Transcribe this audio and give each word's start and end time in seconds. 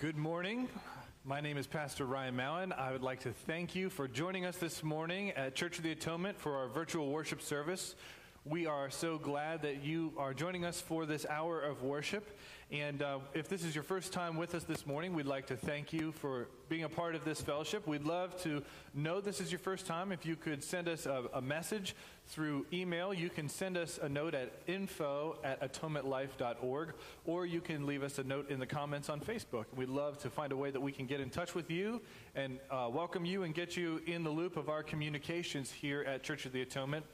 Good 0.00 0.16
morning. 0.16 0.66
My 1.26 1.42
name 1.42 1.58
is 1.58 1.66
Pastor 1.66 2.06
Ryan 2.06 2.34
Mallon. 2.34 2.72
I 2.72 2.90
would 2.90 3.02
like 3.02 3.20
to 3.20 3.32
thank 3.32 3.74
you 3.74 3.90
for 3.90 4.08
joining 4.08 4.46
us 4.46 4.56
this 4.56 4.82
morning 4.82 5.32
at 5.32 5.54
Church 5.54 5.76
of 5.76 5.84
the 5.84 5.92
Atonement 5.92 6.40
for 6.40 6.56
our 6.56 6.68
virtual 6.68 7.10
worship 7.10 7.42
service. 7.42 7.96
We 8.50 8.66
are 8.66 8.90
so 8.90 9.16
glad 9.16 9.62
that 9.62 9.84
you 9.84 10.12
are 10.16 10.34
joining 10.34 10.64
us 10.64 10.80
for 10.80 11.06
this 11.06 11.24
hour 11.24 11.60
of 11.60 11.84
worship. 11.84 12.36
And 12.72 13.00
uh, 13.00 13.20
if 13.32 13.48
this 13.48 13.64
is 13.64 13.76
your 13.76 13.84
first 13.84 14.12
time 14.12 14.36
with 14.36 14.56
us 14.56 14.64
this 14.64 14.88
morning, 14.88 15.14
we'd 15.14 15.26
like 15.26 15.46
to 15.46 15.56
thank 15.56 15.92
you 15.92 16.10
for 16.10 16.48
being 16.68 16.82
a 16.82 16.88
part 16.88 17.14
of 17.14 17.24
this 17.24 17.40
fellowship. 17.40 17.86
We'd 17.86 18.02
love 18.02 18.40
to 18.42 18.64
know 18.92 19.20
this 19.20 19.40
is 19.40 19.52
your 19.52 19.60
first 19.60 19.86
time. 19.86 20.10
If 20.10 20.26
you 20.26 20.34
could 20.34 20.64
send 20.64 20.88
us 20.88 21.06
a, 21.06 21.26
a 21.32 21.40
message 21.40 21.94
through 22.26 22.66
email, 22.72 23.14
you 23.14 23.28
can 23.28 23.48
send 23.48 23.76
us 23.76 24.00
a 24.02 24.08
note 24.08 24.34
at 24.34 24.52
info 24.66 25.38
at 25.44 25.60
atonementlife.org, 25.60 26.92
or 27.26 27.46
you 27.46 27.60
can 27.60 27.86
leave 27.86 28.02
us 28.02 28.18
a 28.18 28.24
note 28.24 28.50
in 28.50 28.58
the 28.58 28.66
comments 28.66 29.08
on 29.08 29.20
Facebook. 29.20 29.66
We'd 29.76 29.88
love 29.88 30.18
to 30.18 30.30
find 30.30 30.50
a 30.50 30.56
way 30.56 30.72
that 30.72 30.80
we 30.80 30.90
can 30.90 31.06
get 31.06 31.20
in 31.20 31.30
touch 31.30 31.54
with 31.54 31.70
you 31.70 32.00
and 32.34 32.58
uh, 32.68 32.88
welcome 32.92 33.24
you 33.24 33.44
and 33.44 33.54
get 33.54 33.76
you 33.76 34.00
in 34.06 34.24
the 34.24 34.30
loop 34.30 34.56
of 34.56 34.68
our 34.68 34.82
communications 34.82 35.70
here 35.70 36.02
at 36.02 36.24
Church 36.24 36.46
of 36.46 36.52
the 36.52 36.62
Atonement. 36.62 37.04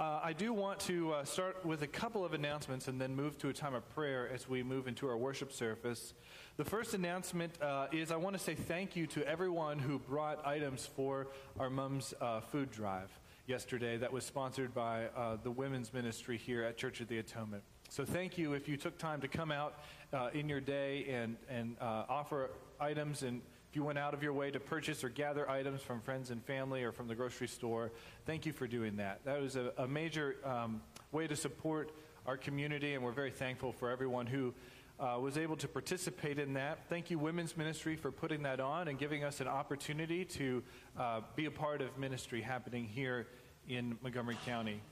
Uh, 0.00 0.18
I 0.24 0.32
do 0.32 0.54
want 0.54 0.80
to 0.80 1.12
uh, 1.12 1.24
start 1.24 1.62
with 1.62 1.82
a 1.82 1.86
couple 1.86 2.24
of 2.24 2.32
announcements 2.32 2.88
and 2.88 2.98
then 2.98 3.14
move 3.14 3.36
to 3.36 3.50
a 3.50 3.52
time 3.52 3.74
of 3.74 3.86
prayer 3.90 4.30
as 4.32 4.48
we 4.48 4.62
move 4.62 4.88
into 4.88 5.06
our 5.06 5.16
worship 5.18 5.52
service. 5.52 6.14
The 6.56 6.64
first 6.64 6.94
announcement 6.94 7.60
uh, 7.60 7.88
is 7.92 8.10
I 8.10 8.16
want 8.16 8.34
to 8.34 8.42
say 8.42 8.54
thank 8.54 8.96
you 8.96 9.06
to 9.08 9.28
everyone 9.28 9.78
who 9.78 9.98
brought 9.98 10.46
items 10.46 10.86
for 10.96 11.26
our 11.58 11.68
Mums 11.68 12.14
uh, 12.18 12.40
food 12.40 12.70
drive 12.70 13.10
yesterday 13.46 13.98
that 13.98 14.10
was 14.10 14.24
sponsored 14.24 14.72
by 14.72 15.08
uh, 15.14 15.36
the 15.42 15.50
women's 15.50 15.92
ministry 15.92 16.38
here 16.38 16.62
at 16.62 16.78
Church 16.78 17.02
of 17.02 17.08
the 17.08 17.18
Atonement. 17.18 17.62
So 17.90 18.06
thank 18.06 18.38
you 18.38 18.54
if 18.54 18.70
you 18.70 18.78
took 18.78 18.96
time 18.96 19.20
to 19.20 19.28
come 19.28 19.52
out 19.52 19.80
uh, 20.14 20.30
in 20.32 20.48
your 20.48 20.60
day 20.60 21.04
and, 21.10 21.36
and 21.50 21.76
offer 21.78 22.52
items 22.80 23.22
and 23.22 23.42
if 23.70 23.76
you 23.76 23.84
went 23.84 23.98
out 23.98 24.14
of 24.14 24.22
your 24.22 24.32
way 24.32 24.50
to 24.50 24.58
purchase 24.58 25.04
or 25.04 25.08
gather 25.08 25.48
items 25.48 25.80
from 25.80 26.00
friends 26.00 26.30
and 26.30 26.44
family 26.44 26.82
or 26.82 26.90
from 26.90 27.06
the 27.06 27.14
grocery 27.14 27.46
store, 27.46 27.92
thank 28.26 28.44
you 28.44 28.52
for 28.52 28.66
doing 28.66 28.96
that. 28.96 29.24
That 29.24 29.40
was 29.40 29.54
a, 29.54 29.72
a 29.78 29.86
major 29.86 30.34
um, 30.44 30.82
way 31.12 31.28
to 31.28 31.36
support 31.36 31.92
our 32.26 32.36
community, 32.36 32.94
and 32.94 33.04
we're 33.04 33.12
very 33.12 33.30
thankful 33.30 33.70
for 33.70 33.88
everyone 33.88 34.26
who 34.26 34.52
uh, 34.98 35.20
was 35.20 35.38
able 35.38 35.56
to 35.56 35.68
participate 35.68 36.40
in 36.40 36.54
that. 36.54 36.80
Thank 36.88 37.12
you, 37.12 37.18
Women's 37.20 37.56
Ministry, 37.56 37.94
for 37.94 38.10
putting 38.10 38.42
that 38.42 38.58
on 38.58 38.88
and 38.88 38.98
giving 38.98 39.22
us 39.22 39.40
an 39.40 39.46
opportunity 39.46 40.24
to 40.24 40.64
uh, 40.98 41.20
be 41.36 41.44
a 41.44 41.50
part 41.52 41.80
of 41.80 41.96
ministry 41.96 42.40
happening 42.40 42.86
here 42.86 43.28
in 43.68 43.96
Montgomery 44.02 44.36
County. 44.44 44.82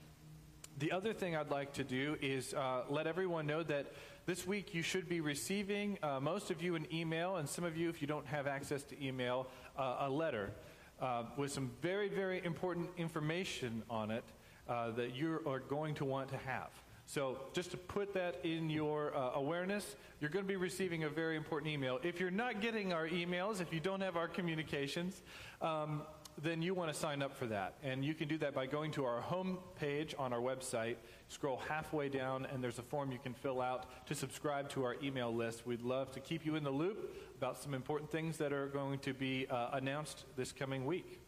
The 0.78 0.92
other 0.92 1.12
thing 1.12 1.34
I'd 1.34 1.50
like 1.50 1.72
to 1.72 1.82
do 1.82 2.16
is 2.20 2.54
uh, 2.54 2.82
let 2.88 3.08
everyone 3.08 3.48
know 3.48 3.64
that 3.64 3.86
this 4.26 4.46
week 4.46 4.74
you 4.74 4.82
should 4.82 5.08
be 5.08 5.20
receiving, 5.20 5.98
uh, 6.04 6.20
most 6.20 6.52
of 6.52 6.62
you, 6.62 6.76
an 6.76 6.86
email, 6.92 7.36
and 7.36 7.48
some 7.48 7.64
of 7.64 7.76
you, 7.76 7.88
if 7.88 8.00
you 8.00 8.06
don't 8.06 8.26
have 8.26 8.46
access 8.46 8.84
to 8.84 9.04
email, 9.04 9.48
uh, 9.76 9.96
a 10.00 10.08
letter 10.08 10.52
uh, 11.00 11.24
with 11.36 11.50
some 11.50 11.72
very, 11.82 12.08
very 12.08 12.44
important 12.44 12.88
information 12.96 13.82
on 13.90 14.12
it 14.12 14.22
uh, 14.68 14.92
that 14.92 15.16
you 15.16 15.40
are 15.48 15.58
going 15.58 15.96
to 15.96 16.04
want 16.04 16.28
to 16.28 16.36
have. 16.36 16.70
So, 17.06 17.38
just 17.54 17.72
to 17.72 17.76
put 17.76 18.14
that 18.14 18.44
in 18.44 18.70
your 18.70 19.16
uh, 19.16 19.30
awareness, 19.34 19.96
you're 20.20 20.30
going 20.30 20.44
to 20.44 20.48
be 20.48 20.56
receiving 20.56 21.04
a 21.04 21.08
very 21.08 21.36
important 21.36 21.72
email. 21.72 21.98
If 22.04 22.20
you're 22.20 22.30
not 22.30 22.60
getting 22.60 22.92
our 22.92 23.08
emails, 23.08 23.60
if 23.60 23.72
you 23.72 23.80
don't 23.80 24.02
have 24.02 24.16
our 24.16 24.28
communications, 24.28 25.22
um, 25.60 26.02
then 26.42 26.62
you 26.62 26.74
want 26.74 26.92
to 26.92 26.98
sign 26.98 27.22
up 27.22 27.36
for 27.36 27.46
that. 27.46 27.74
And 27.82 28.04
you 28.04 28.14
can 28.14 28.28
do 28.28 28.38
that 28.38 28.54
by 28.54 28.66
going 28.66 28.92
to 28.92 29.04
our 29.04 29.20
home 29.20 29.58
page 29.78 30.14
on 30.18 30.32
our 30.32 30.40
website, 30.40 30.96
scroll 31.28 31.60
halfway 31.68 32.08
down, 32.08 32.46
and 32.46 32.62
there's 32.62 32.78
a 32.78 32.82
form 32.82 33.10
you 33.10 33.18
can 33.18 33.34
fill 33.34 33.60
out 33.60 33.86
to 34.06 34.14
subscribe 34.14 34.68
to 34.70 34.84
our 34.84 34.96
email 35.02 35.34
list. 35.34 35.66
We'd 35.66 35.82
love 35.82 36.12
to 36.12 36.20
keep 36.20 36.46
you 36.46 36.54
in 36.54 36.62
the 36.62 36.70
loop 36.70 37.16
about 37.36 37.60
some 37.60 37.74
important 37.74 38.10
things 38.10 38.36
that 38.38 38.52
are 38.52 38.66
going 38.66 39.00
to 39.00 39.12
be 39.12 39.46
uh, 39.50 39.70
announced 39.72 40.24
this 40.36 40.52
coming 40.52 40.86
week. 40.86 41.20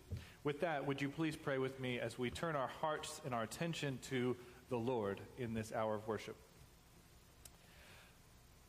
With 0.44 0.60
that, 0.60 0.86
would 0.86 1.02
you 1.02 1.08
please 1.08 1.36
pray 1.36 1.58
with 1.58 1.78
me 1.80 1.98
as 1.98 2.18
we 2.18 2.30
turn 2.30 2.56
our 2.56 2.70
hearts 2.80 3.20
and 3.24 3.34
our 3.34 3.42
attention 3.42 3.98
to 4.08 4.36
the 4.68 4.78
Lord 4.78 5.20
in 5.38 5.54
this 5.54 5.72
hour 5.72 5.96
of 5.96 6.06
worship? 6.06 6.36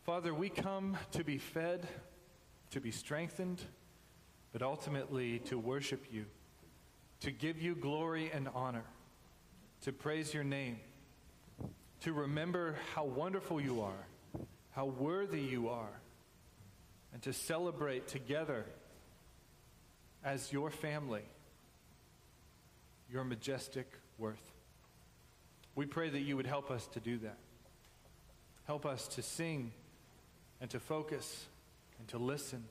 Father, 0.03 0.33
we 0.33 0.49
come 0.49 0.97
to 1.11 1.23
be 1.23 1.37
fed, 1.37 1.87
to 2.71 2.81
be 2.81 2.91
strengthened, 2.91 3.61
but 4.51 4.61
ultimately 4.61 5.39
to 5.39 5.57
worship 5.57 6.05
you, 6.11 6.25
to 7.21 7.31
give 7.31 7.61
you 7.61 7.75
glory 7.75 8.31
and 8.33 8.49
honor, 8.53 8.83
to 9.81 9.91
praise 9.91 10.33
your 10.33 10.43
name, 10.43 10.79
to 12.01 12.13
remember 12.13 12.75
how 12.95 13.05
wonderful 13.05 13.61
you 13.61 13.81
are, 13.81 14.05
how 14.71 14.85
worthy 14.85 15.41
you 15.41 15.69
are, 15.69 15.99
and 17.13 17.21
to 17.21 17.33
celebrate 17.33 18.07
together 18.07 18.65
as 20.23 20.51
your 20.51 20.69
family 20.69 21.23
your 23.11 23.23
majestic 23.23 23.91
worth. 24.17 24.51
We 25.75 25.85
pray 25.85 26.09
that 26.09 26.21
you 26.21 26.37
would 26.37 26.47
help 26.47 26.71
us 26.71 26.87
to 26.87 26.99
do 26.99 27.17
that. 27.19 27.37
Help 28.65 28.85
us 28.85 29.07
to 29.09 29.21
sing 29.21 29.73
and 30.61 30.69
to 30.69 30.79
focus 30.79 31.45
and 31.99 32.07
to 32.09 32.17
listen 32.17 32.63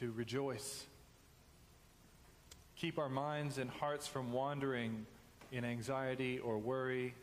to 0.00 0.12
rejoice. 0.12 0.84
Keep 2.76 2.98
our 2.98 3.08
minds 3.08 3.58
and 3.58 3.70
hearts 3.70 4.06
from 4.06 4.32
wandering 4.32 5.06
in 5.52 5.64
anxiety 5.64 6.38
or 6.38 6.58
worry 6.58 7.14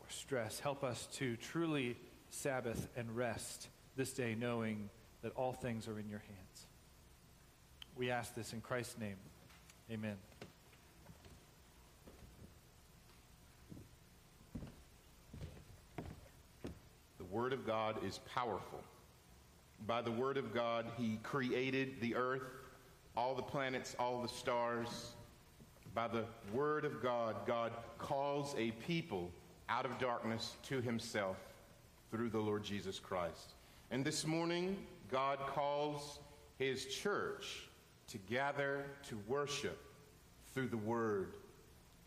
or 0.00 0.06
stress. 0.08 0.58
Help 0.58 0.82
us 0.82 1.06
to 1.14 1.36
truly 1.36 1.96
Sabbath 2.30 2.88
and 2.96 3.16
rest 3.16 3.68
this 3.96 4.12
day, 4.12 4.34
knowing 4.38 4.88
that 5.22 5.32
all 5.36 5.52
things 5.52 5.86
are 5.86 5.98
in 5.98 6.08
your 6.08 6.18
hands. 6.20 6.66
We 7.96 8.10
ask 8.10 8.34
this 8.34 8.52
in 8.52 8.60
Christ's 8.60 8.98
name. 8.98 9.16
Amen. 9.90 10.16
The 17.18 17.24
Word 17.30 17.52
of 17.52 17.66
God 17.66 18.04
is 18.04 18.18
powerful. 18.34 18.82
By 19.86 20.02
the 20.02 20.12
Word 20.12 20.36
of 20.36 20.52
God, 20.54 20.86
He 20.96 21.18
created 21.22 22.00
the 22.00 22.14
earth 22.14 22.42
all 23.16 23.34
the 23.34 23.42
planets, 23.42 23.94
all 23.98 24.22
the 24.22 24.28
stars. 24.28 25.12
By 25.94 26.08
the 26.08 26.24
word 26.52 26.84
of 26.84 27.02
God, 27.02 27.46
God 27.46 27.72
calls 27.98 28.54
a 28.56 28.70
people 28.86 29.30
out 29.68 29.84
of 29.84 29.98
darkness 29.98 30.56
to 30.64 30.80
himself 30.80 31.36
through 32.10 32.30
the 32.30 32.38
Lord 32.38 32.64
Jesus 32.64 32.98
Christ. 32.98 33.54
And 33.90 34.04
this 34.04 34.26
morning, 34.26 34.76
God 35.10 35.38
calls 35.46 36.20
his 36.58 36.86
church 36.86 37.68
to 38.08 38.18
gather 38.18 38.86
to 39.08 39.18
worship 39.26 39.78
through 40.54 40.68
the 40.68 40.76
word. 40.76 41.34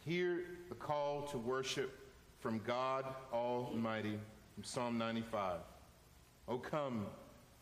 Hear 0.04 0.46
the 0.70 0.76
call 0.76 1.24
to 1.28 1.38
worship 1.38 1.92
from 2.40 2.60
God 2.60 3.06
Almighty 3.32 4.20
from 4.54 4.64
Psalm 4.64 4.98
95. 4.98 5.60
Oh, 6.48 6.58
come, 6.58 7.06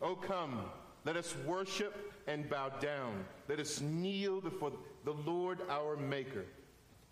Oh, 0.00 0.14
come 0.14 0.60
let 1.04 1.16
us 1.16 1.34
worship 1.46 2.12
and 2.26 2.50
bow 2.50 2.68
down. 2.68 3.24
Let 3.48 3.60
us 3.60 3.80
kneel 3.80 4.42
before 4.42 4.72
the 5.04 5.14
Lord 5.14 5.60
our 5.70 5.96
Maker. 5.96 6.44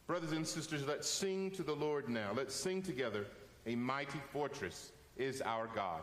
Brothers 0.07 0.33
and 0.33 0.47
sisters, 0.47 0.87
let's 0.87 1.09
sing 1.09 1.51
to 1.53 1.63
the 1.63 1.73
Lord 1.73 2.09
now. 2.09 2.33
Let's 2.35 2.55
sing 2.55 2.83
together. 2.83 3.27
A 3.65 3.75
mighty 3.75 4.21
fortress 4.33 4.93
is 5.17 5.41
our 5.41 5.69
God. 5.75 6.03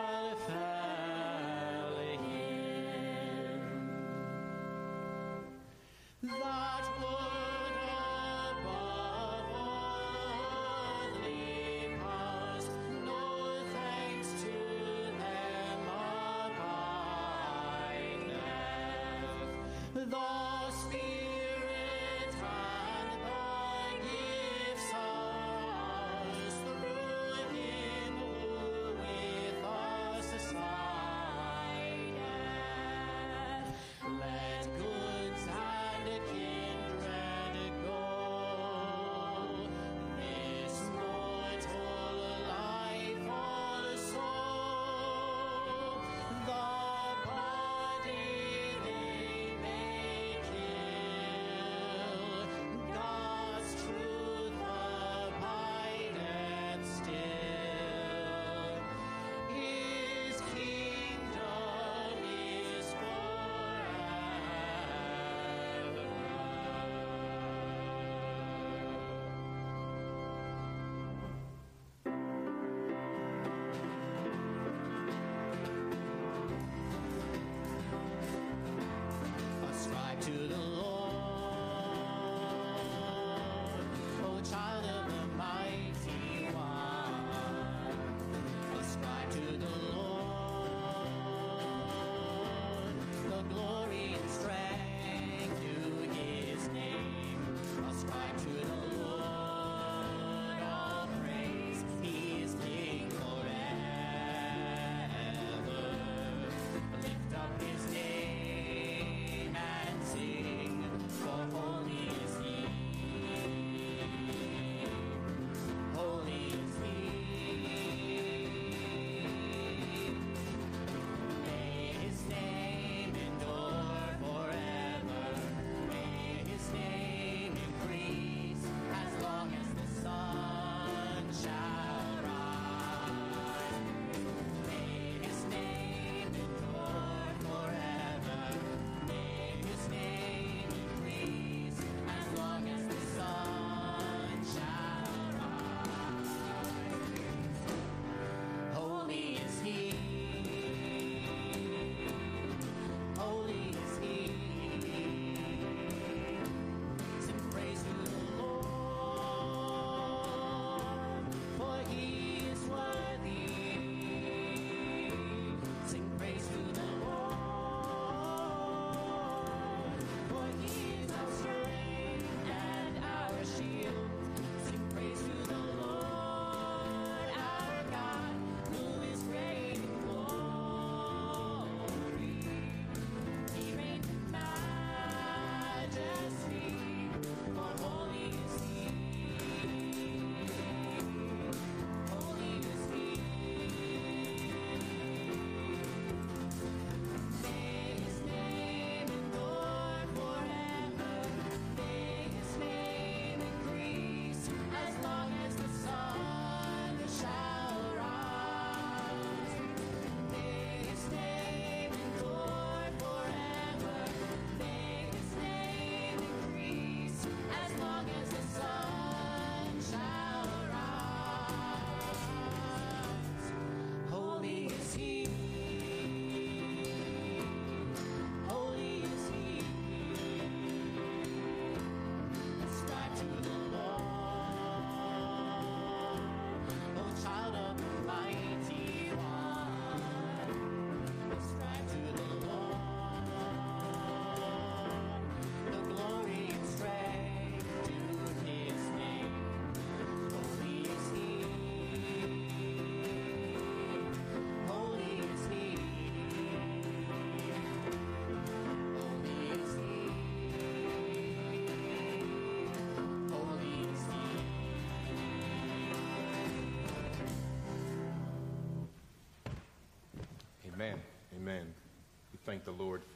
Amen. 20.13 20.60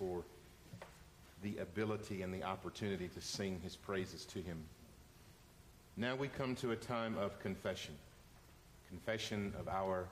For 0.06 0.24
the 1.41 1.58
ability 1.58 2.22
and 2.22 2.34
the 2.34 2.44
opportunity 2.44 3.08
to 3.08 3.22
sing 3.22 3.60
his 3.63 3.76
praises 3.76 4.26
to 4.26 4.39
him. 4.39 4.58
Now 5.98 6.15
we 6.15 6.28
come 6.28 6.56
to 6.56 6.72
a 6.72 6.76
time 6.76 7.18
of 7.18 7.39
confession. 7.39 7.96
Confession 8.89 9.54
of 9.60 9.68
our 9.68 10.06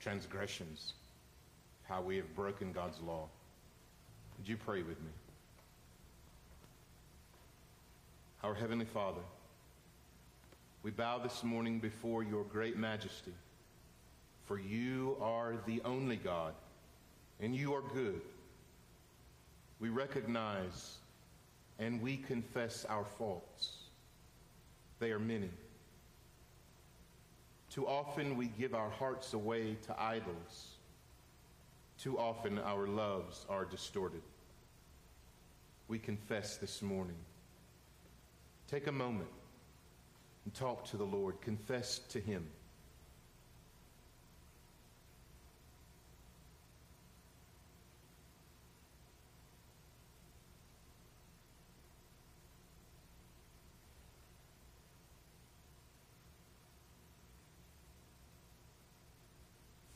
transgressions, 0.00 0.94
how 1.88 2.02
we 2.02 2.16
have 2.16 2.34
broken 2.34 2.72
God's 2.72 3.00
law. 3.00 3.26
Would 4.38 4.48
you 4.48 4.56
pray 4.56 4.82
with 4.82 5.00
me? 5.00 5.10
Our 8.42 8.54
Heavenly 8.54 8.84
Father, 8.84 9.20
we 10.82 10.90
bow 10.90 11.18
this 11.18 11.42
morning 11.42 11.80
before 11.80 12.22
your 12.22 12.44
great 12.44 12.76
majesty 12.76 13.32
for 14.48 14.58
you 14.58 15.14
are 15.20 15.56
the 15.66 15.82
only 15.84 16.16
God, 16.16 16.54
and 17.38 17.54
you 17.54 17.74
are 17.74 17.82
good. 17.82 18.22
We 19.80 19.88
recognize 19.88 20.96
and 21.78 22.02
we 22.02 22.16
confess 22.16 22.84
our 22.88 23.04
faults. 23.04 23.84
They 24.98 25.12
are 25.12 25.18
many. 25.18 25.50
Too 27.70 27.86
often 27.86 28.36
we 28.36 28.46
give 28.46 28.74
our 28.74 28.90
hearts 28.90 29.34
away 29.34 29.76
to 29.86 30.00
idols. 30.00 30.76
Too 31.98 32.18
often 32.18 32.58
our 32.58 32.86
loves 32.86 33.46
are 33.48 33.64
distorted. 33.64 34.22
We 35.86 35.98
confess 35.98 36.56
this 36.56 36.82
morning. 36.82 37.16
Take 38.68 38.86
a 38.88 38.92
moment 38.92 39.28
and 40.44 40.54
talk 40.54 40.84
to 40.86 40.96
the 40.96 41.04
Lord. 41.04 41.40
Confess 41.40 42.00
to 42.10 42.20
Him. 42.20 42.46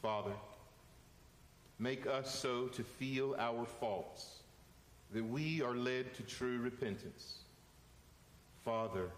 Father, 0.03 0.33
make 1.79 2.09
us 2.09 2.35
so 2.35 2.67
to 2.67 2.83
feel 2.83 3.37
our 3.39 3.65
faults, 3.65 4.41
that 5.15 5.25
we 5.25 5.63
are 5.63 5.77
led 5.77 6.13
to 6.15 6.25
true 6.25 6.59
repentance. 6.59 7.37
Father, 8.65 9.11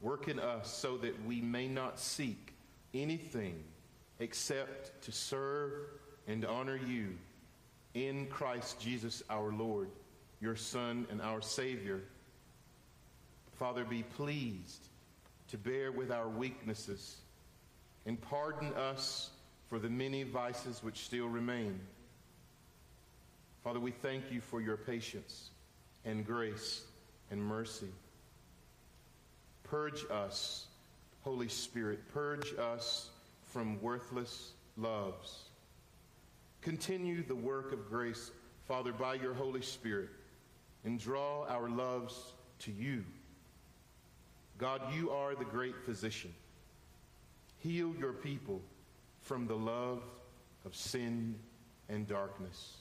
work 0.00 0.26
in 0.26 0.40
us 0.40 0.72
so 0.76 0.96
that 0.96 1.24
we 1.24 1.40
may 1.40 1.68
not 1.68 2.00
seek 2.00 2.52
anything 2.94 3.62
except 4.18 5.00
to 5.02 5.12
serve 5.12 5.72
and 6.26 6.44
honor 6.44 6.76
you 6.76 7.16
in 7.94 8.26
Christ 8.26 8.80
Jesus 8.80 9.22
our 9.30 9.52
Lord, 9.52 9.88
your 10.40 10.56
Son 10.56 11.06
and 11.10 11.22
our 11.22 11.40
Savior. 11.40 12.02
Father, 13.52 13.84
be 13.84 14.02
pleased 14.02 14.88
to 15.48 15.56
bear 15.56 15.92
with 15.92 16.10
our 16.10 16.28
weaknesses 16.28 17.18
and 18.04 18.20
pardon 18.20 18.74
us 18.74 19.30
for 19.68 19.78
the 19.78 19.88
many 19.88 20.22
vices 20.22 20.82
which 20.82 21.04
still 21.04 21.28
remain. 21.28 21.78
Father, 23.64 23.80
we 23.80 23.90
thank 23.90 24.30
you 24.30 24.40
for 24.40 24.60
your 24.60 24.76
patience 24.76 25.50
and 26.04 26.24
grace 26.24 26.84
and 27.30 27.42
mercy. 27.42 27.88
Purge 29.64 30.04
us, 30.10 30.66
Holy 31.22 31.48
Spirit, 31.48 31.98
purge 32.14 32.54
us 32.58 33.10
from 33.42 33.80
worthless 33.82 34.52
loves. 34.76 35.46
Continue 36.62 37.24
the 37.24 37.34
work 37.34 37.72
of 37.72 37.88
grace, 37.88 38.30
Father, 38.68 38.92
by 38.92 39.14
your 39.14 39.34
Holy 39.34 39.62
Spirit, 39.62 40.10
and 40.84 41.00
draw 41.00 41.44
our 41.48 41.68
loves 41.68 42.32
to 42.60 42.70
you. 42.70 43.04
God, 44.58 44.80
you 44.94 45.10
are 45.10 45.34
the 45.34 45.44
great 45.44 45.76
physician. 45.84 46.32
Heal 47.58 47.94
your 47.98 48.12
people 48.12 48.60
from 49.26 49.48
the 49.48 49.56
love 49.56 50.02
of 50.64 50.74
sin 50.76 51.34
and 51.88 52.06
darkness. 52.06 52.76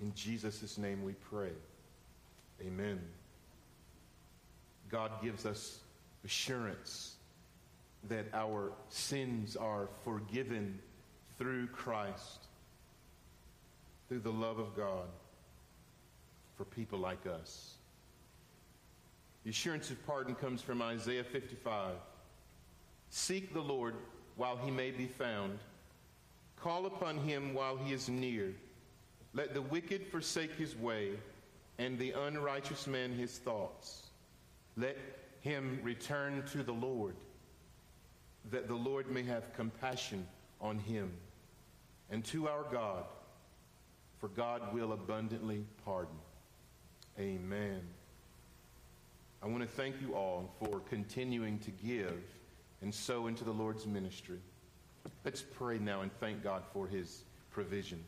In 0.00 0.12
Jesus' 0.14 0.76
name 0.78 1.04
we 1.04 1.12
pray. 1.12 1.52
Amen. 2.60 3.00
God 4.90 5.12
gives 5.22 5.46
us 5.46 5.78
assurance 6.24 7.14
that 8.08 8.26
our 8.34 8.72
sins 8.88 9.54
are 9.54 9.88
forgiven 10.04 10.76
through 11.38 11.68
Christ, 11.68 12.46
through 14.08 14.20
the 14.20 14.32
love 14.32 14.58
of 14.58 14.76
God 14.76 15.06
for 16.56 16.64
people 16.64 16.98
like 16.98 17.26
us. 17.26 17.74
The 19.44 19.50
assurance 19.50 19.88
of 19.90 20.04
pardon 20.04 20.34
comes 20.34 20.62
from 20.62 20.82
Isaiah 20.82 21.24
55. 21.24 21.94
Seek 23.10 23.54
the 23.54 23.60
Lord 23.60 23.94
while 24.42 24.56
he 24.56 24.72
may 24.72 24.90
be 24.90 25.06
found. 25.06 25.56
Call 26.56 26.86
upon 26.86 27.16
him 27.16 27.54
while 27.54 27.76
he 27.76 27.92
is 27.92 28.08
near. 28.08 28.52
Let 29.34 29.54
the 29.54 29.62
wicked 29.62 30.04
forsake 30.08 30.52
his 30.56 30.74
way, 30.76 31.10
and 31.78 31.96
the 31.96 32.10
unrighteous 32.10 32.88
man 32.88 33.12
his 33.12 33.38
thoughts. 33.38 34.08
Let 34.76 34.98
him 35.42 35.78
return 35.84 36.42
to 36.50 36.64
the 36.64 36.72
Lord, 36.72 37.14
that 38.50 38.66
the 38.66 38.74
Lord 38.74 39.08
may 39.08 39.22
have 39.22 39.54
compassion 39.54 40.26
on 40.60 40.76
him, 40.76 41.12
and 42.10 42.24
to 42.24 42.48
our 42.48 42.64
God, 42.64 43.04
for 44.18 44.26
God 44.26 44.74
will 44.74 44.92
abundantly 44.92 45.64
pardon. 45.84 46.18
Amen. 47.16 47.80
I 49.40 49.46
want 49.46 49.60
to 49.60 49.68
thank 49.68 50.00
you 50.00 50.16
all 50.16 50.52
for 50.58 50.80
continuing 50.80 51.60
to 51.60 51.70
give 51.70 52.24
and 52.82 52.94
sow 52.94 53.28
into 53.28 53.44
the 53.44 53.52
Lord's 53.52 53.86
ministry. 53.86 54.38
Let's 55.24 55.42
pray 55.42 55.78
now 55.78 56.02
and 56.02 56.12
thank 56.20 56.42
God 56.42 56.62
for 56.72 56.86
his 56.86 57.22
provision. 57.50 58.02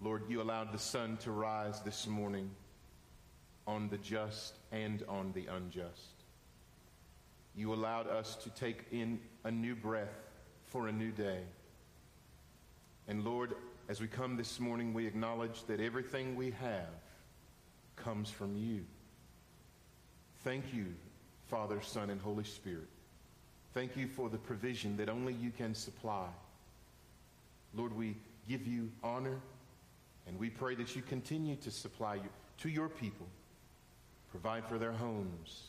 Lord, 0.00 0.22
you 0.28 0.40
allowed 0.40 0.72
the 0.72 0.78
sun 0.78 1.16
to 1.22 1.32
rise 1.32 1.80
this 1.80 2.06
morning 2.06 2.50
on 3.66 3.88
the 3.88 3.98
just 3.98 4.54
and 4.70 5.02
on 5.08 5.32
the 5.32 5.46
unjust. 5.46 6.24
You 7.56 7.74
allowed 7.74 8.06
us 8.06 8.36
to 8.36 8.50
take 8.50 8.84
in 8.92 9.18
a 9.44 9.50
new 9.50 9.74
breath 9.74 10.14
for 10.66 10.86
a 10.86 10.92
new 10.92 11.10
day. 11.10 11.40
And 13.08 13.24
Lord, 13.24 13.54
as 13.88 14.00
we 14.00 14.06
come 14.06 14.36
this 14.36 14.60
morning, 14.60 14.94
we 14.94 15.06
acknowledge 15.06 15.64
that 15.64 15.80
everything 15.80 16.36
we 16.36 16.52
have 16.52 16.88
comes 17.96 18.30
from 18.30 18.54
you. 18.56 18.84
Thank 20.48 20.72
you, 20.72 20.86
Father, 21.50 21.78
Son, 21.82 22.08
and 22.08 22.18
Holy 22.18 22.42
Spirit. 22.42 22.88
Thank 23.74 23.98
you 23.98 24.06
for 24.06 24.30
the 24.30 24.38
provision 24.38 24.96
that 24.96 25.10
only 25.10 25.34
you 25.34 25.50
can 25.50 25.74
supply. 25.74 26.24
Lord, 27.74 27.94
we 27.94 28.16
give 28.48 28.66
you 28.66 28.90
honor 29.04 29.40
and 30.26 30.38
we 30.38 30.48
pray 30.48 30.74
that 30.76 30.96
you 30.96 31.02
continue 31.02 31.56
to 31.56 31.70
supply 31.70 32.14
you, 32.14 32.30
to 32.62 32.70
your 32.70 32.88
people, 32.88 33.26
provide 34.30 34.64
for 34.64 34.78
their 34.78 34.92
homes, 34.92 35.64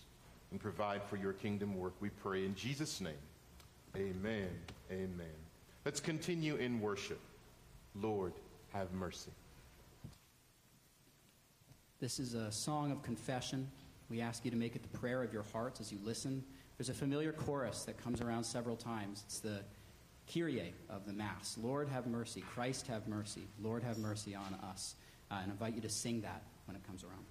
and 0.51 0.61
provide 0.61 1.01
for 1.09 1.17
your 1.17 1.33
kingdom 1.33 1.77
work. 1.77 1.91
We 1.99 2.07
pray 2.07 2.45
in 2.45 2.55
Jesus' 2.55 3.01
name. 3.01 3.11
Amen. 3.97 4.47
Amen. 4.89 5.35
Let's 5.83 5.99
continue 5.99 6.55
in 6.55 6.79
worship. 6.79 7.19
Lord, 7.95 8.31
have 8.71 8.93
mercy. 8.93 9.31
This 11.99 12.17
is 12.17 12.33
a 12.33 12.49
song 12.49 12.93
of 12.93 13.03
confession. 13.03 13.67
We 14.09 14.21
ask 14.21 14.43
you 14.43 14.51
to 14.51 14.57
make 14.57 14.75
it 14.75 14.81
the 14.81 14.97
prayer 14.97 15.23
of 15.23 15.31
your 15.31 15.43
hearts 15.53 15.79
as 15.79 15.91
you 15.91 15.99
listen. 16.03 16.43
There's 16.77 16.89
a 16.89 16.93
familiar 16.93 17.31
chorus 17.31 17.83
that 17.83 18.01
comes 18.01 18.21
around 18.21 18.43
several 18.43 18.75
times. 18.75 19.23
It's 19.25 19.39
the 19.39 19.61
Kyrie 20.31 20.73
of 20.89 21.05
the 21.05 21.13
Mass. 21.13 21.57
Lord, 21.61 21.89
have 21.89 22.07
mercy. 22.07 22.41
Christ, 22.41 22.87
have 22.87 23.07
mercy. 23.07 23.47
Lord, 23.61 23.83
have 23.83 23.97
mercy 23.97 24.35
on 24.35 24.55
us. 24.63 24.95
Uh, 25.29 25.39
and 25.41 25.51
I 25.51 25.53
invite 25.53 25.75
you 25.75 25.81
to 25.81 25.89
sing 25.89 26.21
that 26.21 26.43
when 26.65 26.75
it 26.75 26.85
comes 26.85 27.03
around. 27.03 27.25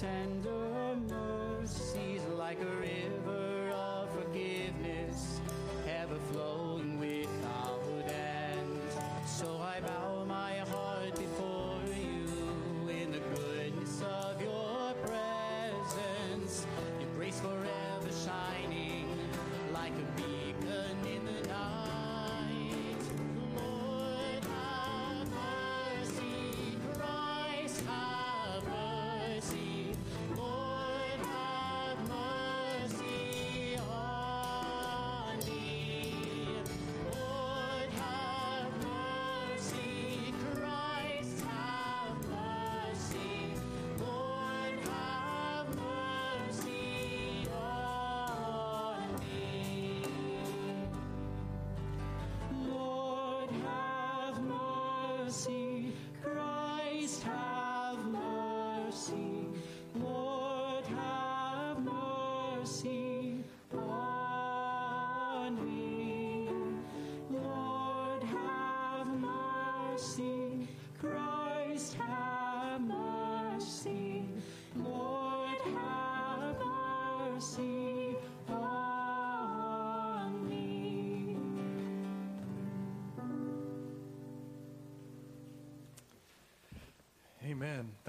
Tender 0.00 0.37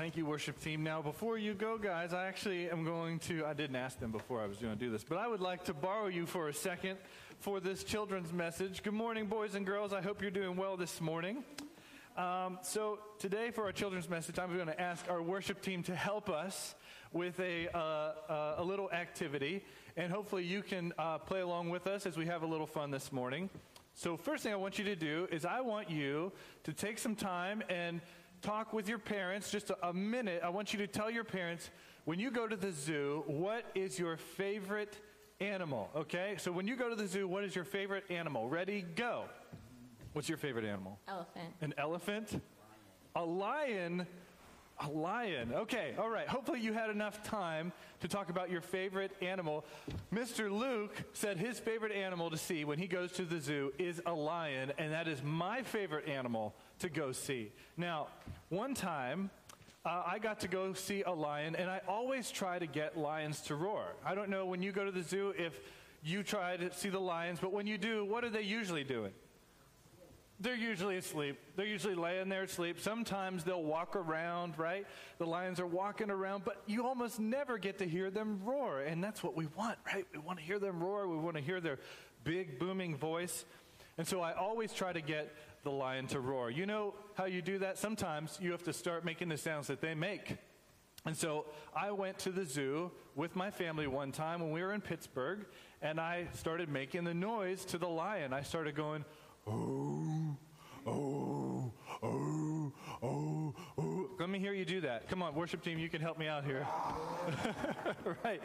Thank 0.10 0.18
you, 0.18 0.26
worship 0.26 0.60
team. 0.60 0.82
Now, 0.82 1.04
before 1.04 1.38
you 1.38 1.54
go, 1.54 1.78
guys, 1.78 2.14
I 2.16 2.26
actually 2.26 2.68
am 2.72 2.84
going 2.84 3.20
to, 3.20 3.46
I 3.46 3.54
didn't 3.54 3.76
ask 3.76 4.00
them 4.00 4.12
before 4.12 4.42
I 4.42 4.48
was 4.48 4.58
going 4.58 4.74
to 4.74 4.80
do 4.80 4.90
this, 4.90 5.04
but 5.04 5.20
I 5.20 5.28
would 5.28 5.40
like 5.40 5.66
to 5.66 5.74
borrow 5.76 6.08
you 6.08 6.26
for 6.26 6.48
a 6.48 6.54
second 6.54 6.98
for 7.38 7.60
this 7.60 7.84
children's 7.84 8.34
message. 8.34 8.82
Good 8.82 8.96
morning, 8.96 9.28
boys 9.28 9.54
and 9.54 9.68
girls. 9.68 9.94
I 9.94 10.02
hope 10.02 10.24
you're 10.24 10.32
doing 10.32 10.56
well 10.56 10.78
this 10.78 11.00
morning. 11.00 11.44
Um, 12.18 12.58
so, 12.64 12.98
today 13.20 13.52
for 13.52 13.66
our 13.66 13.72
children's 13.72 14.10
message, 14.10 14.40
I'm 14.40 14.52
going 14.56 14.66
to 14.66 14.82
ask 14.82 15.08
our 15.12 15.22
worship 15.22 15.62
team 15.62 15.84
to 15.84 15.94
help 15.94 16.28
us 16.28 16.74
with 17.14 17.40
a, 17.40 17.68
uh, 17.72 17.78
uh, 17.78 18.56
a 18.58 18.64
little 18.64 18.92
activity, 18.92 19.64
and 19.96 20.12
hopefully 20.12 20.44
you 20.44 20.64
can 20.64 20.92
uh, 20.98 21.20
play 21.20 21.42
along 21.42 21.70
with 21.70 21.86
us 21.86 22.08
as 22.08 22.18
we 22.18 22.26
have 22.26 22.42
a 22.42 22.48
little 22.48 22.66
fun 22.66 22.90
this 22.90 23.12
morning. 23.12 23.48
So, 23.94 24.18
first 24.18 24.42
thing 24.42 24.54
I 24.54 24.56
want 24.56 24.80
you 24.80 24.86
to 24.86 24.96
do 24.96 25.28
is 25.32 25.46
I 25.46 25.62
want 25.62 25.92
you 25.92 26.32
to 26.64 26.74
take 26.74 26.98
some 26.98 27.16
time 27.16 27.62
and 27.70 28.02
talk 28.42 28.74
with 28.74 28.88
your 28.88 29.00
parents 29.00 29.52
just 29.52 29.70
a, 29.70 29.90
a 29.90 29.94
minute. 29.94 30.42
I 30.44 30.50
want 30.50 30.74
you 30.74 30.80
to 30.80 30.88
tell 30.88 31.10
your 31.10 31.24
parents 31.24 31.70
when 32.06 32.20
you 32.20 32.32
go 32.32 32.48
to 32.48 32.56
the 32.56 32.72
zoo, 32.72 33.24
what 33.28 33.66
is 33.76 34.00
your 34.00 34.18
favorite 34.18 34.98
animal? 35.40 35.90
Okay? 35.96 36.36
So, 36.38 36.52
when 36.52 36.68
you 36.68 36.76
go 36.76 36.90
to 36.90 36.96
the 36.96 37.08
zoo, 37.08 37.28
what 37.28 37.44
is 37.44 37.56
your 37.56 37.66
favorite 37.66 38.06
animal? 38.10 38.50
Ready? 38.50 38.84
Go. 38.96 39.26
What's 40.14 40.28
your 40.28 40.38
favorite 40.38 40.66
animal? 40.66 41.00
Elephant. 41.08 41.54
An 41.62 41.74
elephant? 41.78 42.42
A 43.16 43.24
lion? 43.24 44.08
A 44.80 44.90
lion. 44.90 45.54
Okay, 45.54 45.94
all 46.00 46.10
right. 46.10 46.28
Hopefully, 46.28 46.62
you 46.62 46.74
had 46.74 46.90
enough 46.90 47.22
time 47.22 47.74
to 48.00 48.08
talk 48.08 48.30
about 48.30 48.50
your 48.50 48.62
favorite 48.62 49.12
animal. 49.22 49.66
Mr. 50.14 50.50
Luke 50.50 50.96
said 51.14 51.38
his 51.38 51.60
favorite 51.60 51.92
animal 51.92 52.30
to 52.30 52.38
see 52.38 52.64
when 52.64 52.80
he 52.80 52.88
goes 52.88 53.12
to 53.12 53.24
the 53.24 53.40
zoo 53.40 53.74
is 53.78 54.02
a 54.06 54.14
lion, 54.14 54.72
and 54.78 54.94
that 54.94 55.08
is 55.08 55.22
my 55.22 55.62
favorite 55.64 56.08
animal 56.08 56.56
to 56.80 56.90
go 56.90 57.12
see. 57.12 57.52
Now, 57.78 58.08
one 58.50 58.74
time, 58.74 59.30
uh, 59.86 60.04
I 60.06 60.20
got 60.20 60.42
to 60.42 60.48
go 60.48 60.74
see 60.74 61.04
a 61.04 61.12
lion, 61.12 61.56
and 61.56 61.70
I 61.70 61.82
always 61.88 62.32
try 62.32 62.60
to 62.60 62.68
get 62.68 62.98
lions 62.98 63.42
to 63.44 63.56
roar. 63.56 63.96
I 64.06 64.16
don't 64.16 64.30
know 64.30 64.46
when 64.46 64.62
you 64.62 64.72
go 64.72 64.84
to 64.86 64.92
the 64.92 65.04
zoo 65.04 65.34
if 65.38 65.60
you 66.04 66.24
try 66.24 66.58
to 66.58 66.74
see 66.74 66.90
the 66.90 67.00
lions, 67.00 67.40
but 67.42 67.52
when 67.52 67.68
you 67.68 67.78
do, 67.78 68.06
what 68.06 68.24
are 68.24 68.30
they 68.30 68.42
usually 68.42 68.84
doing? 68.84 69.14
They're 70.42 70.56
usually 70.56 70.96
asleep. 70.96 71.38
They're 71.58 71.66
usually 71.66 71.96
laying 71.96 72.30
there 72.30 72.44
asleep. 72.44 72.80
Sometimes 72.80 73.44
they'll 73.44 73.64
walk 73.64 73.98
around, 73.98 74.58
right? 74.58 74.86
The 75.18 75.26
lions 75.26 75.60
are 75.60 75.68
walking 75.68 76.10
around, 76.10 76.46
but 76.46 76.64
you 76.66 76.86
almost 76.86 77.20
never 77.20 77.58
get 77.58 77.80
to 77.80 77.86
hear 77.86 78.10
them 78.10 78.40
roar. 78.46 78.80
And 78.80 79.04
that's 79.04 79.22
what 79.22 79.36
we 79.36 79.48
want, 79.58 79.78
right? 79.86 80.06
We 80.14 80.20
want 80.20 80.40
to 80.40 80.46
hear 80.46 80.58
them 80.58 80.82
roar. 80.82 81.10
We 81.10 81.18
want 81.18 81.36
to 81.36 81.42
hear 81.42 81.60
their 81.60 81.80
big, 82.24 82.58
booming 82.58 82.96
voice. 82.96 83.44
And 83.98 84.08
so 84.08 84.22
I 84.22 84.32
always 84.32 84.72
try 84.72 84.94
to 84.94 85.02
get 85.02 85.36
the 85.64 85.72
lion 85.72 86.08
to 86.08 86.20
roar. 86.20 86.50
You 86.50 86.66
know 86.66 86.94
how 87.16 87.26
you 87.26 87.42
do 87.42 87.60
that? 87.60 87.78
Sometimes 87.78 88.38
you 88.42 88.52
have 88.52 88.64
to 88.64 88.74
start 88.74 89.06
making 89.06 89.30
the 89.30 89.38
sounds 89.38 89.68
that 89.68 89.82
they 89.82 89.94
make. 89.94 90.38
And 91.06 91.16
so 91.16 91.46
I 91.76 91.92
went 91.92 92.20
to 92.20 92.32
the 92.32 92.46
zoo 92.46 92.92
with 93.16 93.36
my 93.36 93.52
family 93.52 93.88
one 93.88 94.12
time 94.12 94.42
when 94.42 94.52
we 94.52 94.62
were 94.62 94.74
in 94.74 94.82
Pittsburgh, 94.82 95.46
and 95.82 96.00
I 96.00 96.28
started 96.34 96.70
making 96.70 97.06
the 97.06 97.14
noise 97.14 97.64
to 97.66 97.78
the 97.78 97.88
lion. 97.88 98.34
I 98.34 98.42
started 98.42 98.76
going, 98.76 99.06
oh, 99.48 100.38
oh, 100.86 101.72
oh, 102.04 102.74
oh, 103.02 103.56
oh. 103.78 104.10
Let 104.20 104.30
me 104.30 104.40
hear 104.40 104.54
you 104.54 104.66
do 104.66 104.82
that. 104.82 105.08
Come 105.10 105.22
on, 105.22 105.34
worship 105.34 105.64
team, 105.64 105.80
you 105.80 105.90
can 105.90 106.02
help 106.02 106.20
me 106.20 106.28
out 106.28 106.44
here. 106.44 106.68
right. 108.24 108.42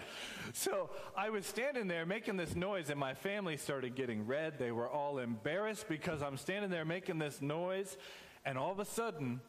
So 0.52 0.90
I 1.16 1.30
was 1.30 1.46
standing 1.46 1.88
there 1.88 2.06
making 2.06 2.36
this 2.36 2.54
noise, 2.54 2.90
and 2.90 2.98
my 2.98 3.14
family 3.14 3.56
started 3.56 3.94
getting 3.96 4.26
red. 4.26 4.58
They 4.58 4.70
were 4.70 4.88
all 4.88 5.18
embarrassed 5.18 5.86
because 5.88 6.22
I'm 6.22 6.36
standing 6.36 6.70
there 6.70 6.84
making 6.84 7.18
this 7.18 7.42
noise, 7.42 7.96
and 8.44 8.56
all 8.56 8.70
of 8.70 8.78
a 8.78 8.84
sudden, 8.84 9.40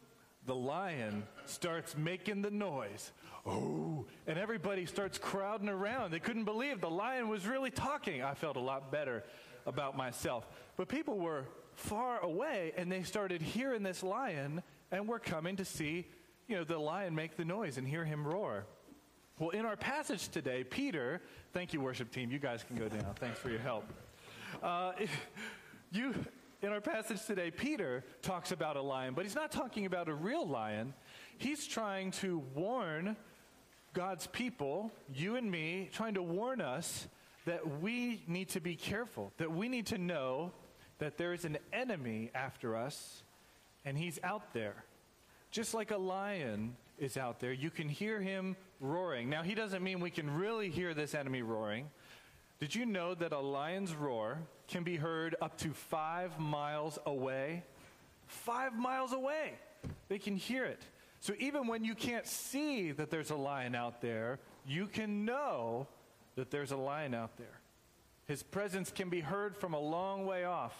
the 0.46 0.54
lion 0.54 1.24
starts 1.44 1.96
making 1.96 2.42
the 2.42 2.50
noise. 2.50 3.12
Oh, 3.44 4.06
and 4.26 4.38
everybody 4.38 4.86
starts 4.86 5.18
crowding 5.18 5.68
around. 5.68 6.10
They 6.10 6.18
couldn't 6.18 6.44
believe 6.44 6.80
the 6.80 6.90
lion 6.90 7.28
was 7.28 7.46
really 7.46 7.70
talking. 7.70 8.22
I 8.22 8.34
felt 8.34 8.56
a 8.56 8.60
lot 8.60 8.90
better 8.90 9.24
about 9.66 9.96
myself. 9.96 10.46
But 10.76 10.88
people 10.88 11.18
were 11.18 11.46
far 11.76 12.18
away 12.20 12.72
and 12.76 12.90
they 12.90 13.02
started 13.02 13.40
hearing 13.40 13.82
this 13.82 14.02
lion 14.02 14.62
and 14.90 15.06
were 15.06 15.18
coming 15.18 15.56
to 15.56 15.64
see, 15.64 16.06
you 16.48 16.56
know, 16.56 16.64
the 16.64 16.78
lion 16.78 17.14
make 17.14 17.36
the 17.36 17.44
noise 17.44 17.78
and 17.78 17.86
hear 17.86 18.04
him 18.04 18.26
roar. 18.26 18.66
Well, 19.38 19.50
in 19.50 19.66
our 19.66 19.76
passage 19.76 20.28
today, 20.28 20.64
Peter, 20.64 21.20
thank 21.52 21.72
you, 21.72 21.80
worship 21.80 22.10
team. 22.10 22.30
You 22.30 22.38
guys 22.38 22.64
can 22.64 22.76
go 22.76 22.88
down. 22.88 23.14
Thanks 23.16 23.38
for 23.38 23.50
your 23.50 23.60
help. 23.60 23.84
Uh, 24.62 24.92
you, 25.92 26.14
in 26.62 26.70
our 26.70 26.80
passage 26.80 27.24
today, 27.26 27.50
Peter 27.50 28.02
talks 28.22 28.50
about 28.50 28.76
a 28.76 28.82
lion, 28.82 29.12
but 29.14 29.24
he's 29.24 29.34
not 29.34 29.52
talking 29.52 29.84
about 29.84 30.08
a 30.08 30.14
real 30.14 30.46
lion. 30.48 30.94
He's 31.36 31.66
trying 31.66 32.12
to 32.12 32.42
warn 32.54 33.16
God's 33.92 34.26
people, 34.28 34.90
you 35.14 35.36
and 35.36 35.50
me, 35.50 35.90
trying 35.92 36.14
to 36.14 36.22
warn 36.22 36.62
us 36.62 37.06
that 37.44 37.80
we 37.80 38.24
need 38.26 38.48
to 38.50 38.60
be 38.60 38.74
careful, 38.74 39.32
that 39.36 39.52
we 39.52 39.68
need 39.68 39.86
to 39.86 39.98
know 39.98 40.52
that 40.98 41.18
there 41.18 41.32
is 41.32 41.44
an 41.44 41.58
enemy 41.72 42.30
after 42.34 42.76
us, 42.76 43.22
and 43.84 43.96
he's 43.96 44.18
out 44.22 44.52
there. 44.52 44.84
Just 45.50 45.74
like 45.74 45.90
a 45.90 45.96
lion 45.96 46.76
is 46.98 47.16
out 47.16 47.40
there, 47.40 47.52
you 47.52 47.70
can 47.70 47.88
hear 47.88 48.20
him 48.20 48.56
roaring. 48.80 49.28
Now, 49.28 49.42
he 49.42 49.54
doesn't 49.54 49.82
mean 49.82 50.00
we 50.00 50.10
can 50.10 50.30
really 50.36 50.70
hear 50.70 50.94
this 50.94 51.14
enemy 51.14 51.42
roaring. 51.42 51.88
Did 52.58 52.74
you 52.74 52.86
know 52.86 53.14
that 53.14 53.32
a 53.32 53.38
lion's 53.38 53.94
roar 53.94 54.38
can 54.68 54.82
be 54.82 54.96
heard 54.96 55.36
up 55.42 55.58
to 55.58 55.70
five 55.70 56.38
miles 56.38 56.98
away? 57.04 57.62
Five 58.26 58.74
miles 58.74 59.12
away. 59.12 59.54
They 60.08 60.18
can 60.18 60.36
hear 60.36 60.64
it. 60.64 60.80
So 61.20 61.34
even 61.38 61.66
when 61.66 61.84
you 61.84 61.94
can't 61.94 62.26
see 62.26 62.92
that 62.92 63.10
there's 63.10 63.30
a 63.30 63.36
lion 63.36 63.74
out 63.74 64.00
there, 64.00 64.38
you 64.66 64.86
can 64.86 65.24
know 65.24 65.86
that 66.36 66.50
there's 66.50 66.72
a 66.72 66.76
lion 66.76 67.14
out 67.14 67.36
there. 67.36 67.60
His 68.26 68.42
presence 68.42 68.90
can 68.90 69.08
be 69.08 69.20
heard 69.20 69.56
from 69.56 69.74
a 69.74 69.80
long 69.80 70.26
way 70.26 70.44
off. 70.44 70.74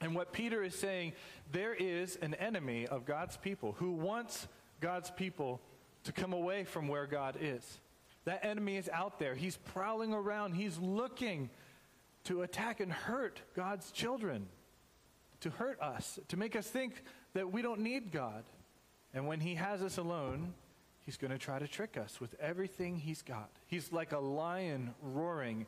And 0.00 0.14
what 0.14 0.32
Peter 0.32 0.62
is 0.62 0.74
saying, 0.74 1.12
there 1.50 1.74
is 1.74 2.16
an 2.22 2.34
enemy 2.34 2.86
of 2.86 3.04
God's 3.04 3.36
people 3.36 3.72
who 3.78 3.92
wants 3.92 4.46
God's 4.80 5.10
people 5.10 5.60
to 6.04 6.12
come 6.12 6.32
away 6.32 6.64
from 6.64 6.86
where 6.86 7.06
God 7.06 7.36
is. 7.40 7.80
That 8.24 8.44
enemy 8.44 8.76
is 8.76 8.88
out 8.92 9.18
there. 9.18 9.34
He's 9.34 9.56
prowling 9.56 10.12
around. 10.12 10.54
He's 10.54 10.78
looking 10.78 11.50
to 12.24 12.42
attack 12.42 12.80
and 12.80 12.92
hurt 12.92 13.40
God's 13.56 13.90
children, 13.90 14.46
to 15.40 15.50
hurt 15.50 15.80
us, 15.80 16.18
to 16.28 16.36
make 16.36 16.54
us 16.54 16.66
think 16.66 17.02
that 17.34 17.50
we 17.52 17.62
don't 17.62 17.80
need 17.80 18.12
God. 18.12 18.44
And 19.14 19.26
when 19.26 19.40
he 19.40 19.54
has 19.54 19.82
us 19.82 19.96
alone, 19.96 20.52
he's 21.06 21.16
going 21.16 21.30
to 21.30 21.38
try 21.38 21.58
to 21.58 21.66
trick 21.66 21.96
us 21.96 22.20
with 22.20 22.34
everything 22.38 22.98
he's 22.98 23.22
got. 23.22 23.50
He's 23.66 23.92
like 23.92 24.12
a 24.12 24.18
lion 24.18 24.94
roaring. 25.02 25.66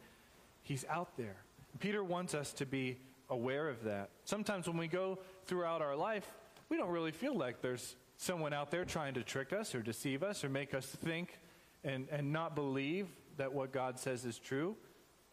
He's 0.70 0.84
out 0.88 1.16
there. 1.16 1.34
Peter 1.80 2.04
wants 2.04 2.32
us 2.32 2.52
to 2.52 2.64
be 2.64 2.96
aware 3.28 3.68
of 3.68 3.82
that. 3.82 4.10
Sometimes 4.22 4.68
when 4.68 4.76
we 4.76 4.86
go 4.86 5.18
throughout 5.46 5.82
our 5.82 5.96
life, 5.96 6.32
we 6.68 6.76
don't 6.76 6.90
really 6.90 7.10
feel 7.10 7.36
like 7.36 7.60
there's 7.60 7.96
someone 8.16 8.52
out 8.52 8.70
there 8.70 8.84
trying 8.84 9.14
to 9.14 9.24
trick 9.24 9.52
us 9.52 9.74
or 9.74 9.82
deceive 9.82 10.22
us 10.22 10.44
or 10.44 10.48
make 10.48 10.72
us 10.72 10.86
think 10.86 11.40
and, 11.82 12.06
and 12.12 12.32
not 12.32 12.54
believe 12.54 13.08
that 13.36 13.52
what 13.52 13.72
God 13.72 13.98
says 13.98 14.24
is 14.24 14.38
true. 14.38 14.76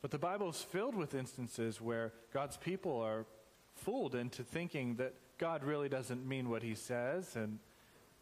But 0.02 0.10
the 0.10 0.18
Bible 0.18 0.50
is 0.50 0.60
filled 0.60 0.96
with 0.96 1.14
instances 1.14 1.80
where 1.80 2.14
God's 2.34 2.58
people 2.58 3.00
are 3.00 3.28
fooled 3.76 4.16
into 4.16 4.42
thinking 4.42 4.96
that 4.96 5.14
God 5.38 5.64
really 5.64 5.88
doesn't 5.88 6.28
mean 6.28 6.50
what 6.50 6.64
he 6.64 6.74
says, 6.74 7.36
and 7.36 7.60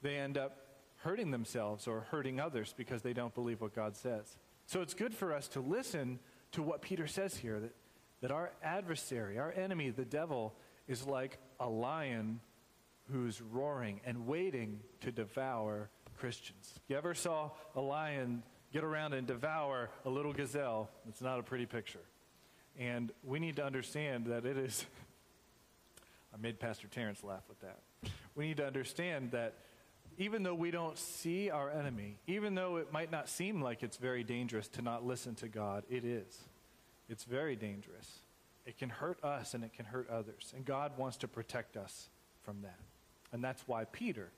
they 0.02 0.18
end 0.18 0.38
up 0.38 0.58
hurting 0.98 1.32
themselves 1.32 1.88
or 1.88 2.08
hurting 2.12 2.42
others 2.42 2.74
because 2.76 3.04
they 3.04 3.14
don't 3.14 3.34
believe 3.34 3.62
what 3.62 3.74
God 3.74 3.96
says. 3.96 4.36
So 4.66 4.82
it's 4.82 4.94
good 4.94 5.14
for 5.14 5.34
us 5.34 5.48
to 5.50 5.62
listen 5.62 6.20
to 6.56 6.64
what 6.64 6.82
Peter 6.82 7.06
says 7.06 7.36
here 7.36 7.60
that, 7.60 7.76
that 8.22 8.32
our 8.32 8.52
adversary, 8.64 9.38
our 9.38 9.52
enemy, 9.52 9.90
the 9.90 10.06
devil, 10.06 10.54
is 10.88 11.06
like 11.06 11.38
a 11.60 11.68
lion 11.68 12.40
who's 13.12 13.42
roaring 13.42 14.00
and 14.06 14.26
waiting 14.26 14.80
to 15.02 15.12
devour 15.12 15.90
Christians. 16.18 16.80
You 16.88 16.96
ever 16.96 17.14
saw 17.14 17.52
a 17.76 17.82
lion 17.82 18.42
get 18.72 18.86
around 18.86 19.14
and 19.14 19.28
devour 19.28 19.90
a 20.06 20.10
little 20.10 20.32
gazelle? 20.32 20.90
It's 21.10 21.22
not 21.22 21.40
a 21.40 21.44
pretty 21.44 21.66
picture. 21.66 22.00
And 22.80 23.12
we 23.22 23.40
need 23.40 23.58
to 23.58 23.66
understand 23.66 24.28
that 24.28 24.46
it 24.46 24.58
is. 24.58 24.86
I 26.34 26.38
made 26.38 26.58
Pastor 26.58 26.88
Terrence 26.88 27.22
laugh 27.22 27.44
with 27.50 27.60
that. 27.60 27.80
We 28.34 28.48
need 28.48 28.58
to 28.58 28.66
understand 28.66 29.32
that 29.32 29.56
even 30.18 30.44
though 30.44 30.56
we 30.56 30.72
don't 30.72 30.98
see 30.98 31.50
our 31.50 31.70
enemy, 31.70 32.18
even 32.28 32.56
though 32.56 32.78
it 32.78 32.92
might 32.92 33.12
not 33.12 33.28
seem 33.30 33.62
like 33.62 33.84
it's 33.84 33.98
very 33.98 34.24
dangerous 34.24 34.68
to 34.70 34.82
not 34.82 35.06
listen 35.06 35.36
to 35.36 35.48
God, 35.48 35.84
it 35.90 36.06
is. 36.06 36.38
It's 37.10 37.24
very 37.24 37.56
dangerous. 37.56 38.20
It 38.66 38.78
can 38.78 38.90
hurt 38.90 39.24
us 39.24 39.54
and 39.54 39.64
it 39.64 39.74
can 39.74 39.86
hurt 39.86 40.10
others. 40.10 40.54
And 40.56 40.66
God 40.66 40.98
wants 40.98 41.18
to 41.18 41.28
protect 41.28 41.78
us 41.78 42.10
from 42.44 42.62
that. 42.62 42.80
And 43.32 43.44
that's 43.44 43.68
why 43.68 43.86
Peter, 43.86 44.32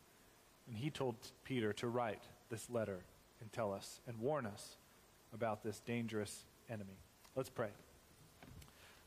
and 0.68 0.76
he 0.78 0.90
told 0.90 1.16
Peter 1.44 1.72
to 1.74 1.88
write 1.88 2.24
this 2.50 2.70
letter 2.70 3.00
and 3.40 3.52
tell 3.54 3.72
us 3.72 4.02
and 4.08 4.20
warn 4.20 4.46
us 4.46 4.78
about 5.34 5.64
this 5.64 5.80
dangerous 5.82 6.46
enemy. 6.70 6.98
Let's 7.36 7.50
pray. 7.50 7.70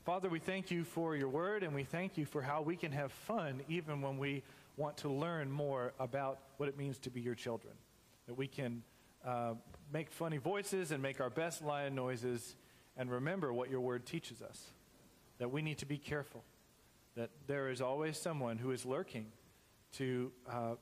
Father, 0.05 0.29
we 0.29 0.39
thank 0.39 0.71
you 0.71 0.83
for 0.83 1.15
your 1.15 1.29
word 1.29 1.61
and 1.61 1.75
we 1.75 1.83
thank 1.83 2.17
you 2.17 2.25
for 2.25 2.41
how 2.41 2.61
we 2.61 2.75
can 2.75 2.91
have 2.91 3.11
fun 3.11 3.61
even 3.69 4.01
when 4.01 4.17
we 4.17 4.41
want 4.77 4.97
to 4.97 5.09
learn 5.09 5.51
more 5.51 5.93
about 5.99 6.39
what 6.57 6.69
it 6.69 6.77
means 6.77 6.97
to 6.99 7.09
be 7.09 7.21
your 7.21 7.35
children. 7.35 7.73
That 8.27 8.35
we 8.35 8.47
can 8.47 8.83
uh, 9.25 9.53
make 9.91 10.11
funny 10.11 10.37
voices 10.37 10.91
and 10.91 11.01
make 11.01 11.19
our 11.19 11.29
best 11.29 11.63
lion 11.63 11.95
noises 11.95 12.55
and 12.97 13.09
remember 13.11 13.53
what 13.53 13.69
your 13.69 13.81
word 13.81 14.05
teaches 14.05 14.41
us. 14.41 14.71
That 15.39 15.51
we 15.51 15.61
need 15.61 15.79
to 15.79 15.85
be 15.85 15.97
careful. 15.97 16.43
That 17.15 17.29
there 17.47 17.69
is 17.69 17.81
always 17.81 18.17
someone 18.17 18.57
who 18.57 18.71
is 18.71 18.85
lurking 18.85 19.27
to 19.93 20.31
uh, 20.49 20.75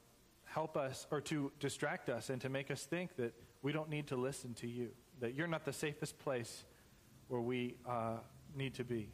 help 0.46 0.78
us 0.78 1.08
or 1.12 1.22
to 1.22 1.52
distract 1.60 2.10
us 2.10 2.30
and 2.30 2.42
to 2.42 2.50
make 2.50 2.72
us 2.72 2.84
think 2.84 3.16
that 3.18 3.34
we 3.62 3.72
don't 3.72 3.90
need 3.90 4.08
to 4.08 4.16
listen 4.16 4.54
to 4.56 4.68
you. 4.68 4.90
That 5.20 5.34
you're 5.34 5.48
not 5.48 5.66
the 5.66 5.74
safest 5.74 6.20
place 6.20 6.64
where 7.28 7.42
we 7.42 7.76
uh, 7.88 8.18
need 8.56 8.76
to 8.76 8.84
be. 8.84 9.10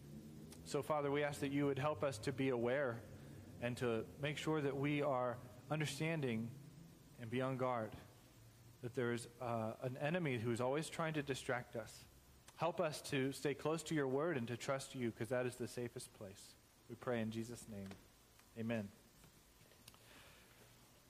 So, 0.65 0.81
Father, 0.81 1.11
we 1.11 1.23
ask 1.23 1.41
that 1.41 1.51
you 1.51 1.65
would 1.65 1.79
help 1.79 2.03
us 2.03 2.17
to 2.19 2.31
be 2.31 2.49
aware 2.49 3.01
and 3.61 3.75
to 3.77 4.03
make 4.21 4.37
sure 4.37 4.61
that 4.61 4.75
we 4.75 5.01
are 5.01 5.37
understanding 5.71 6.49
and 7.21 7.29
be 7.29 7.41
on 7.41 7.57
guard. 7.57 7.91
That 8.83 8.95
there 8.95 9.13
is 9.13 9.27
uh, 9.41 9.71
an 9.81 9.97
enemy 10.01 10.37
who 10.37 10.51
is 10.51 10.61
always 10.61 10.89
trying 10.89 11.13
to 11.13 11.23
distract 11.23 11.75
us. 11.75 12.05
Help 12.57 12.79
us 12.79 13.01
to 13.01 13.31
stay 13.31 13.53
close 13.53 13.83
to 13.83 13.95
your 13.95 14.07
word 14.07 14.37
and 14.37 14.47
to 14.47 14.55
trust 14.55 14.95
you 14.95 15.11
because 15.11 15.29
that 15.29 15.45
is 15.45 15.55
the 15.55 15.67
safest 15.67 16.13
place. 16.13 16.55
We 16.89 16.95
pray 16.95 17.21
in 17.21 17.31
Jesus' 17.31 17.65
name. 17.69 17.89
Amen. 18.59 18.87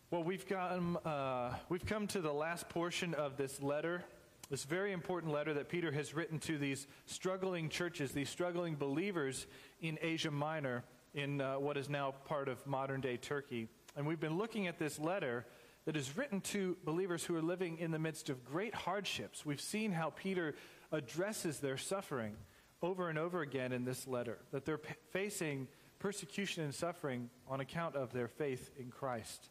Well, 0.10 0.24
we've 0.24 0.48
come, 0.48 0.98
uh, 1.04 1.54
we've 1.68 1.86
come 1.86 2.08
to 2.08 2.22
the 2.22 2.32
last 2.32 2.70
portion 2.70 3.14
of 3.14 3.38
this 3.38 3.62
letter, 3.62 4.04
this 4.50 4.64
very 4.64 4.92
important 4.92 5.34
letter 5.34 5.54
that 5.56 5.68
Peter 5.68 5.92
has 5.92 6.14
written 6.14 6.40
to 6.40 6.58
these 6.58 6.88
struggling 7.06 7.70
churches, 7.70 8.12
these 8.12 8.30
struggling 8.30 8.76
believers 8.76 9.46
in 9.82 10.00
Asia 10.02 10.32
Minor, 10.32 10.84
in 11.16 11.42
uh, 11.42 11.56
what 11.56 11.78
is 11.78 11.90
now 11.90 12.14
part 12.26 12.48
of 12.48 12.66
modern 12.68 13.02
day 13.02 13.18
Turkey. 13.18 13.70
And 13.96 14.06
we've 14.06 14.20
been 14.20 14.38
looking 14.38 14.68
at 14.68 14.78
this 14.78 15.00
letter 15.00 15.46
that 15.86 15.96
is 15.96 16.16
written 16.18 16.42
to 16.42 16.78
believers 16.84 17.24
who 17.24 17.36
are 17.36 17.42
living 17.42 17.78
in 17.80 17.92
the 17.92 18.00
midst 18.00 18.30
of 18.30 18.44
great 18.44 18.76
hardships. 18.76 19.46
We've 19.46 19.62
seen 19.62 19.92
how 19.92 20.10
Peter 20.10 20.56
addresses 20.92 21.60
their 21.60 21.78
suffering 21.78 22.36
over 22.82 23.10
and 23.10 23.18
over 23.18 23.42
again 23.42 23.72
in 23.72 23.86
this 23.86 24.06
letter, 24.08 24.38
that 24.52 24.66
they're 24.66 24.78
p- 24.78 24.94
facing 25.12 25.68
persecution 26.00 26.64
and 26.64 26.76
suffering 26.76 27.30
on 27.48 27.62
account 27.62 27.96
of 27.96 28.12
their 28.12 28.28
faith 28.28 28.70
in 28.78 28.92
Christ. 28.92 29.50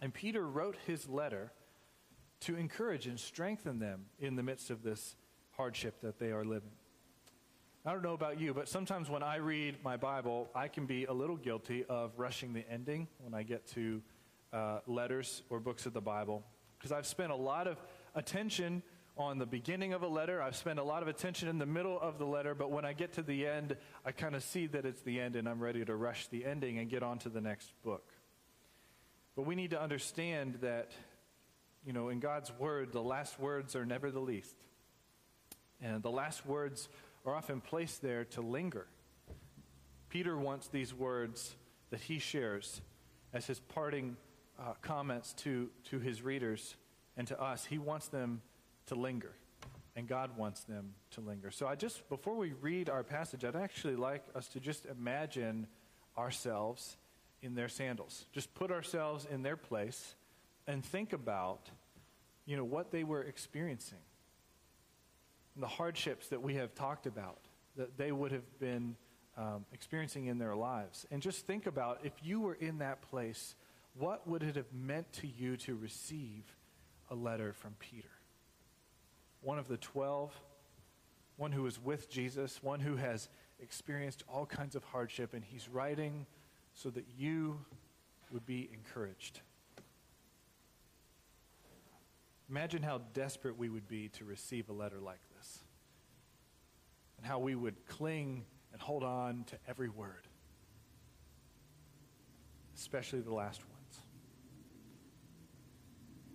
And 0.00 0.12
Peter 0.12 0.46
wrote 0.46 0.76
his 0.86 1.08
letter 1.08 1.52
to 2.40 2.56
encourage 2.56 3.06
and 3.06 3.20
strengthen 3.20 3.78
them 3.78 4.06
in 4.18 4.36
the 4.36 4.42
midst 4.42 4.70
of 4.70 4.82
this 4.82 5.16
hardship 5.52 6.00
that 6.00 6.18
they 6.18 6.32
are 6.32 6.44
living. 6.44 6.72
I 7.84 7.90
don't 7.90 8.04
know 8.04 8.12
about 8.12 8.38
you, 8.38 8.54
but 8.54 8.68
sometimes 8.68 9.10
when 9.10 9.24
I 9.24 9.36
read 9.36 9.78
my 9.82 9.96
Bible, 9.96 10.48
I 10.54 10.68
can 10.68 10.86
be 10.86 11.06
a 11.06 11.12
little 11.12 11.34
guilty 11.34 11.84
of 11.88 12.12
rushing 12.16 12.52
the 12.52 12.64
ending 12.70 13.08
when 13.18 13.34
I 13.34 13.42
get 13.42 13.66
to 13.72 14.00
uh, 14.52 14.78
letters 14.86 15.42
or 15.50 15.58
books 15.58 15.84
of 15.84 15.92
the 15.92 16.00
Bible. 16.00 16.44
Because 16.78 16.92
I've 16.92 17.08
spent 17.08 17.32
a 17.32 17.36
lot 17.36 17.66
of 17.66 17.82
attention 18.14 18.84
on 19.18 19.38
the 19.38 19.46
beginning 19.46 19.94
of 19.94 20.04
a 20.04 20.06
letter, 20.06 20.40
I've 20.40 20.54
spent 20.54 20.78
a 20.78 20.84
lot 20.84 21.02
of 21.02 21.08
attention 21.08 21.48
in 21.48 21.58
the 21.58 21.66
middle 21.66 22.00
of 22.00 22.18
the 22.18 22.24
letter, 22.24 22.54
but 22.54 22.70
when 22.70 22.84
I 22.84 22.92
get 22.92 23.14
to 23.14 23.22
the 23.22 23.48
end, 23.48 23.76
I 24.06 24.12
kind 24.12 24.36
of 24.36 24.44
see 24.44 24.68
that 24.68 24.86
it's 24.86 25.02
the 25.02 25.20
end 25.20 25.34
and 25.34 25.48
I'm 25.48 25.58
ready 25.58 25.84
to 25.84 25.96
rush 25.96 26.28
the 26.28 26.44
ending 26.44 26.78
and 26.78 26.88
get 26.88 27.02
on 27.02 27.18
to 27.18 27.30
the 27.30 27.40
next 27.40 27.72
book. 27.82 28.12
But 29.34 29.44
we 29.44 29.56
need 29.56 29.70
to 29.70 29.82
understand 29.82 30.58
that, 30.60 30.92
you 31.84 31.92
know, 31.92 32.10
in 32.10 32.20
God's 32.20 32.52
Word, 32.60 32.92
the 32.92 33.02
last 33.02 33.40
words 33.40 33.74
are 33.74 33.84
never 33.84 34.12
the 34.12 34.20
least. 34.20 34.54
And 35.80 36.00
the 36.00 36.12
last 36.12 36.46
words 36.46 36.88
are 37.24 37.34
often 37.34 37.60
placed 37.60 38.02
there 38.02 38.24
to 38.24 38.40
linger. 38.40 38.86
Peter 40.08 40.36
wants 40.36 40.68
these 40.68 40.92
words 40.92 41.54
that 41.90 42.00
he 42.00 42.18
shares 42.18 42.80
as 43.32 43.46
his 43.46 43.60
parting 43.60 44.16
uh, 44.58 44.72
comments 44.82 45.32
to, 45.32 45.70
to 45.84 45.98
his 45.98 46.22
readers 46.22 46.76
and 47.16 47.26
to 47.28 47.40
us. 47.40 47.64
He 47.64 47.78
wants 47.78 48.08
them 48.08 48.42
to 48.86 48.94
linger, 48.94 49.32
and 49.96 50.06
God 50.06 50.36
wants 50.36 50.64
them 50.64 50.94
to 51.12 51.20
linger. 51.20 51.50
So 51.50 51.66
I 51.66 51.74
just, 51.74 52.08
before 52.08 52.36
we 52.36 52.52
read 52.60 52.90
our 52.90 53.02
passage, 53.02 53.44
I'd 53.44 53.56
actually 53.56 53.96
like 53.96 54.24
us 54.34 54.48
to 54.48 54.60
just 54.60 54.86
imagine 54.86 55.66
ourselves 56.18 56.96
in 57.40 57.54
their 57.54 57.68
sandals. 57.68 58.26
Just 58.32 58.54
put 58.54 58.70
ourselves 58.70 59.26
in 59.30 59.42
their 59.42 59.56
place 59.56 60.14
and 60.66 60.84
think 60.84 61.12
about, 61.12 61.70
you 62.46 62.56
know, 62.56 62.64
what 62.64 62.90
they 62.90 63.04
were 63.04 63.22
experiencing. 63.22 63.98
The 65.56 65.66
hardships 65.66 66.28
that 66.28 66.42
we 66.42 66.54
have 66.54 66.74
talked 66.74 67.06
about 67.06 67.38
that 67.76 67.96
they 67.96 68.12
would 68.12 68.32
have 68.32 68.58
been 68.58 68.96
um, 69.36 69.64
experiencing 69.72 70.26
in 70.26 70.38
their 70.38 70.54
lives. 70.54 71.06
And 71.10 71.22
just 71.22 71.46
think 71.46 71.66
about 71.66 72.00
if 72.04 72.12
you 72.22 72.40
were 72.40 72.54
in 72.54 72.78
that 72.78 73.02
place, 73.02 73.54
what 73.98 74.26
would 74.26 74.42
it 74.42 74.56
have 74.56 74.72
meant 74.72 75.12
to 75.14 75.26
you 75.26 75.56
to 75.58 75.74
receive 75.74 76.44
a 77.10 77.14
letter 77.14 77.52
from 77.52 77.74
Peter? 77.78 78.08
One 79.42 79.58
of 79.58 79.68
the 79.68 79.76
twelve, 79.76 80.32
one 81.36 81.52
who 81.52 81.66
is 81.66 81.78
with 81.78 82.10
Jesus, 82.10 82.62
one 82.62 82.80
who 82.80 82.96
has 82.96 83.28
experienced 83.60 84.22
all 84.28 84.46
kinds 84.46 84.74
of 84.74 84.84
hardship, 84.84 85.34
and 85.34 85.44
he's 85.44 85.68
writing 85.68 86.26
so 86.74 86.90
that 86.90 87.04
you 87.18 87.58
would 88.30 88.46
be 88.46 88.70
encouraged. 88.72 89.40
Imagine 92.50 92.82
how 92.82 93.00
desperate 93.14 93.56
we 93.56 93.68
would 93.68 93.88
be 93.88 94.08
to 94.08 94.24
receive 94.24 94.68
a 94.68 94.72
letter 94.72 95.00
like 95.00 95.20
this, 95.31 95.31
and 97.22 97.30
how 97.30 97.38
we 97.38 97.54
would 97.54 97.86
cling 97.86 98.44
and 98.72 98.82
hold 98.82 99.04
on 99.04 99.44
to 99.44 99.56
every 99.68 99.88
word, 99.88 100.26
especially 102.76 103.20
the 103.20 103.32
last 103.32 103.60
ones. 103.60 104.00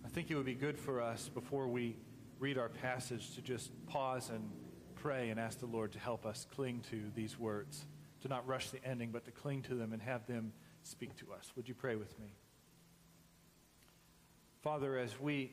I 0.02 0.08
think 0.08 0.30
it 0.30 0.34
would 0.34 0.46
be 0.46 0.54
good 0.54 0.78
for 0.78 1.02
us 1.02 1.28
before 1.28 1.68
we 1.68 1.98
read 2.38 2.56
our 2.56 2.70
passage 2.70 3.34
to 3.34 3.42
just 3.42 3.70
pause 3.86 4.30
and 4.30 4.50
pray 4.94 5.28
and 5.28 5.38
ask 5.38 5.60
the 5.60 5.66
Lord 5.66 5.92
to 5.92 5.98
help 5.98 6.24
us 6.24 6.46
cling 6.54 6.82
to 6.90 7.02
these 7.14 7.38
words 7.38 7.84
to 8.22 8.28
not 8.28 8.46
rush 8.48 8.70
the 8.70 8.82
ending, 8.82 9.10
but 9.10 9.26
to 9.26 9.30
cling 9.30 9.60
to 9.62 9.74
them 9.74 9.92
and 9.92 10.00
have 10.00 10.26
them 10.26 10.54
speak 10.84 11.14
to 11.16 11.34
us. 11.34 11.52
Would 11.54 11.68
you 11.68 11.74
pray 11.74 11.96
with 11.96 12.18
me? 12.18 12.34
Father, 14.62 14.96
as 14.96 15.20
we 15.20 15.52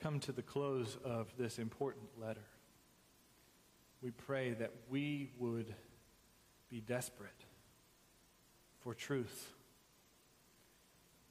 come 0.00 0.20
to 0.20 0.32
the 0.32 0.42
close 0.42 0.96
of 1.04 1.28
this 1.36 1.58
important 1.58 2.06
letter, 2.18 2.46
we 4.04 4.10
pray 4.10 4.50
that 4.50 4.70
we 4.90 5.30
would 5.38 5.74
be 6.68 6.82
desperate 6.82 7.30
for 8.82 8.92
truth, 8.92 9.50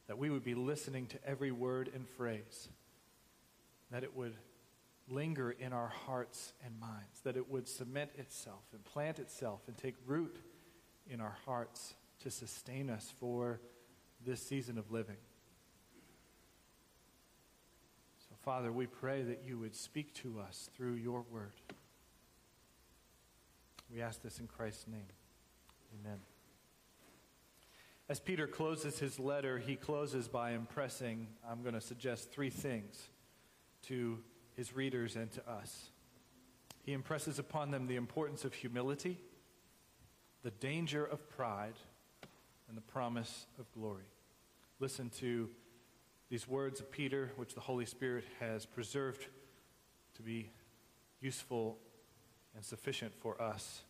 that 0.07 0.17
we 0.17 0.31
would 0.31 0.43
be 0.43 0.55
listening 0.55 1.05
to 1.05 1.23
every 1.23 1.51
word 1.51 1.91
and 1.93 2.09
phrase, 2.09 2.69
that 3.91 4.03
it 4.03 4.15
would 4.15 4.33
linger 5.07 5.51
in 5.51 5.71
our 5.71 5.89
hearts 6.07 6.53
and 6.65 6.79
minds, 6.79 7.21
that 7.23 7.37
it 7.37 7.47
would 7.47 7.67
cement 7.67 8.09
itself 8.17 8.63
and 8.73 8.83
plant 8.83 9.19
itself 9.19 9.61
and 9.67 9.77
take 9.77 9.93
root 10.07 10.39
in 11.07 11.21
our 11.21 11.37
hearts 11.45 11.93
to 12.23 12.31
sustain 12.31 12.89
us 12.89 13.13
for 13.19 13.59
this 14.25 14.41
season 14.41 14.79
of 14.79 14.91
living. 14.91 15.17
So, 18.17 18.33
Father, 18.43 18.71
we 18.71 18.87
pray 18.87 19.21
that 19.21 19.43
you 19.45 19.59
would 19.59 19.75
speak 19.75 20.15
to 20.15 20.39
us 20.39 20.71
through 20.75 20.93
your 20.95 21.23
word. 21.29 21.51
We 23.93 24.01
ask 24.01 24.23
this 24.23 24.39
in 24.39 24.47
Christ's 24.47 24.87
name. 24.87 25.05
Amen. 25.99 26.17
As 28.09 28.19
Peter 28.19 28.47
closes 28.47 28.97
his 28.97 29.19
letter, 29.19 29.59
he 29.59 29.75
closes 29.75 30.27
by 30.27 30.51
impressing, 30.51 31.27
I'm 31.47 31.61
going 31.61 31.75
to 31.75 31.81
suggest, 31.81 32.31
three 32.31 32.49
things 32.49 33.09
to 33.83 34.17
his 34.55 34.75
readers 34.75 35.15
and 35.15 35.31
to 35.33 35.47
us. 35.47 35.91
He 36.81 36.93
impresses 36.93 37.37
upon 37.37 37.69
them 37.69 37.85
the 37.85 37.95
importance 37.95 38.43
of 38.45 38.55
humility, 38.55 39.19
the 40.41 40.51
danger 40.51 41.05
of 41.05 41.29
pride, 41.29 41.75
and 42.67 42.75
the 42.75 42.81
promise 42.81 43.45
of 43.59 43.71
glory. 43.73 44.09
Listen 44.79 45.11
to 45.19 45.49
these 46.31 46.47
words 46.47 46.79
of 46.79 46.91
Peter, 46.91 47.31
which 47.35 47.53
the 47.53 47.61
Holy 47.61 47.85
Spirit 47.85 48.25
has 48.39 48.65
preserved 48.65 49.27
to 50.15 50.23
be 50.23 50.49
useful 51.21 51.77
and 52.55 52.63
sufficient 52.63 53.13
for 53.21 53.41
us 53.41 53.81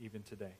even 0.00 0.22
today. 0.22 0.54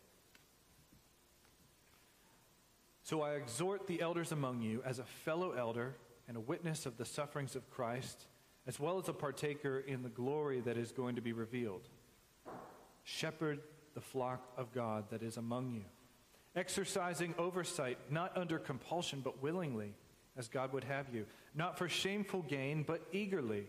So 3.02 3.22
I 3.22 3.34
exhort 3.34 3.86
the 3.86 4.00
elders 4.00 4.32
among 4.32 4.62
you 4.62 4.82
as 4.84 4.98
a 4.98 5.04
fellow 5.04 5.52
elder 5.52 5.94
and 6.26 6.36
a 6.36 6.40
witness 6.40 6.86
of 6.86 6.96
the 6.96 7.04
sufferings 7.04 7.54
of 7.54 7.70
Christ, 7.70 8.26
as 8.66 8.80
well 8.80 8.98
as 8.98 9.08
a 9.08 9.12
partaker 9.12 9.78
in 9.78 10.02
the 10.02 10.08
glory 10.08 10.60
that 10.62 10.76
is 10.76 10.90
going 10.90 11.14
to 11.14 11.22
be 11.22 11.32
revealed. 11.32 11.88
Shepherd 13.04 13.60
the 13.94 14.00
flock 14.00 14.52
of 14.56 14.72
God 14.74 15.04
that 15.10 15.22
is 15.22 15.38
among 15.38 15.70
you, 15.70 15.84
exercising 16.54 17.34
oversight, 17.38 17.96
not 18.10 18.36
under 18.36 18.58
compulsion, 18.58 19.22
but 19.24 19.42
willingly, 19.42 19.94
as 20.36 20.48
God 20.48 20.72
would 20.74 20.84
have 20.84 21.06
you, 21.14 21.24
not 21.54 21.78
for 21.78 21.88
shameful 21.88 22.42
gain, 22.42 22.82
but 22.82 23.00
eagerly, 23.12 23.68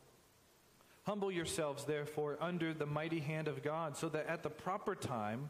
Humble 1.03 1.31
yourselves, 1.31 1.85
therefore, 1.85 2.37
under 2.39 2.73
the 2.73 2.85
mighty 2.85 3.19
hand 3.19 3.47
of 3.47 3.63
God, 3.63 3.97
so 3.97 4.07
that 4.09 4.27
at 4.27 4.43
the 4.43 4.49
proper 4.49 4.93
time 4.95 5.49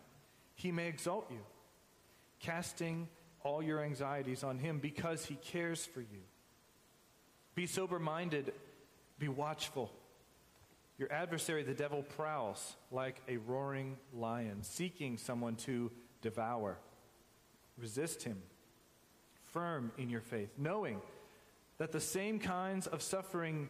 he 0.56 0.72
may 0.72 0.88
exalt 0.88 1.30
you, 1.30 1.40
casting 2.40 3.10
all 3.44 3.62
your 3.62 3.82
anxieties 3.82 4.44
on 4.44 4.60
him 4.60 4.80
because 4.80 5.26
he 5.26 5.36
cares 5.36 5.86
for 5.86 6.02
you. 6.02 6.22
Be 7.54 7.68
sober 7.68 8.00
minded, 8.00 8.54
be 9.20 9.28
watchful. 9.28 9.92
Your 10.98 11.12
adversary, 11.12 11.64
the 11.64 11.74
devil, 11.74 12.04
prowls 12.04 12.76
like 12.92 13.22
a 13.28 13.38
roaring 13.38 13.98
lion, 14.14 14.62
seeking 14.62 15.18
someone 15.18 15.56
to 15.58 15.92
devour. 16.22 16.78
Resist 17.78 18.24
him, 18.24 18.42
firm 19.48 19.92
in 19.98 20.10
your 20.10 20.22
faith, 20.22 20.52
knowing 20.58 21.02
that 21.78 21.92
the 21.92 22.00
same 22.00 22.40
kinds 22.40 22.86
of 22.86 23.02
suffering 23.02 23.70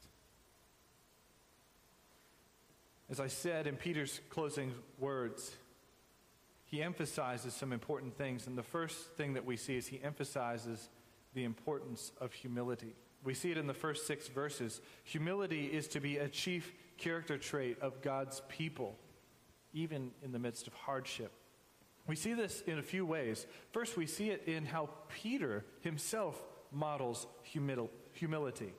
As 3.11 3.19
I 3.19 3.27
said 3.27 3.67
in 3.67 3.75
Peter's 3.75 4.21
closing 4.29 4.73
words, 4.97 5.53
he 6.63 6.81
emphasizes 6.81 7.53
some 7.53 7.73
important 7.73 8.17
things. 8.17 8.47
And 8.47 8.57
the 8.57 8.63
first 8.63 8.97
thing 9.17 9.33
that 9.33 9.45
we 9.45 9.57
see 9.57 9.75
is 9.75 9.85
he 9.85 10.01
emphasizes 10.01 10.89
the 11.33 11.43
importance 11.43 12.13
of 12.21 12.31
humility. 12.31 12.95
We 13.21 13.33
see 13.33 13.51
it 13.51 13.57
in 13.57 13.67
the 13.67 13.73
first 13.73 14.07
six 14.07 14.29
verses. 14.29 14.79
Humility 15.03 15.65
is 15.65 15.89
to 15.89 15.99
be 15.99 16.19
a 16.19 16.29
chief 16.29 16.71
character 16.97 17.37
trait 17.37 17.77
of 17.81 18.01
God's 18.01 18.41
people, 18.47 18.95
even 19.73 20.11
in 20.23 20.31
the 20.31 20.39
midst 20.39 20.67
of 20.67 20.73
hardship. 20.73 21.33
We 22.07 22.15
see 22.15 22.33
this 22.33 22.61
in 22.65 22.79
a 22.79 22.83
few 22.83 23.05
ways. 23.05 23.45
First, 23.73 23.97
we 23.97 24.07
see 24.07 24.29
it 24.29 24.43
in 24.47 24.65
how 24.65 24.89
Peter 25.21 25.65
himself 25.81 26.41
models 26.71 27.27
humility. 27.43 28.73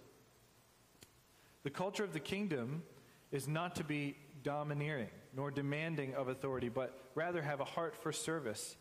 The 1.64 1.70
culture 1.70 2.02
of 2.02 2.14
the 2.14 2.20
kingdom 2.20 2.82
is 3.30 3.48
not 3.48 3.76
to 3.76 3.84
be 3.84 4.16
domineering 4.42 5.10
nor 5.34 5.50
demanding 5.50 6.14
of 6.14 6.28
authority, 6.28 6.68
but 6.68 7.10
rather 7.14 7.42
have 7.42 7.60
a 7.60 7.64
heart 7.64 7.96
for 7.96 8.12
service 8.12 8.76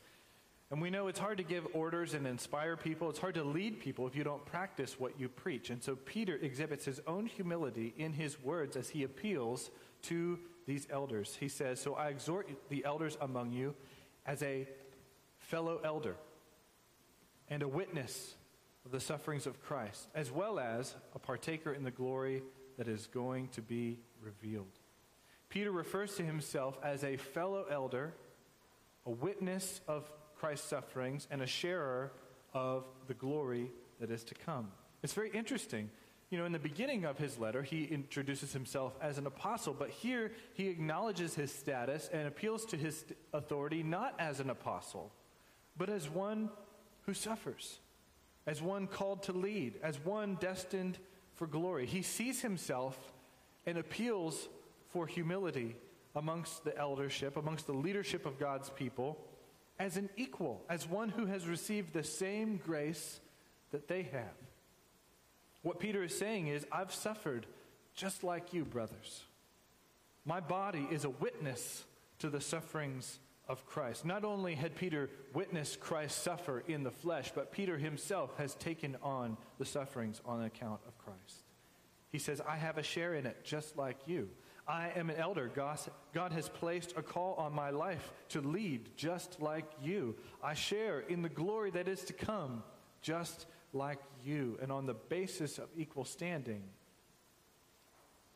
and 0.72 0.82
we 0.82 0.90
know 0.90 1.10
it's 1.10 1.20
hard 1.20 1.38
to 1.38 1.44
give 1.44 1.68
orders 1.74 2.14
and 2.14 2.26
inspire 2.26 2.78
people. 2.78 3.10
It's 3.10 3.20
hard 3.20 3.36
to 3.36 3.44
lead 3.44 3.82
people 3.82 4.08
if 4.08 4.16
you 4.16 4.24
don't 4.24 4.46
practice 4.46 4.98
what 4.98 5.20
you 5.20 5.28
preach. 5.28 5.70
And 5.70 5.84
so 5.84 5.98
Peter 5.98 6.38
exhibits 6.38 6.86
his 6.86 7.02
own 7.06 7.26
humility 7.26 7.94
in 7.98 8.14
his 8.14 8.42
words 8.42 8.78
as 8.78 8.90
he 8.90 9.04
appeals 9.04 9.70
to 10.04 10.40
these 10.66 10.88
elders. 10.90 11.36
He 11.38 11.50
says, 11.50 11.82
So 11.82 11.96
I 11.96 12.08
exhort 12.08 12.50
the 12.70 12.86
elders 12.86 13.18
among 13.20 13.52
you 13.52 13.76
as 14.26 14.42
a 14.44 14.66
fellow 15.40 15.82
elder 15.84 16.16
and 17.50 17.62
a 17.62 17.68
witness 17.68 18.36
of 18.86 18.92
the 18.92 19.02
sufferings 19.02 19.46
of 19.46 19.62
Christ, 19.62 20.08
as 20.16 20.32
well 20.32 20.58
as 20.58 20.96
a 21.14 21.20
partaker 21.20 21.74
in 21.74 21.84
the 21.84 21.92
glory 21.92 22.44
that 22.78 22.88
is 22.88 23.08
going 23.08 23.50
to 23.50 23.62
be 23.62 24.00
revealed. 24.22 24.80
Peter 25.52 25.72
refers 25.72 26.16
to 26.16 26.24
himself 26.24 26.80
as 26.82 27.04
a 27.04 27.18
fellow 27.18 27.66
elder, 27.70 28.14
a 29.06 29.12
witness 29.12 29.82
of 29.86 30.10
Christ's 30.38 30.68
sufferings 30.68 31.28
and 31.30 31.42
a 31.42 31.46
sharer 31.46 32.14
of 32.54 32.86
the 33.08 33.14
glory 33.14 33.70
that 34.00 34.10
is 34.10 34.24
to 34.24 34.34
come. 34.34 34.72
It's 35.04 35.14
very 35.14 35.30
interesting. 35.30 35.90
You 36.30 36.38
know, 36.38 36.46
in 36.46 36.54
the 36.54 36.60
beginning 36.60 37.04
of 37.04 37.18
his 37.18 37.38
letter, 37.38 37.64
he 37.64 37.84
introduces 37.84 38.54
himself 38.54 38.96
as 39.02 39.18
an 39.18 39.28
apostle, 39.28 39.76
but 39.78 39.90
here 39.90 40.32
he 40.54 40.70
acknowledges 40.70 41.36
his 41.36 41.54
status 41.54 42.10
and 42.14 42.30
appeals 42.30 42.64
to 42.68 42.78
his 42.78 43.04
authority 43.34 43.84
not 43.84 44.16
as 44.20 44.40
an 44.40 44.50
apostle, 44.50 45.12
but 45.78 45.90
as 45.90 46.10
one 46.10 46.50
who 47.02 47.14
suffers, 47.14 47.80
as 48.48 48.62
one 48.62 48.88
called 48.88 49.24
to 49.24 49.34
lead, 49.34 49.74
as 49.84 50.00
one 50.00 50.38
destined 50.40 50.98
for 51.36 51.46
glory. 51.46 51.86
He 51.86 52.04
sees 52.04 52.42
himself 52.42 52.98
and 53.66 53.78
appeals 53.78 54.48
for 54.92 55.08
humility 55.08 55.76
amongst 56.16 56.64
the 56.64 56.78
eldership, 56.78 57.38
amongst 57.38 57.68
the 57.68 57.74
leadership 57.74 58.26
of 58.26 58.40
God's 58.40 58.70
people 58.70 59.18
as 59.80 59.98
an 59.98 60.10
equal, 60.16 60.64
as 60.70 60.88
one 60.88 61.10
who 61.10 61.26
has 61.26 61.48
received 61.48 61.94
the 61.94 62.04
same 62.04 62.58
grace 62.58 63.20
that 63.72 63.88
they 63.88 64.04
have. 64.04 64.36
What 65.64 65.80
Peter 65.80 66.04
is 66.04 66.18
saying 66.18 66.48
is, 66.48 66.66
I've 66.72 66.94
suffered 66.94 67.46
just 67.96 68.24
like 68.24 68.54
you, 68.54 68.66
brothers. 68.66 69.24
My 70.26 70.40
body 70.40 70.88
is 70.92 71.06
a 71.06 71.10
witness 71.10 71.84
to 72.20 72.30
the 72.30 72.42
sufferings 72.42 73.20
of 73.48 73.66
Christ. 73.66 74.06
Not 74.06 74.24
only 74.24 74.56
had 74.56 74.76
Peter 74.76 75.10
witnessed 75.34 75.80
Christ 75.80 76.24
suffer 76.24 76.64
in 76.68 76.84
the 76.84 76.92
flesh, 76.92 77.32
but 77.34 77.52
Peter 77.52 77.78
himself 77.78 78.38
has 78.38 78.56
taken 78.56 78.98
on 79.02 79.38
the 79.58 79.66
sufferings 79.66 80.22
on 80.26 80.44
account 80.44 80.82
of 80.88 80.98
Christ. 80.98 81.44
He 82.12 82.20
says, 82.20 82.42
I 82.48 82.58
have 82.58 82.78
a 82.78 82.84
share 82.84 83.16
in 83.16 83.26
it 83.26 83.44
just 83.44 83.78
like 83.78 83.98
you. 84.06 84.30
I 84.72 84.94
am 84.96 85.10
an 85.10 85.18
elder. 85.18 85.52
God 85.54 86.32
has 86.32 86.48
placed 86.48 86.94
a 86.96 87.02
call 87.02 87.34
on 87.34 87.54
my 87.54 87.72
life 87.72 88.14
to 88.30 88.40
lead 88.40 88.96
just 88.96 89.42
like 89.42 89.66
you. 89.84 90.16
I 90.42 90.54
share 90.54 91.02
in 91.02 91.22
the 91.22 91.30
glory 91.30 91.72
that 91.72 91.90
is 91.90 92.06
to 92.06 92.14
come 92.14 92.64
just 93.02 93.48
like 93.74 94.00
you. 94.24 94.58
And 94.62 94.72
on 94.72 94.86
the 94.86 94.94
basis 94.94 95.58
of 95.58 95.68
equal 95.76 96.06
standing, 96.06 96.64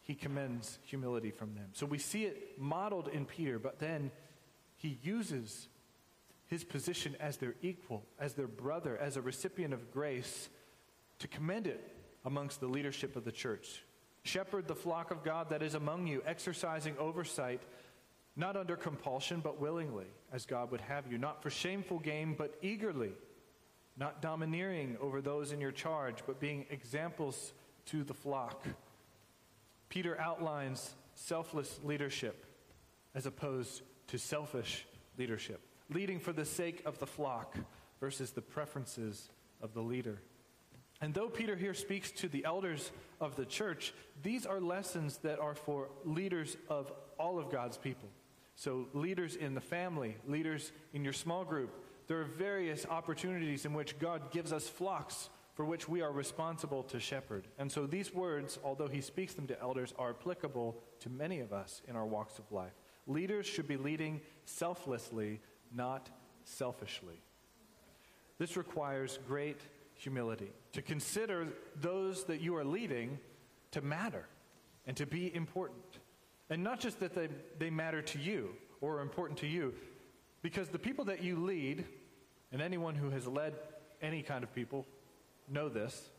he 0.02 0.14
commends 0.14 0.78
humility 0.84 1.32
from 1.32 1.56
them. 1.56 1.70
So 1.72 1.86
we 1.86 2.00
see 2.00 2.26
it 2.26 2.60
modeled 2.60 3.08
in 3.08 3.26
Peter, 3.26 3.58
but 3.58 3.80
then 3.80 4.12
he 4.76 5.00
uses 5.04 5.70
his 6.48 6.66
position 6.66 7.16
as 7.22 7.38
their 7.38 7.56
equal, 7.62 8.04
as 8.20 8.34
their 8.34 8.48
brother, 8.48 8.98
as 8.98 9.16
a 9.16 9.22
recipient 9.22 9.74
of 9.74 9.90
grace 9.90 10.50
to 11.20 11.30
commend 11.30 11.66
it 11.66 11.96
amongst 12.26 12.60
the 12.60 12.68
leadership 12.68 13.16
of 13.16 13.24
the 13.24 13.32
church. 13.32 13.85
Shepherd 14.26 14.68
the 14.68 14.76
flock 14.76 15.12
of 15.12 15.24
God 15.24 15.52
that 15.52 15.62
is 15.62 15.76
among 15.76 16.08
you, 16.08 16.24
exercising 16.26 16.98
oversight, 16.98 17.62
not 18.36 18.58
under 18.58 18.76
compulsion, 18.76 19.40
but 19.40 19.62
willingly, 19.62 20.08
as 20.34 20.48
God 20.48 20.72
would 20.72 20.82
have 20.82 21.06
you, 21.10 21.20
not 21.20 21.44
for 21.44 21.52
shameful 21.52 22.00
gain, 22.00 22.34
but 22.36 22.56
eagerly, 22.64 23.14
not 23.96 24.24
domineering 24.24 24.98
over 25.00 25.22
those 25.22 25.52
in 25.52 25.62
your 25.62 25.72
charge, 25.72 26.24
but 26.26 26.40
being 26.40 26.66
examples 26.72 27.54
to 27.86 28.04
the 28.04 28.16
flock. 28.16 28.66
Peter 29.90 30.20
outlines 30.20 30.96
selfless 31.14 31.80
leadership 31.84 32.48
as 33.14 33.28
opposed 33.28 33.84
to 34.08 34.18
selfish 34.18 34.88
leadership, 35.20 35.62
leading 35.92 36.20
for 36.20 36.34
the 36.34 36.46
sake 36.46 36.82
of 36.88 36.98
the 36.98 37.06
flock 37.06 37.56
versus 38.00 38.32
the 38.32 38.42
preferences 38.42 39.30
of 39.62 39.76
the 39.76 39.82
leader. 39.82 40.20
And 41.02 41.14
though 41.14 41.30
Peter 41.30 41.56
here 41.56 41.74
speaks 41.74 42.12
to 42.14 42.30
the 42.30 42.46
elders 42.46 42.92
of 43.20 43.36
the 43.36 43.46
church, 43.46 43.94
these 44.24 44.46
are 44.46 44.60
lessons 44.60 45.18
that 45.18 45.40
are 45.40 45.56
for 45.56 45.90
leaders 46.04 46.56
of 46.70 46.92
all 47.20 47.38
of 47.38 47.52
God's 47.52 47.78
people. 47.78 48.10
So, 48.56 48.88
leaders 48.94 49.36
in 49.36 49.54
the 49.54 49.62
family, 49.62 50.16
leaders 50.26 50.72
in 50.94 51.04
your 51.04 51.14
small 51.14 51.44
group. 51.44 51.84
There 52.08 52.22
are 52.22 52.26
various 52.26 52.86
opportunities 52.86 53.66
in 53.66 53.74
which 53.74 54.00
God 54.00 54.32
gives 54.32 54.54
us 54.54 54.68
flocks 54.68 55.30
for 55.56 55.66
which 55.66 55.90
we 55.90 56.02
are 56.02 56.12
responsible 56.12 56.84
to 56.84 57.00
shepherd. 57.00 57.48
And 57.58 57.70
so, 57.70 57.86
these 57.86 58.14
words, 58.14 58.58
although 58.64 58.88
he 58.88 59.02
speaks 59.02 59.34
them 59.34 59.48
to 59.48 59.60
elders, 59.60 59.94
are 60.00 60.12
applicable 60.12 60.78
to 61.02 61.10
many 61.10 61.42
of 61.42 61.52
us 61.52 61.82
in 61.88 61.98
our 61.98 62.06
walks 62.06 62.40
of 62.40 62.50
life. 62.50 62.74
Leaders 63.08 63.46
should 63.46 63.68
be 63.68 63.78
leading 63.78 64.22
selflessly, 64.46 65.42
not 65.74 66.10
selfishly. 66.46 67.22
This 68.38 68.56
requires 68.56 69.20
great 69.28 69.62
humility, 69.96 70.52
to 70.74 70.82
consider 70.82 71.48
those 71.76 72.26
that 72.26 72.42
you 72.42 72.56
are 72.56 72.66
leading 72.66 73.20
to 73.72 73.82
matter 73.82 74.26
and 74.86 74.96
to 74.98 75.06
be 75.06 75.34
important. 75.36 76.00
And 76.50 76.64
not 76.64 76.80
just 76.80 77.00
that 77.00 77.16
they, 77.16 77.30
they 77.58 77.70
matter 77.70 78.02
to 78.02 78.20
you 78.20 78.50
or 78.82 78.98
are 78.98 79.02
important 79.02 79.40
to 79.40 79.48
you, 79.48 79.74
because 80.42 80.70
the 80.70 80.80
people 80.80 81.06
that 81.06 81.24
you 81.24 81.38
lead, 81.38 81.86
and 82.52 82.62
anyone 82.62 82.94
who 82.96 83.10
has 83.10 83.26
led 83.26 83.54
any 84.02 84.22
kind 84.22 84.44
of 84.44 84.54
people 84.54 84.86
know 85.50 85.70
this, 85.70 86.10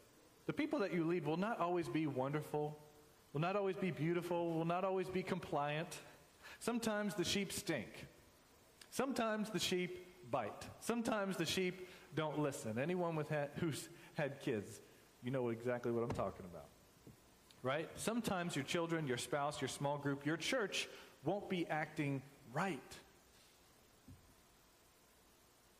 the 0.47 0.53
people 0.53 0.81
that 0.81 0.93
you 0.93 1.05
lead 1.05 1.25
will 1.25 1.37
not 1.37 1.61
always 1.61 1.89
be 1.89 2.07
wonderful, 2.07 2.77
will 3.33 3.41
not 3.41 3.57
always 3.57 3.77
be 3.77 3.91
beautiful, 3.91 4.53
will 4.55 4.65
not 4.65 4.85
always 4.85 5.09
be 5.09 5.23
compliant. 5.23 5.99
Sometimes 6.59 7.15
the 7.15 7.25
sheep 7.25 7.53
stink. 7.53 8.07
Sometimes 8.91 9.51
the 9.51 9.59
sheep 9.59 10.31
bite. 10.31 10.67
Sometimes 10.81 11.37
the 11.37 11.47
sheep 11.47 11.89
don't 12.17 12.41
listen. 12.41 12.79
Anyone 12.79 13.15
with 13.15 13.29
ha- 13.29 13.49
who's 13.57 13.89
had 14.15 14.41
kids, 14.41 14.81
you 15.23 15.31
know 15.31 15.51
exactly 15.51 15.93
what 15.93 16.03
I'm 16.03 16.11
talking 16.11 16.47
about. 16.51 16.67
Right? 17.63 17.89
Sometimes 17.97 18.57
your 18.57 18.65
children, 18.65 19.07
your 19.07 19.19
spouse, 19.19 19.61
your 19.61 19.69
small 19.69 19.99
group, 19.99 20.27
your 20.27 20.37
church 20.37 20.89
won't 21.25 21.49
be 21.49 21.67
acting 21.69 22.23
right. 22.53 22.97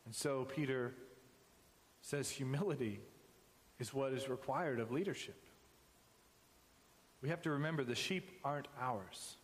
And 0.05 0.15
so 0.15 0.45
Peter 0.45 0.93
says 2.01 2.29
humility 2.29 3.01
is 3.79 3.93
what 3.93 4.13
is 4.13 4.29
required 4.29 4.79
of 4.79 4.91
leadership. 4.91 5.35
We 7.21 7.29
have 7.29 7.41
to 7.41 7.51
remember 7.51 7.83
the 7.83 7.95
sheep 7.95 8.39
aren't 8.43 8.67
ours, 8.79 9.37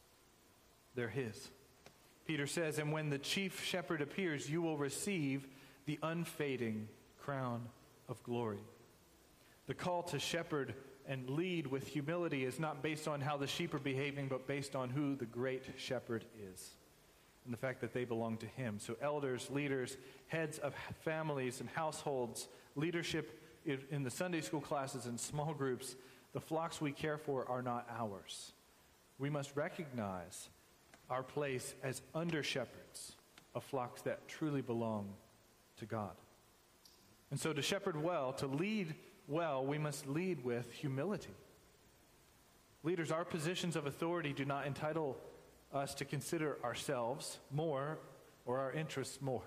they're 0.96 1.10
his. 1.10 1.50
Peter 2.26 2.48
says, 2.48 2.80
And 2.80 2.92
when 2.94 3.10
the 3.10 3.18
chief 3.18 3.64
shepherd 3.64 4.02
appears, 4.02 4.50
you 4.50 4.62
will 4.62 4.78
receive 4.78 5.48
the 5.86 6.00
unfading 6.02 6.88
crown 7.22 7.68
of 8.08 8.22
glory. 8.24 8.64
The 9.68 9.74
call 9.74 10.04
to 10.04 10.20
shepherd 10.20 10.74
and 11.08 11.30
lead 11.30 11.68
with 11.68 11.88
humility 11.88 12.46
is 12.46 12.60
not 12.60 12.82
based 12.82 13.08
on 13.08 13.22
how 13.22 13.38
the 13.38 13.48
sheep 13.48 13.74
are 13.74 13.80
behaving, 13.80 14.28
but 14.28 14.48
based 14.48 14.76
on 14.76 14.90
who 14.90 15.16
the 15.16 15.26
great 15.26 15.66
shepherd 15.78 16.26
is 16.54 16.72
and 17.46 17.54
the 17.54 17.58
fact 17.58 17.82
that 17.82 17.94
they 17.94 18.06
belong 18.06 18.38
to 18.38 18.46
him. 18.46 18.80
So, 18.80 18.96
elders, 19.02 19.50
leaders, 19.50 19.98
heads 20.28 20.60
of 20.60 20.74
families 21.02 21.60
and 21.60 21.70
households, 21.70 22.48
leadership 22.76 23.40
in 23.66 24.04
the 24.04 24.12
Sunday 24.12 24.42
school 24.42 24.62
classes 24.62 25.06
and 25.06 25.20
small 25.20 25.54
groups, 25.54 25.96
the 26.34 26.40
flocks 26.40 26.82
we 26.82 26.92
care 26.92 27.18
for 27.18 27.48
are 27.50 27.62
not 27.62 27.88
ours. 27.90 28.54
We 29.20 29.30
must 29.30 29.56
recognize 29.56 30.50
our 31.10 31.24
place 31.24 31.76
as 31.84 32.02
under 32.16 32.44
shepherds 32.44 33.14
of 33.56 33.64
flocks 33.64 34.02
that 34.04 34.28
truly 34.28 34.62
belong 34.62 35.14
to 35.78 35.86
God. 35.86 36.12
And 37.32 37.40
so, 37.40 37.54
to 37.54 37.62
shepherd 37.62 38.02
well, 38.02 38.34
to 38.34 38.48
lead 38.48 38.96
well, 39.28 39.66
we 39.66 39.78
must 39.78 40.08
lead 40.08 40.44
with 40.44 40.72
humility. 40.72 41.34
Leaders, 42.84 43.12
our 43.12 43.24
positions 43.24 43.76
of 43.76 43.88
authority 43.88 44.34
do 44.34 44.46
not 44.46 44.68
entitle 44.68 45.18
us 45.74 45.96
to 45.96 46.06
consider 46.06 46.58
ourselves 46.64 47.40
more 47.50 47.98
or 48.46 48.60
our 48.60 48.72
interests 48.74 49.22
more, 49.22 49.44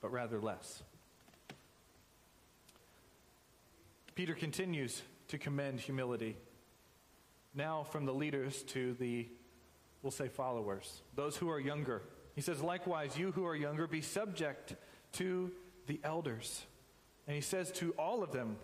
but 0.00 0.12
rather 0.12 0.40
less. 0.40 0.82
Peter 4.14 4.34
continues 4.34 5.02
to 5.28 5.38
commend 5.38 5.80
humility, 5.80 6.36
now 7.54 7.82
from 7.82 8.04
the 8.04 8.12
leaders 8.12 8.62
to 8.62 8.94
the, 8.94 9.26
we'll 10.02 10.10
say, 10.10 10.28
followers, 10.28 11.02
those 11.16 11.36
who 11.36 11.50
are 11.50 11.58
younger. 11.58 12.02
He 12.34 12.40
says, 12.40 12.62
Likewise, 12.62 13.18
you 13.18 13.32
who 13.32 13.46
are 13.46 13.56
younger, 13.56 13.86
be 13.86 14.00
subject 14.00 14.74
to 15.12 15.50
the 15.86 16.00
elders. 16.04 16.64
And 17.26 17.34
he 17.34 17.42
says 17.42 17.70
to 17.72 17.92
all 17.98 18.22
of 18.22 18.32
them, 18.32 18.56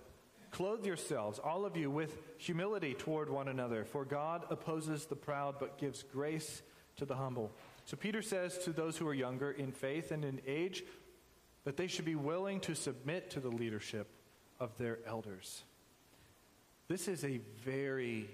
Clothe 0.50 0.86
yourselves, 0.86 1.38
all 1.38 1.66
of 1.66 1.76
you, 1.76 1.90
with 1.90 2.18
humility 2.38 2.94
toward 2.94 3.28
one 3.28 3.48
another, 3.48 3.84
for 3.84 4.04
God 4.04 4.44
opposes 4.50 5.04
the 5.04 5.16
proud 5.16 5.56
but 5.58 5.78
gives 5.78 6.02
grace 6.02 6.62
to 6.96 7.04
the 7.04 7.14
humble. 7.14 7.52
So 7.84 7.96
Peter 7.96 8.22
says 8.22 8.58
to 8.58 8.70
those 8.70 8.96
who 8.96 9.06
are 9.06 9.14
younger 9.14 9.50
in 9.50 9.72
faith 9.72 10.10
and 10.10 10.24
in 10.24 10.40
age 10.46 10.84
that 11.64 11.76
they 11.76 11.86
should 11.86 12.06
be 12.06 12.14
willing 12.14 12.60
to 12.60 12.74
submit 12.74 13.30
to 13.30 13.40
the 13.40 13.50
leadership 13.50 14.08
of 14.58 14.76
their 14.78 14.98
elders. 15.06 15.64
This 16.88 17.08
is 17.08 17.24
a 17.24 17.40
very, 17.62 18.28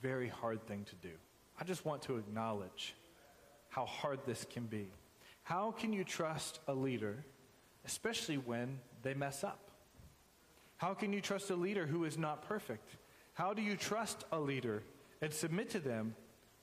very 0.00 0.28
hard 0.28 0.66
thing 0.66 0.84
to 0.86 0.96
do. 0.96 1.14
I 1.58 1.64
just 1.64 1.84
want 1.84 2.02
to 2.02 2.16
acknowledge 2.16 2.94
how 3.72 3.86
hard 3.86 4.20
this 4.26 4.46
can 4.50 4.66
be. 4.66 4.86
How 5.44 5.70
can 5.70 5.94
you 5.94 6.04
trust 6.04 6.60
a 6.68 6.74
leader, 6.74 7.24
especially 7.86 8.36
when 8.36 8.78
they 9.02 9.14
mess 9.14 9.42
up? 9.42 9.70
How 10.76 10.92
can 10.92 11.14
you 11.14 11.22
trust 11.22 11.48
a 11.48 11.56
leader 11.56 11.86
who 11.86 12.04
is 12.04 12.18
not 12.18 12.46
perfect? 12.46 12.96
How 13.32 13.54
do 13.54 13.62
you 13.62 13.76
trust 13.76 14.24
a 14.30 14.38
leader 14.38 14.82
and 15.22 15.32
submit 15.32 15.70
to 15.70 15.80
them 15.80 16.14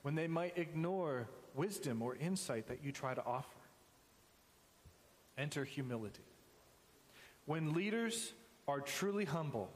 when 0.04 0.14
they 0.14 0.28
might 0.28 0.56
ignore 0.56 1.28
wisdom 1.56 2.04
or 2.04 2.16
insight 2.16 2.68
that 2.68 2.84
you 2.84 2.92
try 2.92 3.16
to 3.16 3.26
offer? 3.26 3.50
Enter 5.36 5.64
humility. 5.64 6.22
When 7.48 7.74
leaders 7.74 8.34
are 8.68 8.82
truly 8.82 9.26
humble, 9.26 9.72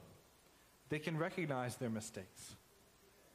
they 0.89 0.99
can 0.99 1.17
recognize 1.17 1.77
their 1.77 1.89
mistakes. 1.89 2.55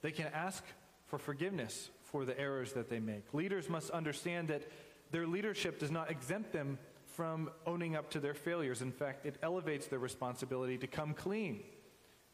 They 0.03 0.13
can 0.13 0.29
ask 0.33 0.63
for 1.07 1.19
forgiveness 1.19 1.91
for 2.11 2.25
the 2.25 2.39
errors 2.39 2.73
that 2.73 2.89
they 2.89 3.01
make. 3.01 3.33
Leaders 3.35 3.69
must 3.69 3.91
understand 3.91 4.49
that 4.49 4.63
their 5.11 5.27
leadership 5.27 5.79
does 5.79 5.91
not 5.91 6.11
exempt 6.11 6.53
them 6.53 6.79
from 7.17 7.51
owning 7.67 7.97
up 7.97 8.11
to 8.11 8.21
their 8.21 8.35
failures. 8.35 8.83
In 8.83 8.93
fact, 8.93 9.27
it 9.27 9.37
elevates 9.43 9.87
their 9.87 9.99
responsibility 9.99 10.79
to 10.79 10.87
come 10.87 11.15
clean 11.15 11.63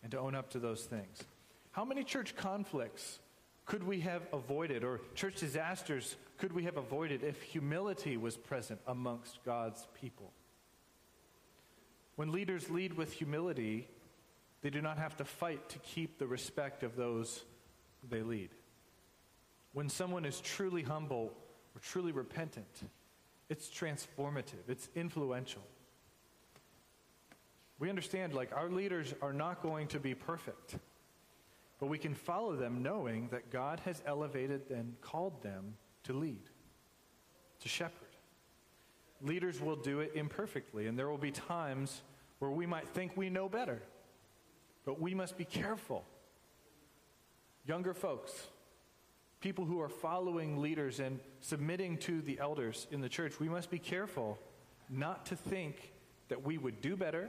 and 0.03 0.11
to 0.13 0.19
own 0.19 0.35
up 0.35 0.51
to 0.51 0.59
those 0.59 0.83
things. 0.83 1.23
How 1.73 1.85
many 1.85 2.05
church 2.05 2.37
conflicts 2.37 3.19
could 3.65 3.83
we 3.83 4.01
have 4.01 4.23
avoided, 4.33 4.85
or 4.85 5.01
church 5.15 5.37
disasters 5.41 6.17
could 6.37 6.53
we 6.53 6.65
have 6.65 6.77
avoided 6.77 7.23
if 7.23 7.41
humility 7.43 8.17
was 8.17 8.37
present 8.37 8.79
amongst 8.87 9.43
God's 9.45 9.87
people? 10.01 10.33
When 12.17 12.31
leaders 12.31 12.69
lead 12.71 12.95
with 12.97 13.13
humility, 13.13 13.89
they 14.61 14.71
do 14.71 14.83
not 14.83 14.99
have 14.99 15.17
to 15.17 15.25
fight 15.25 15.69
to 15.71 15.79
keep 15.79 16.19
the 16.19 16.27
respect 16.27 16.83
of 16.83 16.95
those 16.95 17.43
they 18.09 18.23
lead. 18.23 18.51
When 19.75 19.89
someone 19.89 20.25
is 20.25 20.41
truly 20.41 20.83
humble 20.83 21.33
or 21.75 21.81
truly 21.83 22.13
repentant, 22.13 22.89
it's 23.51 23.69
transformative, 23.69 24.69
it's 24.69 24.89
influential. 24.95 25.63
We 27.81 27.91
understand, 27.91 28.35
like, 28.35 28.57
our 28.57 28.71
leaders 28.71 29.13
are 29.21 29.33
not 29.33 29.63
going 29.63 29.89
to 29.89 29.99
be 29.99 30.15
perfect, 30.15 30.77
but 31.81 31.89
we 31.89 31.99
can 31.99 32.15
follow 32.15 32.55
them 32.55 32.83
knowing 32.83 33.29
that 33.33 33.51
God 33.51 33.81
has 33.81 34.01
elevated 34.07 34.71
and 34.71 34.95
called 35.01 35.43
them 35.43 35.75
to 36.05 36.13
lead, 36.13 36.43
to 37.61 37.69
shepherd. 37.69 38.09
Leaders 39.21 39.61
will 39.61 39.77
do 39.77 40.01
it 40.01 40.13
imperfectly, 40.15 40.87
and 40.87 40.97
there 40.97 41.09
will 41.09 41.19
be 41.19 41.33
times 41.33 42.03
where 42.39 42.51
we 42.51 42.65
might 42.65 42.89
think 42.89 43.17
we 43.17 43.29
know 43.29 43.49
better, 43.49 43.83
but 44.85 45.01
we 45.01 45.15
must 45.15 45.37
be 45.37 45.45
careful. 45.45 46.05
Younger 47.67 47.93
folks, 47.93 48.33
people 49.45 49.67
who 49.67 49.79
are 49.79 49.91
following 49.91 50.63
leaders 50.63 51.01
and 51.01 51.21
submitting 51.43 51.99
to 51.99 52.23
the 52.23 52.39
elders 52.41 52.87
in 52.91 53.03
the 53.03 53.11
church, 53.11 53.39
we 53.39 53.47
must 53.47 53.71
be 53.71 53.79
careful 53.79 54.39
not 54.89 55.27
to 55.27 55.37
think 55.37 55.93
that 56.31 56.43
we 56.43 56.57
would 56.57 56.81
do 56.81 56.97
better 56.97 57.29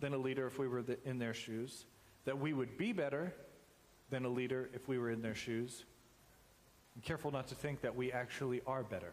than 0.00 0.12
a 0.12 0.18
leader 0.18 0.48
if 0.48 0.58
we 0.58 0.66
were 0.66 0.82
in 1.04 1.20
their 1.20 1.32
shoes, 1.32 1.84
that 2.24 2.36
we 2.36 2.52
would 2.52 2.76
be 2.76 2.92
better 2.92 3.32
than 4.10 4.24
a 4.24 4.28
leader 4.28 4.70
if 4.74 4.88
we 4.88 4.98
were 4.98 5.08
in 5.08 5.22
their 5.22 5.36
shoes. 5.36 5.84
And 6.96 7.04
careful 7.04 7.30
not 7.30 7.46
to 7.46 7.54
think 7.54 7.80
that 7.82 7.94
we 7.94 8.10
actually 8.10 8.60
are 8.66 8.82
better 8.82 9.12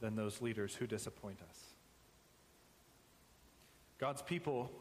than 0.00 0.16
those 0.16 0.42
leaders 0.42 0.74
who 0.74 0.88
disappoint 0.88 1.38
us. 1.48 1.60
God's 3.98 4.22
people 4.22 4.72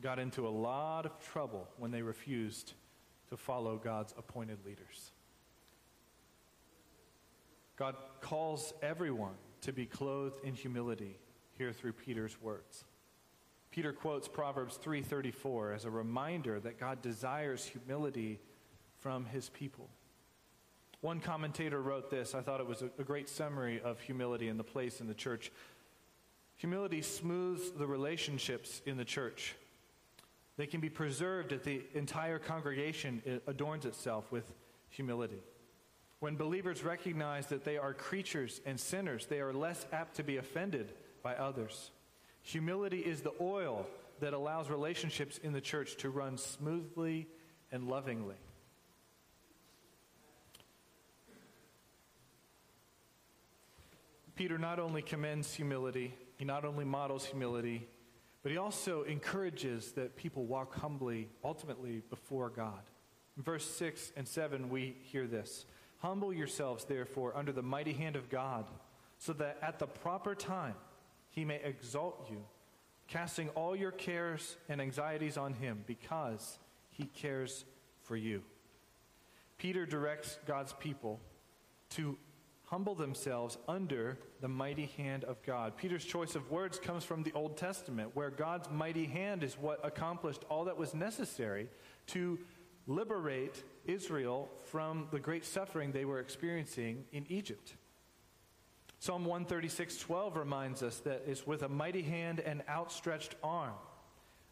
got 0.00 0.18
into 0.18 0.48
a 0.48 0.50
lot 0.50 1.06
of 1.06 1.16
trouble 1.20 1.68
when 1.78 1.92
they 1.92 2.02
refused 2.02 2.72
to 3.28 3.36
follow 3.36 3.76
God's 3.76 4.12
appointed 4.18 4.58
leaders. 4.66 5.12
God 7.76 7.96
calls 8.20 8.72
everyone 8.82 9.34
to 9.62 9.72
be 9.72 9.86
clothed 9.86 10.44
in 10.44 10.54
humility 10.54 11.18
here 11.58 11.72
through 11.72 11.92
Peter's 11.92 12.40
words. 12.40 12.84
Peter 13.70 13.92
quotes 13.92 14.28
Proverbs 14.28 14.76
3:34 14.76 15.72
as 15.72 15.84
a 15.84 15.90
reminder 15.90 16.60
that 16.60 16.78
God 16.78 17.02
desires 17.02 17.64
humility 17.64 18.38
from 19.00 19.24
his 19.26 19.48
people. 19.50 19.90
One 21.00 21.20
commentator 21.20 21.82
wrote 21.82 22.08
this. 22.08 22.34
I 22.34 22.40
thought 22.40 22.60
it 22.60 22.66
was 22.66 22.82
a, 22.82 23.04
great 23.04 23.28
summary 23.28 23.80
of 23.80 24.00
humility 24.00 24.48
and 24.48 24.58
the 24.58 24.64
place 24.64 25.00
in 25.00 25.06
the 25.06 25.14
church. 25.14 25.50
Humility 26.56 27.02
smooths 27.02 27.72
the 27.72 27.86
relationships 27.86 28.80
in 28.86 28.96
the 28.96 29.04
church. 29.04 29.54
They 30.56 30.66
can 30.66 30.80
be 30.80 30.88
preserved 30.88 31.52
if 31.52 31.64
the 31.64 31.82
entire 31.94 32.38
congregation 32.38 33.22
adorns 33.46 33.84
itself 33.84 34.30
with 34.30 34.50
humility. 34.88 35.42
When 36.24 36.36
believers 36.36 36.82
recognize 36.82 37.48
that 37.48 37.64
they 37.64 37.76
are 37.76 37.92
creatures 37.92 38.62
and 38.64 38.80
sinners, 38.80 39.26
they 39.26 39.40
are 39.40 39.52
less 39.52 39.84
apt 39.92 40.16
to 40.16 40.22
be 40.22 40.38
offended 40.38 40.94
by 41.22 41.34
others. 41.34 41.90
Humility 42.40 43.00
is 43.00 43.20
the 43.20 43.34
oil 43.42 43.86
that 44.20 44.32
allows 44.32 44.70
relationships 44.70 45.36
in 45.36 45.52
the 45.52 45.60
church 45.60 45.96
to 45.96 46.08
run 46.08 46.38
smoothly 46.38 47.28
and 47.70 47.88
lovingly. 47.88 48.36
Peter 54.34 54.56
not 54.56 54.78
only 54.78 55.02
commends 55.02 55.52
humility, 55.52 56.14
he 56.38 56.46
not 56.46 56.64
only 56.64 56.86
models 56.86 57.26
humility, 57.26 57.86
but 58.42 58.50
he 58.50 58.56
also 58.56 59.02
encourages 59.02 59.92
that 59.92 60.16
people 60.16 60.46
walk 60.46 60.74
humbly, 60.74 61.28
ultimately, 61.44 62.00
before 62.08 62.48
God. 62.48 62.80
In 63.36 63.42
verse 63.42 63.68
6 63.68 64.12
and 64.16 64.26
7, 64.26 64.70
we 64.70 64.96
hear 65.02 65.26
this 65.26 65.66
Humble 66.04 66.34
yourselves, 66.34 66.84
therefore, 66.84 67.34
under 67.34 67.50
the 67.50 67.62
mighty 67.62 67.94
hand 67.94 68.14
of 68.14 68.28
God, 68.28 68.66
so 69.16 69.32
that 69.32 69.56
at 69.62 69.78
the 69.78 69.86
proper 69.86 70.34
time 70.34 70.74
he 71.30 71.46
may 71.46 71.58
exalt 71.64 72.28
you, 72.30 72.44
casting 73.08 73.48
all 73.50 73.74
your 73.74 73.90
cares 73.90 74.58
and 74.68 74.82
anxieties 74.82 75.38
on 75.38 75.54
him, 75.54 75.82
because 75.86 76.58
he 76.90 77.04
cares 77.06 77.64
for 78.02 78.18
you. 78.18 78.42
Peter 79.56 79.86
directs 79.86 80.38
God's 80.46 80.74
people 80.74 81.20
to 81.88 82.18
humble 82.64 82.94
themselves 82.94 83.56
under 83.66 84.18
the 84.42 84.48
mighty 84.48 84.90
hand 84.98 85.24
of 85.24 85.42
God. 85.42 85.74
Peter's 85.74 86.04
choice 86.04 86.34
of 86.34 86.50
words 86.50 86.78
comes 86.78 87.02
from 87.02 87.22
the 87.22 87.32
Old 87.32 87.56
Testament, 87.56 88.10
where 88.12 88.28
God's 88.28 88.68
mighty 88.70 89.06
hand 89.06 89.42
is 89.42 89.54
what 89.54 89.80
accomplished 89.82 90.44
all 90.50 90.66
that 90.66 90.76
was 90.76 90.92
necessary 90.92 91.70
to 92.08 92.38
liberate 92.86 93.64
Israel 93.86 94.50
from 94.66 95.08
the 95.10 95.20
great 95.20 95.44
suffering 95.44 95.92
they 95.92 96.04
were 96.04 96.20
experiencing 96.20 97.04
in 97.12 97.26
Egypt. 97.28 97.76
Psalm 98.98 99.24
136:12 99.26 100.36
reminds 100.36 100.82
us 100.82 101.00
that 101.00 101.22
it's 101.26 101.46
with 101.46 101.62
a 101.62 101.68
mighty 101.68 102.02
hand 102.02 102.40
and 102.40 102.62
outstretched 102.68 103.34
arm 103.42 103.74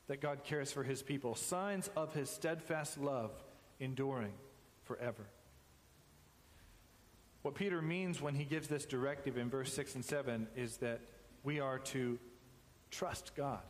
that 0.08 0.20
God 0.20 0.44
cares 0.44 0.70
for 0.70 0.82
his 0.82 1.02
people, 1.02 1.34
signs 1.34 1.88
of 1.96 2.12
his 2.12 2.28
steadfast 2.28 2.98
love 2.98 3.30
enduring 3.80 4.34
forever. 4.82 5.26
What 7.42 7.54
Peter 7.54 7.82
means 7.82 8.20
when 8.20 8.34
he 8.34 8.44
gives 8.44 8.68
this 8.68 8.84
directive 8.84 9.36
in 9.36 9.50
verse 9.50 9.72
6 9.72 9.94
and 9.94 10.04
7 10.04 10.48
is 10.54 10.76
that 10.78 11.00
we 11.42 11.58
are 11.58 11.78
to 11.78 12.18
trust 12.90 13.34
God. 13.34 13.62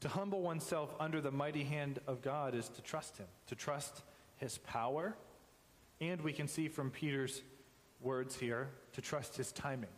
To 0.00 0.08
humble 0.08 0.40
oneself 0.40 0.94
under 1.00 1.20
the 1.20 1.30
mighty 1.30 1.64
hand 1.64 1.98
of 2.06 2.22
God 2.22 2.54
is 2.54 2.68
to 2.70 2.82
trust 2.82 3.18
him, 3.18 3.26
to 3.46 3.54
trust 3.54 4.02
his 4.44 4.58
power, 4.58 5.16
and 6.00 6.20
we 6.20 6.32
can 6.32 6.46
see 6.46 6.68
from 6.68 6.90
Peter's 6.90 7.42
words 8.00 8.36
here 8.36 8.68
to 8.92 9.00
trust 9.00 9.36
his 9.36 9.50
timing. 9.52 9.90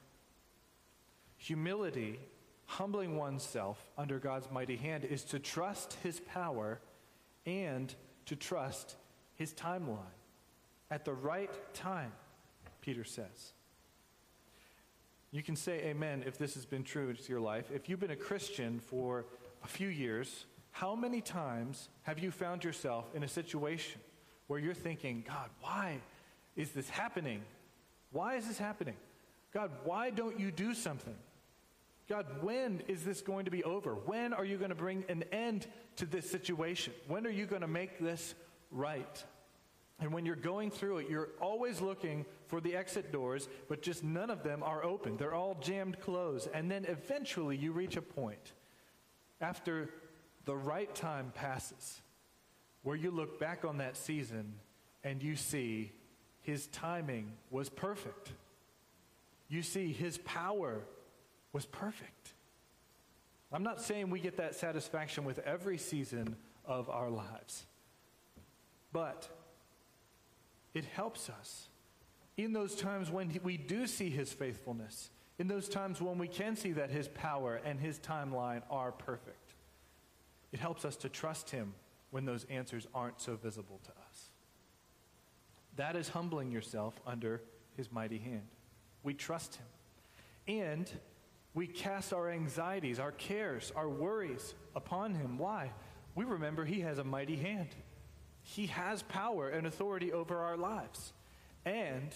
Humility, 1.37 2.21
humbling 2.65 3.17
oneself 3.17 3.91
under 3.99 4.19
God's 4.21 4.49
mighty 4.51 4.77
hand, 4.77 5.05
is 5.05 5.25
to 5.25 5.41
trust 5.41 5.99
his 6.03 6.21
power 6.21 6.81
and 7.45 7.93
to 8.27 8.37
trust 8.37 8.95
his 9.35 9.53
timeline. 9.53 9.99
At 10.93 11.05
the 11.05 11.13
right 11.13 11.51
time, 11.75 12.13
Peter 12.81 13.03
says. 13.03 13.53
You 15.33 15.43
can 15.43 15.57
say 15.57 15.81
amen 15.87 16.23
if 16.25 16.39
this 16.39 16.55
has 16.55 16.65
been 16.65 16.85
true 16.85 17.13
to 17.13 17.29
your 17.29 17.41
life. 17.41 17.73
If 17.75 17.89
you've 17.89 18.01
been 18.01 18.13
a 18.13 18.17
Christian 18.17 18.79
for 18.79 19.27
a 19.65 19.67
few 19.67 19.89
years, 19.89 20.47
how 20.71 20.95
many 20.95 21.21
times 21.21 21.89
have 22.03 22.21
you 22.21 22.31
found 22.31 22.63
yourself 22.63 23.07
in 23.13 23.25
a 23.25 23.29
situation 23.29 24.01
where 24.47 24.59
you're 24.59 24.75
thinking, 24.75 25.25
God, 25.27 25.51
why 25.61 26.01
is 26.55 26.71
this 26.71 26.89
happening? 26.89 27.43
Why 28.13 28.37
is 28.37 28.47
this 28.47 28.59
happening? 28.59 28.97
God, 29.53 29.71
why 29.85 30.11
don't 30.11 30.39
you 30.39 30.51
do 30.51 30.75
something? 30.75 31.17
God, 32.09 32.27
when 32.41 32.83
is 32.87 33.03
this 33.03 33.21
going 33.21 33.47
to 33.47 33.51
be 33.51 33.65
over? 33.65 33.95
When 33.95 34.33
are 34.33 34.45
you 34.45 34.59
going 34.59 34.71
to 34.71 34.77
bring 34.77 35.05
an 35.09 35.25
end 35.33 35.67
to 35.97 36.07
this 36.07 36.31
situation? 36.31 36.93
When 37.09 37.27
are 37.27 37.31
you 37.31 37.47
going 37.47 37.63
to 37.63 37.69
make 37.69 37.99
this 37.99 38.35
right? 38.71 39.25
And 39.99 40.13
when 40.13 40.27
you're 40.27 40.37
going 40.37 40.71
through 40.71 40.99
it, 40.99 41.11
you're 41.11 41.31
always 41.41 41.81
looking 41.81 42.27
for 42.47 42.61
the 42.61 42.77
exit 42.77 43.11
doors, 43.11 43.49
but 43.69 43.83
just 43.83 44.05
none 44.05 44.31
of 44.31 44.43
them 44.43 44.63
are 44.63 44.85
open. 44.85 45.17
They're 45.17 45.35
all 45.35 45.57
jammed 45.61 46.01
closed. 46.01 46.49
And 46.55 46.71
then 46.71 46.85
eventually 46.85 47.57
you 47.57 47.73
reach 47.73 47.97
a 47.97 48.03
point 48.03 48.53
after 49.41 49.91
the 50.45 50.57
right 50.57 50.95
time 50.95 51.33
passes 51.35 52.03
where 52.87 52.95
you 52.95 53.11
look 53.11 53.41
back 53.41 53.65
on 53.65 53.79
that 53.79 53.97
season 53.97 54.55
and 55.03 55.21
you 55.21 55.35
see 55.35 55.91
his 56.43 56.69
timing 56.69 57.33
was 57.51 57.69
perfect. 57.69 58.31
You 59.49 59.63
see 59.63 59.93
his 59.93 60.19
power 60.19 60.85
was 61.53 61.67
perfect. 61.67 62.35
I'm 63.53 63.65
not 63.65 63.83
saying 63.83 64.09
we 64.11 64.21
get 64.21 64.37
that 64.37 64.55
satisfaction 64.55 65.25
with 65.25 65.41
every 65.41 65.79
season 65.79 66.37
of 66.65 66.89
our 66.89 67.11
lives, 67.11 67.67
but 68.93 69.29
it 70.73 70.85
helps 70.85 71.29
us 71.29 71.67
in 72.37 72.53
those 72.53 72.77
times 72.77 73.11
when 73.11 73.37
we 73.43 73.57
do 73.57 73.89
see 73.89 74.11
his 74.11 74.33
faithfulness, 74.33 75.11
in 75.41 75.49
those 75.49 75.69
times 75.69 76.01
when 76.01 76.19
we 76.19 76.29
can 76.29 76.55
see 76.55 76.71
that 76.71 76.93
his 76.93 77.09
power 77.09 77.61
and 77.65 77.81
his 77.81 77.99
timeline 77.99 78.63
are 78.71 78.93
perfect. 78.93 79.55
It 80.53 80.61
helps 80.61 80.85
us 80.85 80.95
to 80.99 81.09
trust 81.09 81.51
him 81.51 81.75
when 82.11 82.25
those 82.25 82.45
answers 82.45 82.87
aren't 82.95 83.21
so 83.21 83.37
visible 83.37 83.81
to 83.85 83.91
us. 83.91 84.31
That 85.77 85.97
is 85.97 86.09
humbling 86.09 86.51
yourself 86.51 86.99
under 87.07 87.43
his 87.77 87.93
mighty 87.93 88.19
hand. 88.19 88.49
We 89.03 89.15
trust 89.15 89.57
him. 89.57 89.67
And 90.49 90.91
we 91.55 91.67
cast 91.67 92.13
our 92.13 92.31
anxieties, 92.31 92.99
our 92.99 93.13
cares, 93.13 93.73
our 93.75 93.89
worries 93.89 94.55
upon 94.75 95.15
him. 95.15 95.39
Why? 95.39 95.73
We 96.15 96.25
remember 96.25 96.65
he 96.65 96.81
has 96.81 96.99
a 96.99 97.05
mighty 97.05 97.37
hand. 97.37 97.69
He 98.43 98.67
has 98.67 99.03
power 99.03 99.49
and 99.49 99.67
authority 99.67 100.13
over 100.13 100.39
our 100.39 100.57
lives. 100.57 101.13
And 101.65 102.15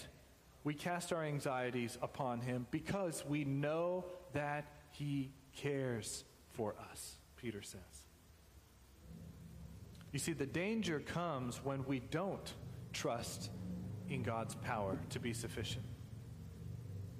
we 0.63 0.73
cast 0.73 1.11
our 1.11 1.23
anxieties 1.23 1.97
upon 2.01 2.41
him 2.41 2.67
because 2.71 3.23
we 3.27 3.43
know 3.43 4.05
that 4.33 4.65
he 4.91 5.31
cares 5.55 6.23
for 6.49 6.75
us, 6.91 7.17
Peter 7.35 7.61
says. 7.61 8.00
You 10.11 10.19
see, 10.19 10.33
the 10.33 10.45
danger 10.45 10.99
comes 10.99 11.63
when 11.63 11.85
we 11.85 11.99
don't 11.99 12.53
trust 12.93 13.49
in 14.09 14.23
God's 14.23 14.55
power 14.55 14.97
to 15.11 15.19
be 15.19 15.33
sufficient. 15.33 15.85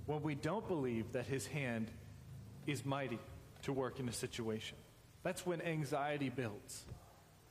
when 0.05 0.21
we 0.23 0.35
don't 0.35 0.67
believe 0.67 1.13
that 1.13 1.25
his 1.25 1.47
hand 1.47 1.89
is 2.67 2.85
mighty 2.85 3.19
to 3.61 3.71
work 3.71 3.99
in 3.99 4.09
a 4.09 4.11
situation. 4.11 4.77
That's 5.23 5.45
when 5.45 5.61
anxiety 5.61 6.29
builds. 6.29 6.85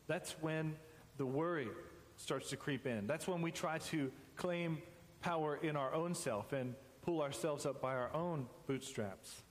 That's 0.09 0.33
when 0.41 0.77
the 1.17 1.25
worry 1.25 1.69
starts 2.17 2.51
to 2.51 2.57
creep 2.57 2.87
in. 2.87 3.07
That's 3.07 3.27
when 3.27 3.41
we 3.41 3.51
try 3.51 3.79
to 3.79 4.11
claim 4.37 4.83
power 5.23 5.59
in 5.63 5.77
our 5.77 5.95
own 5.95 6.15
self 6.15 6.53
and 6.53 6.75
pull 7.03 7.23
ourselves 7.23 7.65
up 7.65 7.81
by 7.81 7.95
our 7.95 8.13
own 8.13 8.47
bootstraps. 8.67 9.43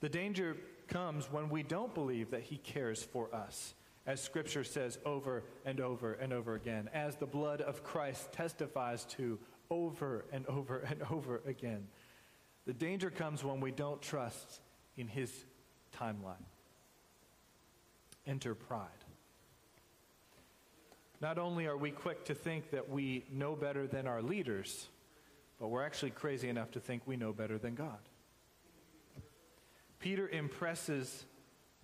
The 0.00 0.08
danger 0.08 0.56
comes 0.88 1.30
when 1.30 1.50
we 1.50 1.62
don't 1.62 1.94
believe 1.94 2.30
that 2.30 2.42
he 2.44 2.56
cares 2.58 3.02
for 3.02 3.34
us, 3.34 3.74
as 4.06 4.22
Scripture 4.22 4.64
says 4.64 4.98
over 5.04 5.42
and 5.64 5.80
over 5.80 6.14
and 6.14 6.32
over 6.32 6.54
again, 6.54 6.88
as 6.94 7.16
the 7.16 7.26
blood 7.26 7.60
of 7.60 7.82
Christ 7.82 8.32
testifies 8.32 9.04
to 9.16 9.38
over 9.68 10.24
and 10.32 10.46
over 10.46 10.78
and 10.78 11.02
over 11.10 11.42
again. 11.46 11.88
The 12.66 12.72
danger 12.72 13.10
comes 13.10 13.42
when 13.44 13.60
we 13.60 13.72
don't 13.72 14.00
trust 14.00 14.60
in 14.96 15.08
his 15.08 15.32
timeline. 15.98 16.44
Enter 18.26 18.54
pride. 18.54 18.88
Not 21.20 21.38
only 21.38 21.66
are 21.66 21.76
we 21.76 21.90
quick 21.90 22.24
to 22.26 22.34
think 22.34 22.70
that 22.70 22.88
we 22.90 23.24
know 23.32 23.56
better 23.56 23.86
than 23.86 24.06
our 24.06 24.20
leaders, 24.20 24.88
but 25.58 25.68
we're 25.68 25.84
actually 25.84 26.10
crazy 26.10 26.48
enough 26.48 26.72
to 26.72 26.80
think 26.80 27.02
we 27.06 27.16
know 27.16 27.32
better 27.32 27.58
than 27.58 27.74
God. 27.74 27.98
Peter 29.98 30.28
impresses 30.28 31.24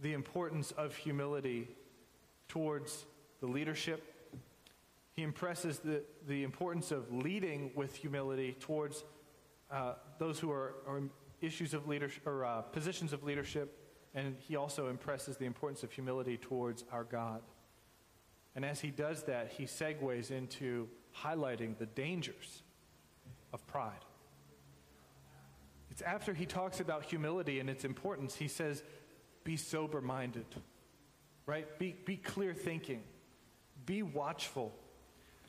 the 0.00 0.12
importance 0.12 0.72
of 0.72 0.94
humility 0.94 1.68
towards 2.52 3.06
the 3.40 3.46
leadership. 3.46 4.02
He 5.14 5.22
impresses 5.22 5.78
the, 5.78 6.02
the 6.28 6.44
importance 6.44 6.90
of 6.90 7.10
leading 7.10 7.70
with 7.74 7.96
humility 7.96 8.56
towards 8.60 9.04
uh, 9.70 9.94
those 10.18 10.38
who 10.38 10.50
are, 10.50 10.74
are 10.86 11.00
issues 11.40 11.72
of 11.72 11.88
leadership 11.88 12.26
or 12.26 12.44
uh, 12.44 12.60
positions 12.60 13.14
of 13.14 13.24
leadership, 13.24 13.78
and 14.14 14.36
he 14.38 14.56
also 14.56 14.88
impresses 14.88 15.38
the 15.38 15.46
importance 15.46 15.82
of 15.82 15.90
humility 15.92 16.36
towards 16.36 16.84
our 16.92 17.04
God. 17.04 17.40
And 18.54 18.66
as 18.66 18.80
he 18.80 18.90
does 18.90 19.22
that, 19.22 19.52
he 19.56 19.64
segues 19.64 20.30
into 20.30 20.88
highlighting 21.24 21.78
the 21.78 21.86
dangers 21.86 22.62
of 23.54 23.66
pride. 23.66 24.04
It's 25.90 26.02
after 26.02 26.34
he 26.34 26.44
talks 26.44 26.80
about 26.80 27.06
humility 27.06 27.60
and 27.60 27.70
its 27.70 27.86
importance, 27.86 28.34
he 28.34 28.48
says, 28.48 28.82
be 29.42 29.56
sober 29.56 30.02
minded, 30.02 30.44
right? 31.46 31.78
Be, 31.78 31.94
be 32.04 32.16
clear 32.16 32.54
thinking, 32.54 33.02
be 33.86 34.02
watchful. 34.02 34.72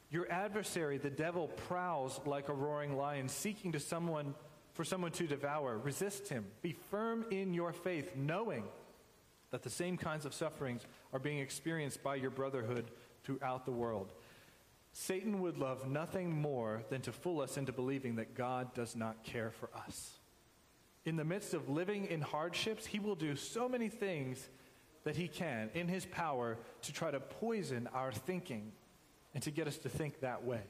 Your 0.09 0.31
adversary, 0.31 0.97
the 0.97 1.09
devil, 1.09 1.47
prowls 1.47 2.19
like 2.25 2.49
a 2.49 2.53
roaring 2.53 2.95
lion, 2.97 3.27
seeking 3.27 3.71
to 3.71 3.79
someone 3.79 4.35
for 4.73 4.83
someone 4.83 5.11
to 5.11 5.27
devour. 5.27 5.77
Resist 5.77 6.27
him. 6.29 6.45
Be 6.61 6.73
firm 6.89 7.25
in 7.31 7.53
your 7.53 7.73
faith, 7.73 8.15
knowing 8.15 8.63
that 9.51 9.61
the 9.61 9.69
same 9.69 9.97
kinds 9.97 10.25
of 10.25 10.33
sufferings 10.33 10.81
are 11.13 11.19
being 11.19 11.37
experienced 11.39 12.01
by 12.03 12.15
your 12.15 12.31
brotherhood 12.31 12.89
throughout 13.23 13.65
the 13.65 13.71
world. 13.71 14.11
Satan 14.91 15.41
would 15.41 15.57
love 15.57 15.87
nothing 15.87 16.31
more 16.31 16.83
than 16.89 17.01
to 17.01 17.11
fool 17.11 17.41
us 17.41 17.57
into 17.57 17.71
believing 17.71 18.15
that 18.15 18.35
God 18.35 18.73
does 18.73 18.95
not 18.95 19.23
care 19.23 19.51
for 19.51 19.69
us. 19.75 20.19
In 21.05 21.17
the 21.17 21.23
midst 21.23 21.53
of 21.53 21.69
living 21.69 22.05
in 22.05 22.21
hardships, 22.21 22.85
he 22.85 22.99
will 22.99 23.15
do 23.15 23.35
so 23.35 23.67
many 23.67 23.89
things 23.89 24.49
that 25.03 25.15
he 25.15 25.27
can 25.27 25.69
in 25.73 25.87
his 25.87 26.05
power 26.05 26.57
to 26.83 26.93
try 26.93 27.11
to 27.11 27.19
poison 27.19 27.89
our 27.93 28.11
thinking 28.11 28.71
and 29.33 29.43
to 29.43 29.51
get 29.51 29.67
us 29.67 29.77
to 29.79 29.89
think 29.89 30.21
that 30.21 30.43
way. 30.43 30.61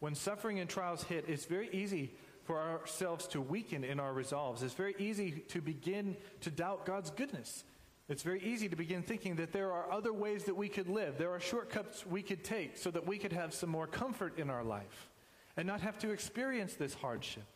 When 0.00 0.14
suffering 0.14 0.60
and 0.60 0.68
trials 0.68 1.02
hit, 1.04 1.24
it's 1.28 1.44
very 1.44 1.68
easy 1.72 2.12
for 2.44 2.60
ourselves 2.60 3.26
to 3.28 3.40
weaken 3.40 3.84
in 3.84 3.98
our 3.98 4.12
resolves. 4.12 4.62
It's 4.62 4.74
very 4.74 4.94
easy 4.98 5.44
to 5.48 5.60
begin 5.60 6.16
to 6.42 6.50
doubt 6.50 6.84
God's 6.84 7.10
goodness. 7.10 7.64
It's 8.08 8.22
very 8.22 8.42
easy 8.42 8.68
to 8.68 8.76
begin 8.76 9.02
thinking 9.02 9.36
that 9.36 9.52
there 9.52 9.72
are 9.72 9.90
other 9.90 10.12
ways 10.12 10.44
that 10.44 10.56
we 10.56 10.68
could 10.68 10.88
live. 10.88 11.16
There 11.16 11.30
are 11.30 11.40
shortcuts 11.40 12.06
we 12.06 12.22
could 12.22 12.44
take 12.44 12.76
so 12.76 12.90
that 12.90 13.06
we 13.06 13.16
could 13.16 13.32
have 13.32 13.54
some 13.54 13.70
more 13.70 13.86
comfort 13.86 14.38
in 14.38 14.50
our 14.50 14.62
life 14.62 15.10
and 15.56 15.66
not 15.66 15.80
have 15.80 15.98
to 16.00 16.10
experience 16.10 16.74
this 16.74 16.92
hardship. 16.92 17.46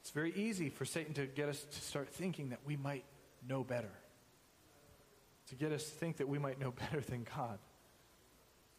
It's 0.00 0.10
very 0.10 0.32
easy 0.34 0.68
for 0.68 0.84
Satan 0.84 1.14
to 1.14 1.26
get 1.26 1.48
us 1.48 1.64
to 1.64 1.80
start 1.80 2.08
thinking 2.08 2.48
that 2.48 2.60
we 2.64 2.76
might 2.76 3.04
know 3.48 3.64
better, 3.64 3.92
to 5.48 5.54
get 5.54 5.72
us 5.72 5.84
to 5.84 5.90
think 5.90 6.16
that 6.18 6.28
we 6.28 6.38
might 6.38 6.60
know 6.60 6.70
better 6.90 7.00
than 7.00 7.26
God 7.36 7.58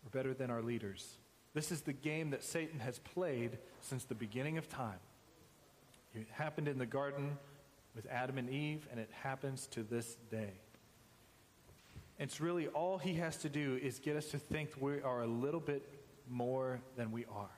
or 0.06 0.10
better 0.12 0.34
than 0.34 0.50
our 0.50 0.62
leaders. 0.62 1.18
This 1.54 1.72
is 1.72 1.82
the 1.82 1.94
game 1.94 2.32
that 2.32 2.44
Satan 2.44 2.80
has 2.80 3.00
played 3.00 3.58
since 3.82 4.04
the 4.04 4.16
beginning 4.16 4.58
of 4.58 4.70
time. 4.70 5.00
It 6.14 6.28
happened 6.32 6.68
in 6.68 6.78
the 6.78 6.86
garden 6.86 7.38
with 7.96 8.06
Adam 8.12 8.38
and 8.38 8.50
Eve, 8.50 8.88
and 8.92 9.00
it 9.00 9.10
happens 9.24 9.68
to 9.68 9.84
this 9.84 10.18
day. 10.30 10.54
It's 12.20 12.42
really 12.42 12.68
all 12.68 12.98
he 12.98 13.16
has 13.16 13.38
to 13.38 13.50
do 13.50 13.80
is 13.82 14.00
get 14.00 14.16
us 14.16 14.28
to 14.28 14.40
think 14.40 14.72
we 14.80 15.02
are 15.02 15.22
a 15.22 15.28
little 15.28 15.60
bit 15.60 15.88
more 16.30 16.80
than 16.96 17.12
we 17.12 17.26
are. 17.26 17.50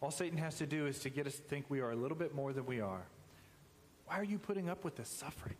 All 0.00 0.10
Satan 0.10 0.38
has 0.38 0.56
to 0.58 0.66
do 0.66 0.86
is 0.86 1.00
to 1.00 1.10
get 1.10 1.26
us 1.26 1.34
to 1.36 1.42
think 1.42 1.66
we 1.68 1.80
are 1.80 1.90
a 1.90 1.96
little 1.96 2.16
bit 2.16 2.34
more 2.34 2.52
than 2.52 2.66
we 2.66 2.80
are. 2.80 3.06
Why 4.08 4.18
are 4.18 4.24
you 4.24 4.38
putting 4.38 4.70
up 4.70 4.84
with 4.84 4.96
this 4.96 5.08
suffering? 5.08 5.56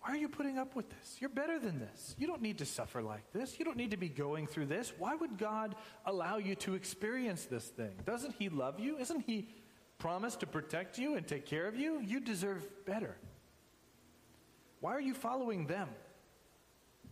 Why 0.00 0.12
are 0.12 0.16
you 0.16 0.28
putting 0.28 0.58
up 0.58 0.76
with 0.76 0.88
this? 0.90 1.16
You're 1.18 1.30
better 1.30 1.58
than 1.58 1.80
this. 1.80 2.14
You 2.18 2.26
don't 2.26 2.42
need 2.42 2.58
to 2.58 2.66
suffer 2.66 3.02
like 3.02 3.32
this. 3.32 3.58
You 3.58 3.64
don't 3.64 3.76
need 3.76 3.90
to 3.90 3.96
be 3.96 4.08
going 4.08 4.46
through 4.46 4.66
this. 4.66 4.92
Why 4.96 5.14
would 5.14 5.38
God 5.38 5.74
allow 6.06 6.36
you 6.36 6.54
to 6.56 6.74
experience 6.74 7.46
this 7.46 7.64
thing? 7.64 7.94
Doesn't 8.04 8.34
He 8.38 8.48
love 8.48 8.78
you? 8.78 8.96
Isn't 8.98 9.22
He 9.26 9.48
promised 9.98 10.40
to 10.40 10.46
protect 10.46 10.98
you 10.98 11.16
and 11.16 11.26
take 11.26 11.46
care 11.46 11.66
of 11.66 11.74
you? 11.74 12.00
You 12.00 12.20
deserve 12.20 12.64
better. 12.84 13.16
Why 14.80 14.92
are 14.92 15.00
you 15.00 15.14
following 15.14 15.66
them? 15.66 15.88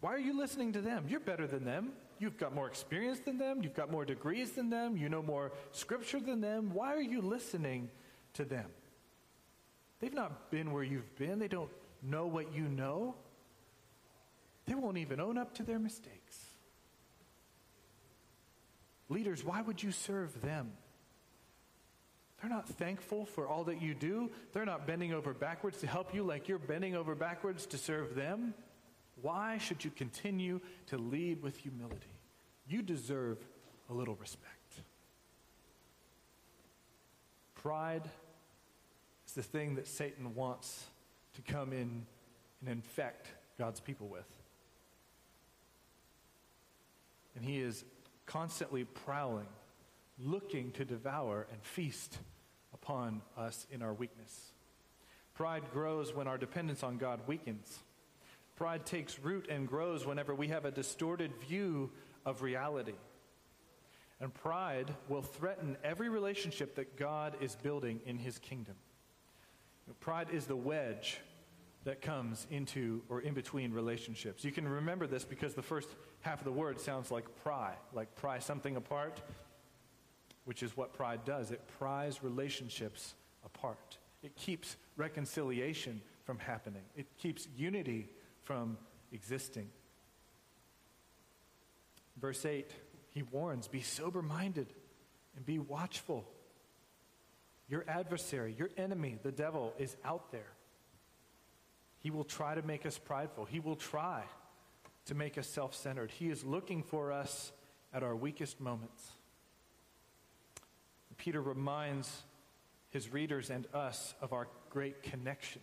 Why 0.00 0.10
are 0.10 0.18
you 0.18 0.38
listening 0.38 0.72
to 0.74 0.80
them? 0.80 1.06
You're 1.08 1.20
better 1.20 1.46
than 1.46 1.64
them. 1.64 1.92
You've 2.18 2.38
got 2.38 2.54
more 2.54 2.68
experience 2.68 3.18
than 3.20 3.38
them. 3.38 3.62
You've 3.62 3.74
got 3.74 3.90
more 3.90 4.04
degrees 4.04 4.52
than 4.52 4.70
them. 4.70 4.96
You 4.96 5.08
know 5.08 5.22
more 5.22 5.50
scripture 5.72 6.20
than 6.20 6.40
them. 6.40 6.72
Why 6.72 6.94
are 6.94 7.00
you 7.00 7.20
listening 7.20 7.90
to 8.34 8.44
them? 8.44 8.66
They've 10.02 10.12
not 10.12 10.50
been 10.50 10.72
where 10.72 10.82
you've 10.82 11.16
been. 11.16 11.38
They 11.38 11.46
don't 11.46 11.70
know 12.02 12.26
what 12.26 12.52
you 12.52 12.64
know, 12.64 13.14
they 14.66 14.74
won't 14.74 14.98
even 14.98 15.20
own 15.20 15.38
up 15.38 15.54
to 15.54 15.62
their 15.62 15.78
mistakes. 15.78 16.38
Leaders, 19.08 19.44
why 19.44 19.62
would 19.62 19.82
you 19.82 19.92
serve 19.92 20.40
them? 20.40 20.72
They're 22.40 22.50
not 22.50 22.68
thankful 22.68 23.26
for 23.26 23.46
all 23.46 23.64
that 23.64 23.80
you 23.80 23.94
do. 23.94 24.30
They're 24.52 24.64
not 24.64 24.86
bending 24.86 25.12
over 25.12 25.32
backwards 25.32 25.78
to 25.78 25.86
help 25.86 26.12
you 26.12 26.24
like 26.24 26.48
you're 26.48 26.58
bending 26.58 26.96
over 26.96 27.14
backwards 27.14 27.66
to 27.66 27.78
serve 27.78 28.16
them. 28.16 28.54
Why 29.20 29.58
should 29.58 29.84
you 29.84 29.92
continue 29.92 30.60
to 30.88 30.98
lead 30.98 31.42
with 31.42 31.56
humility? 31.56 32.18
You 32.66 32.82
deserve 32.82 33.38
a 33.88 33.94
little 33.94 34.16
respect. 34.16 34.48
Pride 37.54 38.02
is 39.32 39.36
the 39.36 39.42
thing 39.42 39.76
that 39.76 39.86
Satan 39.86 40.34
wants 40.34 40.84
to 41.32 41.40
come 41.40 41.72
in 41.72 42.04
and 42.60 42.68
infect 42.68 43.28
God's 43.58 43.80
people 43.80 44.06
with. 44.08 44.26
And 47.34 47.42
he 47.42 47.58
is 47.58 47.82
constantly 48.26 48.84
prowling, 48.84 49.46
looking 50.18 50.70
to 50.72 50.84
devour 50.84 51.46
and 51.50 51.62
feast 51.62 52.18
upon 52.74 53.22
us 53.38 53.66
in 53.72 53.80
our 53.80 53.94
weakness. 53.94 54.52
Pride 55.32 55.62
grows 55.72 56.14
when 56.14 56.28
our 56.28 56.36
dependence 56.36 56.82
on 56.82 56.98
God 56.98 57.20
weakens. 57.26 57.78
Pride 58.56 58.84
takes 58.84 59.18
root 59.18 59.46
and 59.48 59.66
grows 59.66 60.04
whenever 60.04 60.34
we 60.34 60.48
have 60.48 60.66
a 60.66 60.70
distorted 60.70 61.32
view 61.48 61.90
of 62.26 62.42
reality. 62.42 62.96
And 64.20 64.34
pride 64.34 64.94
will 65.08 65.22
threaten 65.22 65.78
every 65.82 66.10
relationship 66.10 66.74
that 66.74 66.98
God 66.98 67.36
is 67.40 67.56
building 67.56 68.02
in 68.04 68.18
his 68.18 68.38
kingdom. 68.38 68.74
Pride 70.00 70.28
is 70.32 70.46
the 70.46 70.56
wedge 70.56 71.20
that 71.84 72.00
comes 72.00 72.46
into 72.50 73.02
or 73.08 73.20
in 73.20 73.34
between 73.34 73.72
relationships. 73.72 74.44
You 74.44 74.52
can 74.52 74.66
remember 74.66 75.06
this 75.06 75.24
because 75.24 75.54
the 75.54 75.62
first 75.62 75.88
half 76.20 76.38
of 76.38 76.44
the 76.44 76.52
word 76.52 76.80
sounds 76.80 77.10
like 77.10 77.24
pry, 77.42 77.74
like 77.92 78.14
pry 78.14 78.38
something 78.38 78.76
apart, 78.76 79.20
which 80.44 80.62
is 80.62 80.76
what 80.76 80.92
pride 80.92 81.24
does. 81.24 81.50
It 81.50 81.60
pries 81.78 82.22
relationships 82.22 83.14
apart. 83.44 83.98
It 84.22 84.36
keeps 84.36 84.76
reconciliation 84.96 86.00
from 86.24 86.38
happening. 86.38 86.82
It 86.96 87.06
keeps 87.18 87.48
unity 87.56 88.08
from 88.42 88.78
existing. 89.10 89.68
Verse 92.20 92.44
8, 92.46 92.70
he 93.10 93.22
warns, 93.22 93.66
be 93.66 93.82
sober 93.82 94.22
minded 94.22 94.72
and 95.36 95.44
be 95.44 95.58
watchful. 95.58 96.28
Your 97.72 97.86
adversary, 97.88 98.54
your 98.58 98.68
enemy, 98.76 99.16
the 99.22 99.32
devil, 99.32 99.72
is 99.78 99.96
out 100.04 100.30
there. 100.30 100.52
He 102.00 102.10
will 102.10 102.22
try 102.22 102.54
to 102.54 102.60
make 102.60 102.84
us 102.84 102.98
prideful. 102.98 103.46
He 103.46 103.60
will 103.60 103.76
try 103.76 104.24
to 105.06 105.14
make 105.14 105.38
us 105.38 105.46
self 105.46 105.74
centered. 105.74 106.10
He 106.10 106.28
is 106.28 106.44
looking 106.44 106.82
for 106.82 107.10
us 107.10 107.50
at 107.94 108.02
our 108.02 108.14
weakest 108.14 108.60
moments. 108.60 109.12
Peter 111.16 111.40
reminds 111.40 112.24
his 112.90 113.10
readers 113.10 113.48
and 113.48 113.66
us 113.72 114.12
of 114.20 114.34
our 114.34 114.48
great 114.68 115.02
connection. 115.02 115.62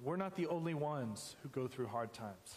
We're 0.00 0.16
not 0.16 0.34
the 0.34 0.46
only 0.46 0.72
ones 0.72 1.36
who 1.42 1.50
go 1.50 1.68
through 1.68 1.88
hard 1.88 2.14
times. 2.14 2.56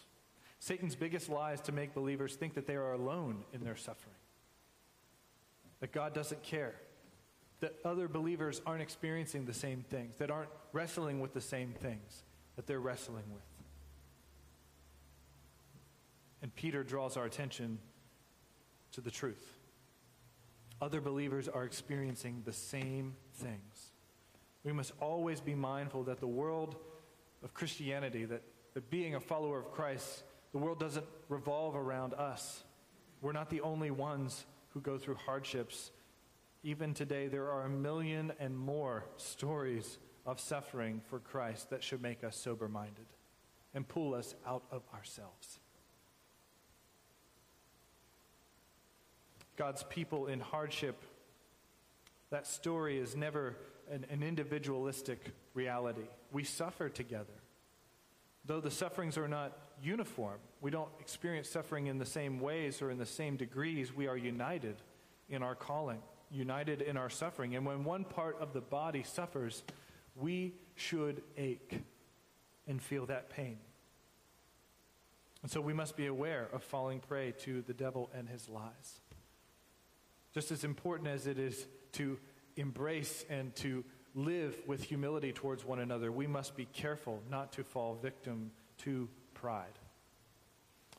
Satan's 0.59 0.95
biggest 0.95 1.27
lie 1.27 1.51
is 1.51 1.61
to 1.61 1.73
make 1.73 1.93
believers 1.93 2.37
think 2.37 2.53
that 2.53 2.67
they 2.67 2.77
are 2.77 2.93
alone 2.93 3.43
in 3.51 3.65
their 3.65 3.75
suffering, 3.75 4.15
that 5.81 5.91
God 5.91 6.13
doesn't 6.13 6.41
care, 6.41 6.75
that 7.61 7.75
other 7.83 8.07
believers 8.07 8.61
aren't 8.65 8.81
experiencing 8.81 9.45
the 9.45 9.53
same 9.53 9.83
things, 9.89 10.15
that 10.17 10.31
aren't 10.31 10.49
wrestling 10.71 11.19
with 11.19 11.33
the 11.33 11.41
same 11.41 11.73
things 11.73 12.23
that 12.55 12.67
they're 12.67 12.79
wrestling 12.79 13.25
with. 13.33 13.43
And 16.41 16.55
Peter 16.55 16.83
draws 16.83 17.17
our 17.17 17.25
attention 17.25 17.79
to 18.93 19.01
the 19.01 19.11
truth. 19.11 19.45
Other 20.81 21.01
believers 21.01 21.49
are 21.49 21.65
experiencing 21.65 22.43
the 22.45 22.53
same 22.53 23.15
things. 23.35 23.91
We 24.63 24.71
must 24.71 24.93
always 25.01 25.41
be 25.41 25.55
mindful 25.55 26.03
that 26.03 26.19
the 26.19 26.27
world 26.27 26.75
of 27.43 27.53
Christianity, 27.53 28.25
that, 28.25 28.41
that 28.73 28.89
being 28.89 29.15
a 29.15 29.19
follower 29.19 29.59
of 29.59 29.71
Christ, 29.71 30.23
the 30.51 30.57
world 30.57 30.79
doesn't 30.79 31.05
revolve 31.27 31.75
around 31.75 32.13
us. 32.13 32.63
We're 33.21 33.33
not 33.33 33.49
the 33.49 33.61
only 33.61 33.91
ones 33.91 34.45
who 34.69 34.81
go 34.81 34.97
through 34.97 35.15
hardships. 35.15 35.91
Even 36.63 36.93
today, 36.93 37.27
there 37.27 37.49
are 37.49 37.63
a 37.63 37.69
million 37.69 38.33
and 38.39 38.57
more 38.57 39.05
stories 39.17 39.97
of 40.25 40.39
suffering 40.39 41.01
for 41.09 41.19
Christ 41.19 41.69
that 41.69 41.83
should 41.83 42.01
make 42.01 42.23
us 42.23 42.35
sober 42.35 42.67
minded 42.67 43.05
and 43.73 43.87
pull 43.87 44.13
us 44.13 44.35
out 44.45 44.63
of 44.71 44.81
ourselves. 44.93 45.59
God's 49.55 49.83
people 49.83 50.27
in 50.27 50.39
hardship, 50.39 51.01
that 52.29 52.47
story 52.47 52.97
is 52.97 53.15
never 53.15 53.55
an, 53.91 54.05
an, 54.09 54.23
individualistic 54.23 55.19
reality. 55.53 56.07
We 56.31 56.43
suffer 56.43 56.89
together. 56.89 57.25
Though 58.45 58.61
the 58.61 58.71
sufferings 58.71 59.17
are 59.17 59.27
not 59.27 59.57
uniform, 59.81 60.37
we 60.61 60.71
don't 60.71 60.89
experience 60.99 61.49
suffering 61.49 61.87
in 61.87 61.97
the 61.97 62.05
same 62.05 62.39
ways 62.39 62.81
or 62.81 62.89
in 62.89 62.97
the 62.97 63.05
same 63.05 63.35
degrees, 63.35 63.93
we 63.93 64.07
are 64.07 64.17
united 64.17 64.75
in 65.29 65.43
our 65.43 65.55
calling, 65.55 66.01
united 66.31 66.81
in 66.81 66.97
our 66.97 67.09
suffering. 67.09 67.55
And 67.55 67.65
when 67.65 67.83
one 67.83 68.03
part 68.03 68.37
of 68.39 68.53
the 68.53 68.61
body 68.61 69.03
suffers, 69.03 69.63
we 70.15 70.53
should 70.75 71.21
ache 71.37 71.81
and 72.67 72.81
feel 72.81 73.05
that 73.07 73.29
pain. 73.29 73.57
And 75.41 75.49
so 75.49 75.61
we 75.61 75.73
must 75.73 75.95
be 75.95 76.07
aware 76.07 76.47
of 76.51 76.63
falling 76.63 76.99
prey 76.99 77.33
to 77.39 77.61
the 77.61 77.73
devil 77.73 78.09
and 78.13 78.27
his 78.27 78.49
lies. 78.49 78.99
Just 80.33 80.51
as 80.51 80.63
important 80.63 81.09
as 81.09 81.27
it 81.27 81.39
is 81.39 81.65
to 81.93 82.19
embrace 82.55 83.25
and 83.29 83.55
to 83.55 83.83
live 84.13 84.55
with 84.67 84.83
humility 84.83 85.31
towards 85.31 85.63
one 85.63 85.79
another, 85.79 86.11
we 86.11 86.27
must 86.27 86.55
be 86.55 86.65
careful 86.65 87.21
not 87.29 87.53
to 87.53 87.63
fall 87.63 87.95
victim 88.01 88.51
to 88.79 89.07
pride. 89.33 89.79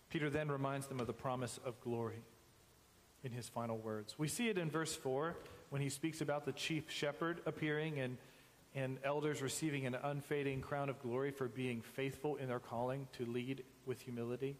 Peter 0.08 0.30
then 0.30 0.50
reminds 0.50 0.86
them 0.86 1.00
of 1.00 1.06
the 1.06 1.12
promise 1.12 1.60
of 1.64 1.80
glory 1.80 2.22
in 3.24 3.32
his 3.32 3.48
final 3.48 3.78
words. 3.78 4.18
We 4.18 4.28
see 4.28 4.48
it 4.48 4.58
in 4.58 4.70
verse 4.70 4.94
4 4.94 5.36
when 5.70 5.82
he 5.82 5.88
speaks 5.88 6.20
about 6.20 6.44
the 6.44 6.52
chief 6.52 6.90
shepherd 6.90 7.40
appearing 7.46 8.00
and, 8.00 8.16
and 8.74 8.98
elders 9.04 9.42
receiving 9.42 9.86
an 9.86 9.96
unfading 10.02 10.60
crown 10.60 10.88
of 10.88 11.00
glory 11.00 11.30
for 11.30 11.48
being 11.48 11.82
faithful 11.82 12.36
in 12.36 12.48
their 12.48 12.58
calling 12.58 13.06
to 13.14 13.26
lead 13.26 13.62
with 13.86 14.00
humility. 14.00 14.56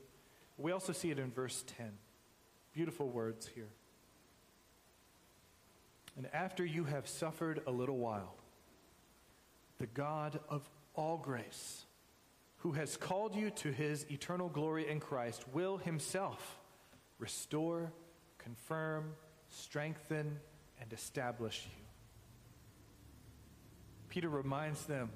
We 0.56 0.72
also 0.72 0.92
see 0.92 1.10
it 1.10 1.18
in 1.18 1.30
verse 1.30 1.64
10. 1.78 1.92
Beautiful 2.72 3.08
words 3.08 3.48
here. 3.54 3.70
And 6.16 6.28
after 6.32 6.64
you 6.64 6.84
have 6.84 7.08
suffered 7.08 7.62
a 7.66 7.70
little 7.70 7.96
while, 7.96 8.34
the 9.78 9.86
God 9.86 10.38
of 10.48 10.68
all 10.94 11.16
grace, 11.16 11.86
who 12.58 12.72
has 12.72 12.96
called 12.96 13.34
you 13.34 13.50
to 13.50 13.72
his 13.72 14.04
eternal 14.10 14.48
glory 14.48 14.88
in 14.88 15.00
Christ, 15.00 15.44
will 15.54 15.78
himself 15.78 16.58
restore, 17.18 17.92
confirm, 18.42 19.12
strengthen, 19.48 20.38
and 20.80 20.92
establish 20.92 21.66
you. 21.66 21.84
Peter 24.08 24.28
reminds 24.28 24.84
them 24.86 25.10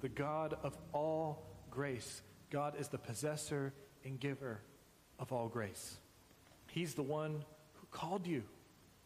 the 0.00 0.08
God 0.08 0.56
of 0.62 0.76
all 0.92 1.46
grace. 1.70 2.22
God 2.50 2.74
is 2.78 2.88
the 2.88 2.98
possessor 2.98 3.74
and 4.04 4.18
giver 4.18 4.60
of 5.18 5.32
all 5.32 5.48
grace. 5.48 5.98
He's 6.68 6.94
the 6.94 7.02
one 7.02 7.44
who 7.74 7.86
called 7.90 8.26
you 8.26 8.42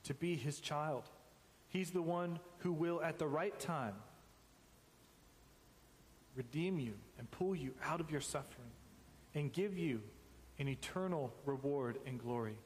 to 0.05 0.15
be 0.15 0.37
his 0.37 0.61
child. 0.61 1.05
He's 1.69 1.91
the 1.91 2.03
one 2.03 2.39
who 2.59 2.73
will, 2.73 3.03
at 3.03 3.19
the 3.19 3.27
right 3.27 3.59
time, 3.59 3.95
redeem 6.37 6.79
you 6.79 6.95
and 7.19 7.31
pull 7.31 7.55
you 7.55 7.73
out 7.85 8.01
of 8.01 8.11
your 8.11 8.21
suffering 8.21 8.71
and 9.35 9.53
give 9.53 9.77
you 9.77 10.03
an 10.59 10.69
eternal 10.69 11.33
reward 11.47 11.99
and 12.07 12.19
glory. 12.19 12.59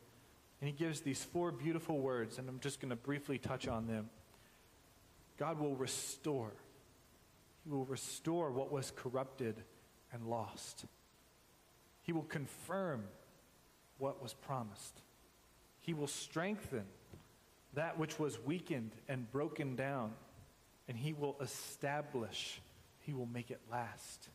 And 0.61 0.69
he 0.71 0.75
gives 0.75 1.01
these 1.01 1.23
four 1.23 1.53
beautiful 1.53 1.99
words, 1.99 2.39
and 2.39 2.49
I'm 2.49 2.61
just 2.61 2.81
going 2.81 2.91
to 2.91 2.97
briefly 2.97 3.39
touch 3.39 3.69
on 3.69 3.87
them. 3.87 4.09
God 5.39 5.61
will 5.61 5.77
restore. 5.77 6.53
He 7.65 7.71
will 7.71 7.85
restore 7.85 8.51
what 8.51 8.73
was 8.73 8.93
corrupted 8.97 9.57
and 10.13 10.27
lost. 10.27 10.87
He 12.03 12.13
will 12.13 12.23
confirm 12.23 13.05
what 13.99 14.23
was 14.23 14.33
promised. 14.33 15.03
He 15.81 15.93
will 15.93 16.07
strengthen 16.07 16.85
that 17.75 17.99
which 17.99 18.19
was 18.19 18.43
weakened 18.45 18.93
and 19.09 19.31
broken 19.31 19.77
down, 19.77 20.13
and 20.89 20.97
he 20.97 21.13
will 21.13 21.37
establish, 21.41 22.61
he 23.01 23.13
will 23.13 23.27
make 23.27 23.51
it 23.51 23.61
last. 23.71 24.29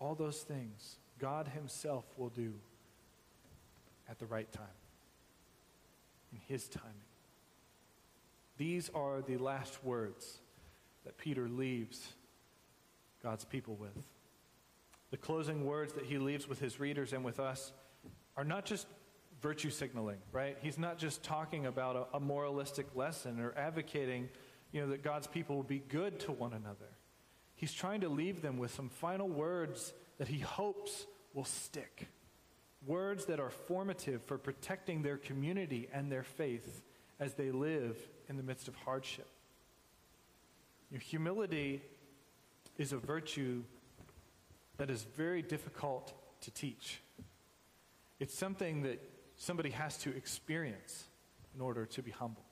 All 0.00 0.16
those 0.16 0.40
things 0.40 0.96
God 1.20 1.46
himself 1.46 2.04
will 2.16 2.30
do 2.30 2.54
at 4.08 4.18
the 4.18 4.26
right 4.26 4.50
time, 4.52 4.64
in 6.32 6.38
his 6.48 6.68
timing. 6.68 6.90
These 8.58 8.90
are 8.94 9.22
the 9.22 9.38
last 9.38 9.82
words 9.84 10.38
that 11.04 11.18
Peter 11.18 11.48
leaves 11.48 12.06
God's 13.22 13.44
people 13.44 13.74
with. 13.74 14.06
The 15.10 15.16
closing 15.16 15.66
words 15.66 15.92
that 15.94 16.04
he 16.04 16.18
leaves 16.18 16.48
with 16.48 16.58
his 16.58 16.80
readers 16.80 17.12
and 17.12 17.24
with 17.24 17.40
us 17.40 17.72
are 18.36 18.44
not 18.44 18.64
just 18.64 18.86
virtue 19.40 19.70
signaling, 19.70 20.18
right? 20.30 20.56
He's 20.62 20.78
not 20.78 20.98
just 20.98 21.22
talking 21.22 21.66
about 21.66 22.08
a, 22.12 22.16
a 22.16 22.20
moralistic 22.20 22.86
lesson 22.94 23.40
or 23.40 23.52
advocating, 23.56 24.28
you 24.70 24.80
know, 24.80 24.88
that 24.88 25.02
God's 25.02 25.26
people 25.26 25.56
will 25.56 25.62
be 25.64 25.80
good 25.80 26.20
to 26.20 26.32
one 26.32 26.52
another. 26.52 26.88
He's 27.56 27.72
trying 27.72 28.00
to 28.02 28.08
leave 28.08 28.42
them 28.42 28.58
with 28.58 28.72
some 28.74 28.88
final 28.88 29.28
words 29.28 29.92
that 30.18 30.28
he 30.28 30.38
hopes 30.38 31.06
will 31.34 31.44
stick. 31.44 32.08
Words 32.86 33.26
that 33.26 33.38
are 33.38 33.50
formative 33.50 34.22
for 34.22 34.38
protecting 34.38 35.02
their 35.02 35.16
community 35.16 35.88
and 35.92 36.10
their 36.10 36.24
faith 36.24 36.82
as 37.20 37.34
they 37.34 37.50
live 37.52 37.96
in 38.28 38.36
the 38.36 38.42
midst 38.42 38.66
of 38.66 38.74
hardship. 38.74 39.28
You 40.90 40.98
know, 40.98 41.00
humility 41.00 41.82
is 42.78 42.92
a 42.92 42.96
virtue 42.96 43.62
that 44.78 44.90
is 44.90 45.06
very 45.16 45.42
difficult 45.42 46.12
to 46.40 46.50
teach. 46.50 47.00
It's 48.18 48.36
something 48.36 48.82
that 48.82 49.00
somebody 49.36 49.70
has 49.70 49.96
to 49.98 50.14
experience 50.16 51.04
in 51.54 51.60
order 51.60 51.86
to 51.86 52.02
be 52.02 52.10
humble. 52.10 52.44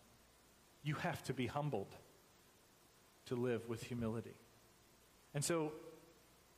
You 0.83 0.95
have 0.95 1.23
to 1.25 1.35
be 1.35 1.47
humbled 1.47 1.95
to 3.27 3.37
live 3.37 3.69
with 3.69 3.83
humility. 3.83 4.35
And 5.35 5.45
so, 5.45 5.73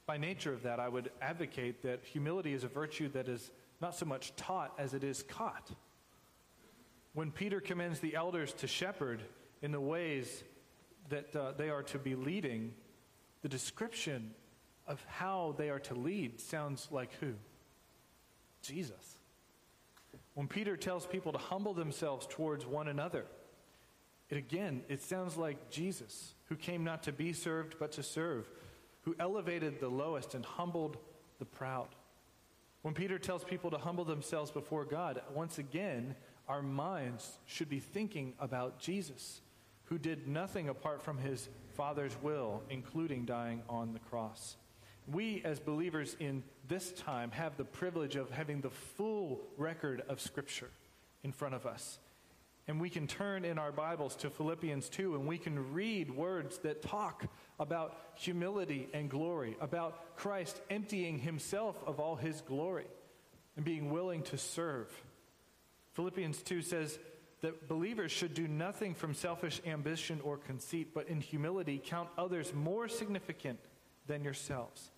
by 0.07 0.17
nature 0.17 0.53
of 0.53 0.63
that, 0.63 0.81
I 0.81 0.89
would 0.89 1.11
advocate 1.21 1.83
that 1.83 2.01
humility 2.05 2.55
is 2.55 2.65
a 2.65 2.69
virtue 2.69 3.09
that 3.11 3.29
is 3.29 3.51
not 3.83 3.97
so 3.97 4.07
much 4.07 4.35
taught 4.37 4.73
as 4.79 4.95
it 4.95 5.03
is 5.05 5.25
caught. 5.25 5.71
When 7.15 7.31
Peter 7.31 7.61
commends 7.61 7.99
the 8.01 8.15
elders 8.15 8.53
to 8.55 8.67
shepherd 8.67 9.21
in 9.61 9.73
the 9.73 9.81
ways 9.81 10.45
that 11.11 11.35
uh, 11.37 11.53
they 11.59 11.69
are 11.69 11.83
to 11.83 11.99
be 11.99 12.15
leading, 12.15 12.73
the 13.43 13.49
description 13.49 14.31
of 14.87 15.05
how 15.09 15.55
they 15.59 15.69
are 15.69 15.81
to 15.81 15.95
lead 15.95 16.41
sounds 16.41 16.89
like 16.91 17.11
who? 17.21 17.35
Jesus. 18.63 19.19
When 20.35 20.47
Peter 20.47 20.77
tells 20.77 21.05
people 21.05 21.33
to 21.33 21.39
humble 21.39 21.75
themselves 21.75 22.27
towards 22.31 22.65
one 22.65 22.89
another, 22.89 23.27
it 24.31 24.39
again, 24.39 24.83
it 24.89 25.03
sounds 25.03 25.37
like 25.37 25.71
Jesus, 25.71 26.35
who 26.47 26.57
came 26.57 26.85
not 26.85 27.03
to 27.03 27.13
be 27.13 27.33
served, 27.33 27.75
but 27.79 27.93
to 27.93 28.03
serve, 28.03 28.49
who 29.03 29.15
elevated 29.19 29.81
the 29.81 29.89
lowest 29.89 30.35
and 30.35 30.45
humbled 30.45 30.97
the 31.39 31.45
proud. 31.45 31.89
When 32.83 32.95
Peter 32.95 33.19
tells 33.19 33.45
people 33.45 33.71
to 33.71 33.79
humble 33.79 34.05
themselves 34.05 34.51
before 34.51 34.85
God, 34.85 35.23
once 35.33 35.59
again, 35.59 36.17
our 36.49 36.63
minds 36.63 37.39
should 37.47 37.69
be 37.69 37.79
thinking 37.79 38.35
about 38.41 38.81
Jesus, 38.81 39.41
who 39.85 39.99
did 39.99 40.27
nothing 40.27 40.69
apart 40.69 41.01
from 41.01 41.19
his 41.19 41.49
Father's 41.75 42.17
will, 42.23 42.63
including 42.69 43.25
dying 43.25 43.63
on 43.69 43.93
the 43.93 44.01
cross. 44.01 44.57
We, 45.07 45.43
as 45.45 45.61
believers 45.61 46.17
in 46.19 46.43
this 46.69 46.93
time, 46.93 47.31
have 47.31 47.57
the 47.57 47.65
privilege 47.65 48.17
of 48.17 48.31
having 48.31 48.61
the 48.61 48.71
full 48.71 49.41
record 49.57 50.03
of 50.09 50.21
Scripture 50.21 50.71
in 51.23 51.33
front 51.33 51.55
of 51.55 51.67
us. 51.67 51.99
And 52.69 52.81
we 52.81 52.91
can 52.91 53.07
turn 53.07 53.45
in 53.45 53.59
our 53.59 53.73
Bibles 53.73 54.15
to 54.17 54.31
Philippians 54.31 54.89
2 54.89 55.17
and 55.17 55.27
we 55.27 55.39
can 55.39 55.73
read 55.73 56.11
words 56.11 56.59
that 56.59 56.81
talk 56.81 57.27
about 57.63 57.97
humility 58.17 58.89
and 58.93 59.09
glory, 59.09 59.57
about 59.61 60.17
Christ 60.17 60.61
emptying 60.69 61.19
himself 61.19 61.77
of 61.87 62.01
all 62.01 62.17
his 62.17 62.41
glory 62.41 62.87
and 63.57 63.65
being 63.65 63.91
willing 63.91 64.23
to 64.25 64.37
serve. 64.37 64.89
Philippians 65.93 66.43
2 66.43 66.61
says 66.61 66.99
that 67.41 67.69
believers 67.69 68.11
should 68.11 68.35
do 68.35 68.49
nothing 68.49 68.95
from 68.95 69.15
selfish 69.15 69.61
ambition 69.65 70.21
or 70.25 70.37
conceit, 70.37 70.89
but 70.93 71.09
in 71.09 71.21
humility 71.21 71.81
count 71.85 72.09
others 72.19 72.53
more 72.53 72.89
significant 72.89 73.61
than 74.07 74.25
yourselves. 74.25 74.91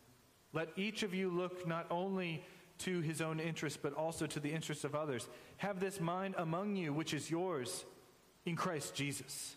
Let 0.55 0.69
each 0.77 1.03
of 1.03 1.13
you 1.13 1.31
look 1.31 1.67
not 1.67 1.87
only 1.91 2.43
to 2.79 3.01
his 3.01 3.21
own 3.21 3.41
interests, 3.41 3.79
but 3.81 3.93
also 3.93 4.27
to 4.27 4.41
the 4.41 4.51
interests 4.51 4.85
of 4.85 4.95
others. 4.95 5.29
Have 5.59 5.81
this 5.81 6.01
mind 6.01 6.35
among 6.39 6.77
you, 6.77 6.93
which 6.93 7.13
is 7.13 7.31
yours 7.31 7.85
in 8.47 8.57
Christ 8.57 8.95
Jesus, 8.95 9.57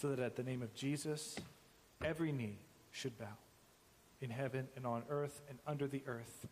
so 0.00 0.10
that 0.10 0.20
at 0.20 0.36
the 0.36 0.44
name 0.44 0.62
of 0.62 0.74
Jesus, 0.74 1.36
every 2.04 2.30
knee 2.30 2.58
should 2.92 3.18
bow 3.18 3.26
in 4.20 4.30
heaven 4.30 4.68
and 4.76 4.86
on 4.86 5.02
earth 5.10 5.42
and 5.48 5.58
under 5.66 5.88
the 5.88 6.02
earth, 6.06 6.46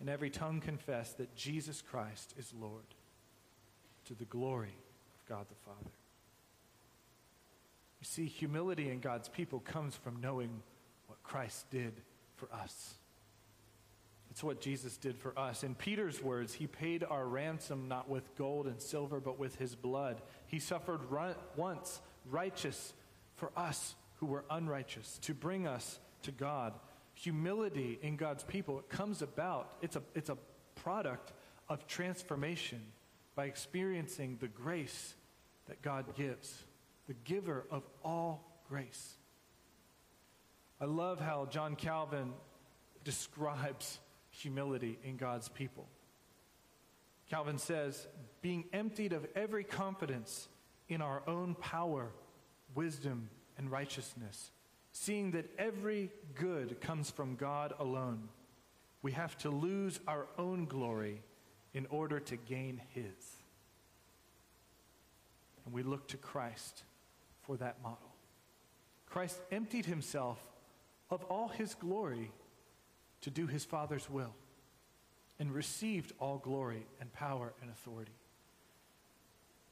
and 0.00 0.08
every 0.08 0.30
tongue 0.30 0.60
confess 0.60 1.12
that 1.12 1.34
Jesus 1.36 1.82
Christ 1.82 2.34
is 2.38 2.54
Lord, 2.58 2.84
to 4.06 4.14
the 4.14 4.24
glory 4.24 4.74
of 5.14 5.28
God 5.28 5.46
the 5.48 5.54
Father. 5.64 5.90
You 8.00 8.06
see, 8.06 8.26
humility 8.26 8.90
in 8.90 9.00
God's 9.00 9.28
people 9.28 9.60
comes 9.60 9.94
from 9.94 10.20
knowing 10.20 10.62
what 11.06 11.22
Christ 11.22 11.70
did 11.70 12.00
for 12.36 12.48
us. 12.52 12.94
It's 14.30 14.44
what 14.44 14.60
Jesus 14.60 14.96
did 14.96 15.16
for 15.16 15.38
us. 15.38 15.62
In 15.62 15.74
Peter's 15.74 16.22
words, 16.22 16.52
he 16.54 16.66
paid 16.66 17.04
our 17.04 17.26
ransom 17.26 17.88
not 17.88 18.08
with 18.08 18.36
gold 18.36 18.66
and 18.66 18.80
silver, 18.80 19.18
but 19.18 19.38
with 19.38 19.56
his 19.56 19.74
blood. 19.74 20.20
He 20.46 20.58
suffered 20.58 21.00
once, 21.56 22.00
righteous 22.30 22.94
for 23.34 23.50
us 23.56 23.94
who 24.16 24.26
were 24.26 24.44
unrighteous, 24.50 25.18
to 25.22 25.34
bring 25.34 25.66
us 25.66 26.00
to 26.22 26.32
God. 26.32 26.72
Humility 27.14 27.98
in 28.02 28.16
God's 28.16 28.44
people 28.44 28.78
it 28.78 28.88
comes 28.88 29.22
about, 29.22 29.74
it's 29.82 29.96
a, 29.96 30.02
it's 30.14 30.30
a 30.30 30.38
product 30.74 31.32
of 31.68 31.86
transformation 31.86 32.80
by 33.34 33.46
experiencing 33.46 34.38
the 34.40 34.48
grace 34.48 35.14
that 35.66 35.82
God 35.82 36.14
gives, 36.14 36.64
the 37.06 37.14
giver 37.24 37.66
of 37.70 37.82
all 38.04 38.62
grace. 38.68 39.16
I 40.80 40.84
love 40.84 41.20
how 41.20 41.46
John 41.50 41.76
Calvin 41.76 42.32
describes 43.04 43.98
humility 44.30 44.98
in 45.04 45.16
God's 45.16 45.48
people. 45.48 45.86
Calvin 47.30 47.58
says, 47.58 48.06
being 48.42 48.64
emptied 48.72 49.12
of 49.12 49.26
every 49.34 49.64
confidence 49.64 50.48
in 50.88 51.02
our 51.02 51.22
own 51.26 51.54
power, 51.54 52.10
wisdom, 52.74 53.28
and 53.58 53.70
righteousness, 53.70 54.50
seeing 54.92 55.32
that 55.32 55.50
every 55.58 56.10
good 56.34 56.80
comes 56.80 57.10
from 57.10 57.36
God 57.36 57.74
alone, 57.78 58.28
we 59.02 59.12
have 59.12 59.36
to 59.38 59.50
lose 59.50 60.00
our 60.06 60.26
own 60.38 60.66
glory 60.66 61.22
in 61.74 61.86
order 61.90 62.20
to 62.20 62.36
gain 62.36 62.80
His. 62.94 63.04
And 65.64 65.74
we 65.74 65.82
look 65.82 66.08
to 66.08 66.16
Christ 66.16 66.84
for 67.42 67.56
that 67.56 67.82
model. 67.82 68.16
Christ 69.06 69.40
emptied 69.50 69.86
himself 69.86 70.38
of 71.10 71.24
all 71.24 71.48
his 71.48 71.74
glory 71.74 72.30
to 73.22 73.30
do 73.30 73.46
his 73.46 73.64
Father's 73.64 74.10
will 74.10 74.34
and 75.38 75.52
received 75.52 76.12
all 76.18 76.38
glory 76.38 76.86
and 77.00 77.12
power 77.12 77.52
and 77.62 77.70
authority. 77.70 78.12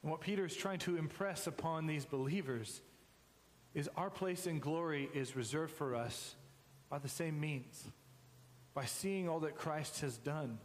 And 0.05 0.11
what 0.11 0.21
Peter 0.21 0.45
is 0.45 0.55
trying 0.55 0.81
to 0.81 0.99
impress 0.99 1.47
upon 1.47 1.87
these 1.87 2.05
believers 2.05 2.83
is 3.73 3.89
our 3.97 4.11
place 4.11 4.47
in 4.47 4.59
glory 4.59 5.09
is 5.15 5.35
reserved 5.35 5.73
for 5.73 5.97
us 5.97 6.35
by 6.91 6.99
the 6.99 7.09
same 7.09 7.41
means, 7.41 7.83
by 8.75 8.85
seeing 8.85 9.31
all 9.31 9.41
that 9.41 9.57
Christ 9.57 10.03
has 10.03 10.19
done 10.19 10.59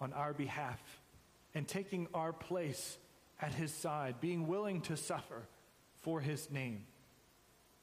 on 0.00 0.12
our 0.12 0.32
behalf 0.32 0.80
and 1.52 1.66
taking 1.66 2.06
our 2.14 2.32
place 2.32 2.96
at 3.42 3.52
his 3.52 3.74
side, 3.74 4.20
being 4.20 4.46
willing 4.46 4.80
to 4.82 4.96
suffer 4.96 5.48
for 6.02 6.20
his 6.20 6.48
name, 6.52 6.86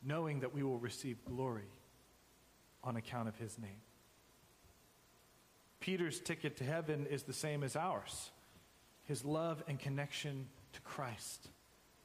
knowing 0.01 0.39
that 0.39 0.55
we 0.55 0.63
will 0.63 0.79
receive 0.79 1.17
glory 1.25 1.67
on 2.81 2.95
account 2.95 3.27
of 3.27 3.35
his 3.35 3.59
name. 3.59 3.81
Peter's 5.81 6.21
ticket 6.21 6.55
to 6.57 6.63
heaven 6.63 7.07
is 7.07 7.23
the 7.23 7.33
same 7.33 7.61
as 7.61 7.75
ours 7.75 8.31
his 9.03 9.25
love 9.25 9.61
and 9.67 9.77
connection 9.77 10.47
to 10.74 10.82
Christ. 10.82 11.49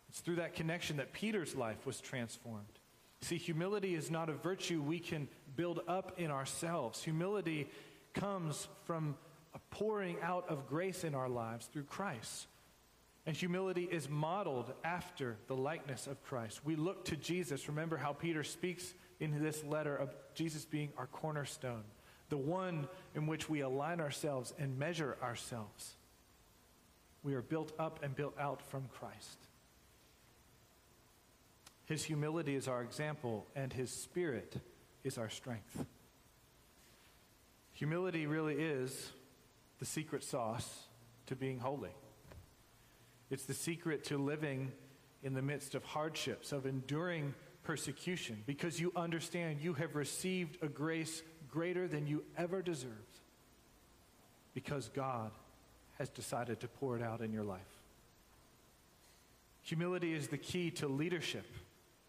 It's 0.09 0.21
through 0.21 0.37
that 0.37 0.55
connection 0.55 0.97
that 0.99 1.13
Peter's 1.13 1.55
life 1.55 1.85
was 1.87 2.01
transformed. 2.01 2.67
See, 3.21 3.37
humility 3.37 3.95
is 3.95 4.11
not 4.11 4.29
a 4.29 4.33
virtue 4.33 4.81
we 4.81 5.01
can 5.01 5.29
build 5.57 5.81
up 5.89 6.19
in 6.19 6.31
ourselves. 6.31 7.03
Humility 7.03 7.69
comes 8.15 8.69
from 8.85 9.17
a 9.55 9.59
pouring 9.71 10.17
out 10.23 10.49
of 10.49 10.69
grace 10.69 11.05
in 11.05 11.15
our 11.15 11.29
lives 11.29 11.67
through 11.67 11.85
Christ. 11.85 12.47
And 13.27 13.37
humility 13.37 13.89
is 13.91 14.09
modeled 14.09 14.73
after 14.85 15.37
the 15.49 15.57
likeness 15.57 16.07
of 16.07 16.23
Christ. 16.23 16.65
We 16.65 16.77
look 16.77 17.05
to 17.07 17.17
Jesus. 17.17 17.69
Remember 17.69 17.97
how 17.97 18.13
Peter 18.13 18.45
speaks 18.45 18.95
in 19.21 19.43
this 19.43 19.63
letter 19.65 19.95
of 19.95 20.15
Jesus 20.35 20.65
being 20.65 20.91
our 20.97 21.07
cornerstone 21.07 21.83
the 22.29 22.37
one 22.37 22.89
in 23.15 23.27
which 23.27 23.49
we 23.49 23.61
align 23.61 24.01
ourselves 24.01 24.53
and 24.59 24.79
measure 24.79 25.17
ourselves. 25.23 25.97
We 27.29 27.35
are 27.35 27.43
built 27.43 27.73
up 27.79 28.03
and 28.03 28.17
built 28.17 28.33
out 28.41 28.63
from 28.63 28.89
Christ. 28.89 29.37
His 31.85 32.03
humility 32.03 32.55
is 32.55 32.67
our 32.69 32.81
example, 32.81 33.47
and 33.55 33.71
his 33.71 33.91
spirit 33.91 34.57
is 35.05 35.19
our 35.19 35.29
strength. 35.29 35.85
Humility 37.75 38.25
really 38.25 38.55
is 38.55 39.13
the 39.79 39.85
secret 39.85 40.25
sauce 40.25 40.87
to 41.27 41.37
being 41.37 41.59
holy. 41.59 41.91
It's 43.29 43.45
the 43.45 43.53
secret 43.53 44.05
to 44.05 44.17
living 44.17 44.73
in 45.23 45.35
the 45.35 45.43
midst 45.43 45.75
of 45.75 45.85
hardships, 45.85 46.51
of 46.51 46.65
enduring 46.65 47.35
persecution, 47.63 48.43
because 48.47 48.81
you 48.81 48.91
understand 48.97 49.61
you 49.61 49.75
have 49.75 49.97
received 49.97 50.57
a 50.63 50.67
grace 50.67 51.23
greater 51.51 51.87
than 51.87 52.07
you 52.07 52.25
ever 52.39 52.63
deserved 52.63 53.21
because 54.55 54.89
God 54.89 55.31
has 55.99 56.09
decided 56.09 56.61
to 56.61 56.69
pour 56.69 56.97
it 56.97 57.03
out 57.03 57.21
in 57.21 57.33
your 57.33 57.45
life. 57.45 57.61
Humility 59.63 60.15
is 60.15 60.29
the 60.29 60.39
key 60.39 60.71
to 60.73 60.89
leadership 60.89 61.47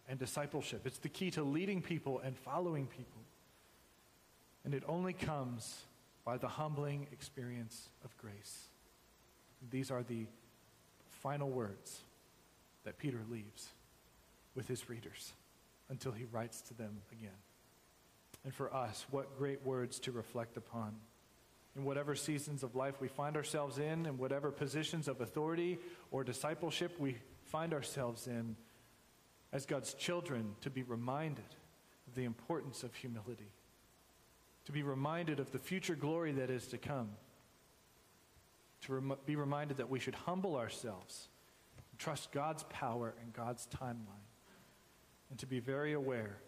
and 0.08 0.18
discipleship. 0.18 0.86
It's 0.86 0.98
the 0.98 1.08
key 1.08 1.30
to 1.32 1.42
leading 1.42 1.82
people 1.82 2.20
and 2.24 2.36
following 2.36 2.86
people. 2.86 3.20
And 4.64 4.74
it 4.74 4.82
only 4.88 5.12
comes 5.12 5.82
by 6.24 6.36
the 6.36 6.48
humbling 6.48 7.06
experience 7.12 7.88
of 8.04 8.16
grace. 8.16 8.68
These 9.70 9.90
are 9.90 10.02
the 10.02 10.26
final 11.22 11.50
words 11.50 12.00
that 12.84 12.98
Peter 12.98 13.20
leaves 13.30 13.68
with 14.54 14.68
his 14.68 14.88
readers 14.88 15.32
until 15.88 16.12
he 16.12 16.24
writes 16.24 16.60
to 16.62 16.74
them 16.74 16.98
again 17.12 17.30
and 18.44 18.54
for 18.54 18.72
us, 18.74 19.06
what 19.10 19.36
great 19.36 19.64
words 19.64 19.98
to 20.00 20.12
reflect 20.12 20.56
upon. 20.56 20.94
In 21.76 21.84
whatever 21.84 22.14
seasons 22.14 22.62
of 22.62 22.74
life 22.74 23.00
we 23.00 23.08
find 23.08 23.36
ourselves 23.36 23.78
in, 23.78 24.06
in 24.06 24.18
whatever 24.18 24.50
positions 24.50 25.06
of 25.06 25.20
authority 25.20 25.78
or 26.10 26.24
discipleship 26.24 26.98
we 26.98 27.16
find 27.44 27.72
ourselves 27.72 28.26
in, 28.26 28.56
as 29.52 29.66
God's 29.66 29.94
children, 29.94 30.54
to 30.62 30.70
be 30.70 30.82
reminded 30.82 31.44
of 32.06 32.14
the 32.14 32.24
importance 32.24 32.82
of 32.82 32.94
humility, 32.94 33.52
to 34.64 34.72
be 34.72 34.82
reminded 34.82 35.38
of 35.38 35.52
the 35.52 35.58
future 35.58 35.94
glory 35.94 36.32
that 36.32 36.50
is 36.50 36.66
to 36.68 36.78
come, 36.78 37.10
to 38.82 38.94
rem- 38.94 39.18
be 39.24 39.36
reminded 39.36 39.76
that 39.76 39.88
we 39.88 40.00
should 40.00 40.14
humble 40.14 40.56
ourselves, 40.56 41.28
trust 41.98 42.32
God's 42.32 42.64
power 42.64 43.14
and 43.22 43.32
God's 43.32 43.68
timeline, 43.68 44.26
and 45.30 45.38
to 45.38 45.46
be 45.46 45.60
very 45.60 45.92
aware 45.92 46.38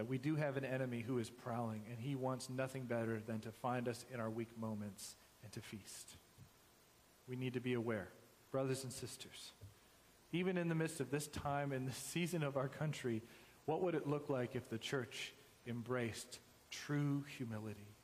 that 0.00 0.08
we 0.08 0.16
do 0.16 0.34
have 0.34 0.56
an 0.56 0.64
enemy 0.64 1.04
who 1.06 1.18
is 1.18 1.28
prowling, 1.28 1.82
and 1.90 2.00
he 2.00 2.14
wants 2.14 2.48
nothing 2.48 2.84
better 2.84 3.20
than 3.26 3.38
to 3.38 3.52
find 3.52 3.86
us 3.86 4.06
in 4.10 4.18
our 4.18 4.30
weak 4.30 4.48
moments 4.58 5.14
and 5.42 5.52
to 5.52 5.60
feast. 5.60 6.16
We 7.28 7.36
need 7.36 7.52
to 7.52 7.60
be 7.60 7.74
aware, 7.74 8.08
brothers 8.50 8.82
and 8.82 8.90
sisters, 8.90 9.52
even 10.32 10.56
in 10.56 10.70
the 10.70 10.74
midst 10.74 11.00
of 11.00 11.10
this 11.10 11.26
time 11.26 11.70
and 11.70 11.86
the 11.86 11.92
season 12.12 12.42
of 12.42 12.56
our 12.56 12.66
country, 12.66 13.20
what 13.66 13.82
would 13.82 13.94
it 13.94 14.06
look 14.06 14.30
like 14.30 14.56
if 14.56 14.70
the 14.70 14.78
church 14.78 15.34
embraced 15.66 16.38
true 16.70 17.22
humility? 17.36 17.94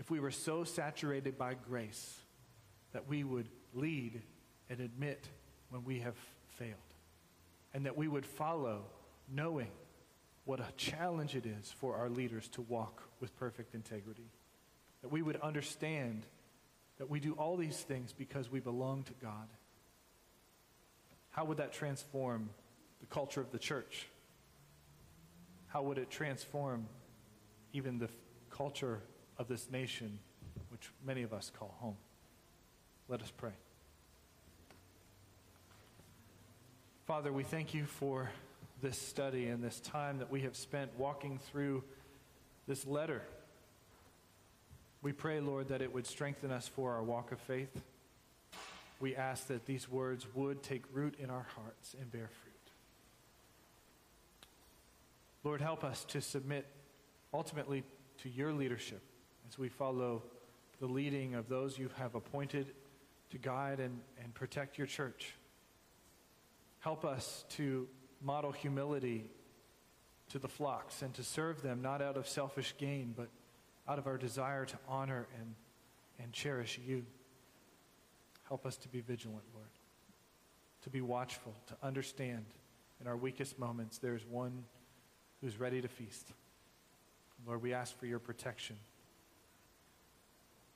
If 0.00 0.10
we 0.10 0.18
were 0.18 0.32
so 0.32 0.64
saturated 0.64 1.38
by 1.38 1.54
grace 1.54 2.18
that 2.94 3.06
we 3.06 3.22
would 3.22 3.48
lead 3.74 4.22
and 4.68 4.80
admit 4.80 5.28
when 5.70 5.84
we 5.84 6.00
have 6.00 6.16
failed, 6.58 6.74
and 7.72 7.86
that 7.86 7.96
we 7.96 8.08
would 8.08 8.26
follow 8.26 8.86
knowing 9.32 9.70
what 10.44 10.60
a 10.60 10.66
challenge 10.76 11.36
it 11.36 11.46
is 11.46 11.70
for 11.70 11.96
our 11.96 12.08
leaders 12.08 12.48
to 12.48 12.62
walk 12.62 13.02
with 13.20 13.36
perfect 13.36 13.74
integrity. 13.74 14.30
That 15.02 15.10
we 15.10 15.22
would 15.22 15.36
understand 15.40 16.26
that 16.98 17.08
we 17.08 17.20
do 17.20 17.32
all 17.32 17.56
these 17.56 17.78
things 17.78 18.12
because 18.12 18.50
we 18.50 18.60
belong 18.60 19.04
to 19.04 19.12
God. 19.20 19.48
How 21.30 21.44
would 21.44 21.58
that 21.58 21.72
transform 21.72 22.50
the 23.00 23.06
culture 23.06 23.40
of 23.40 23.50
the 23.50 23.58
church? 23.58 24.06
How 25.68 25.82
would 25.82 25.98
it 25.98 26.10
transform 26.10 26.86
even 27.72 27.98
the 27.98 28.08
culture 28.50 29.00
of 29.38 29.48
this 29.48 29.70
nation, 29.70 30.18
which 30.68 30.90
many 31.04 31.22
of 31.22 31.32
us 31.32 31.50
call 31.58 31.74
home? 31.80 31.96
Let 33.08 33.22
us 33.22 33.32
pray. 33.36 33.52
Father, 37.06 37.32
we 37.32 37.42
thank 37.42 37.74
you 37.74 37.84
for 37.84 38.30
this 38.82 38.98
study 38.98 39.46
and 39.46 39.62
this 39.62 39.80
time 39.80 40.18
that 40.18 40.30
we 40.30 40.40
have 40.42 40.56
spent 40.56 40.90
walking 40.98 41.38
through 41.50 41.84
this 42.66 42.86
letter. 42.86 43.22
We 45.00 45.12
pray, 45.12 45.40
Lord, 45.40 45.68
that 45.68 45.80
it 45.80 45.94
would 45.94 46.06
strengthen 46.06 46.50
us 46.50 46.68
for 46.68 46.92
our 46.92 47.02
walk 47.02 47.32
of 47.32 47.40
faith. 47.40 47.80
We 49.00 49.16
ask 49.16 49.46
that 49.46 49.66
these 49.66 49.88
words 49.88 50.26
would 50.34 50.62
take 50.62 50.82
root 50.92 51.16
in 51.18 51.30
our 51.30 51.46
hearts 51.56 51.94
and 52.00 52.10
bear 52.10 52.28
fruit. 52.28 52.52
Lord, 55.44 55.60
help 55.60 55.82
us 55.82 56.04
to 56.06 56.20
submit 56.20 56.66
ultimately 57.32 57.82
to 58.22 58.28
your 58.28 58.52
leadership 58.52 59.02
as 59.48 59.58
we 59.58 59.68
follow 59.68 60.22
the 60.80 60.86
leading 60.86 61.34
of 61.34 61.48
those 61.48 61.78
you 61.78 61.90
have 61.96 62.14
appointed 62.14 62.66
to 63.30 63.38
guide 63.38 63.80
and, 63.80 64.00
and 64.22 64.34
protect 64.34 64.78
your 64.78 64.86
church. 64.86 65.34
Help 66.80 67.04
us 67.04 67.44
to 67.50 67.88
model 68.22 68.52
humility 68.52 69.24
to 70.30 70.38
the 70.38 70.48
flocks 70.48 71.02
and 71.02 71.12
to 71.14 71.22
serve 71.22 71.62
them 71.62 71.82
not 71.82 72.00
out 72.00 72.16
of 72.16 72.26
selfish 72.26 72.74
gain, 72.78 73.14
but 73.16 73.28
out 73.88 73.98
of 73.98 74.06
our 74.06 74.16
desire 74.16 74.64
to 74.64 74.78
honor 74.88 75.26
and, 75.38 75.54
and 76.18 76.32
cherish 76.32 76.78
you. 76.86 77.04
Help 78.48 78.64
us 78.64 78.76
to 78.78 78.88
be 78.88 79.00
vigilant, 79.00 79.44
Lord, 79.54 79.68
to 80.82 80.90
be 80.90 81.00
watchful, 81.00 81.54
to 81.68 81.74
understand 81.82 82.44
in 83.00 83.06
our 83.06 83.16
weakest 83.16 83.58
moments 83.58 83.98
there's 83.98 84.24
one 84.24 84.64
who's 85.40 85.58
ready 85.58 85.80
to 85.80 85.88
feast. 85.88 86.32
Lord, 87.46 87.62
we 87.62 87.74
ask 87.74 87.98
for 87.98 88.06
your 88.06 88.20
protection. 88.20 88.76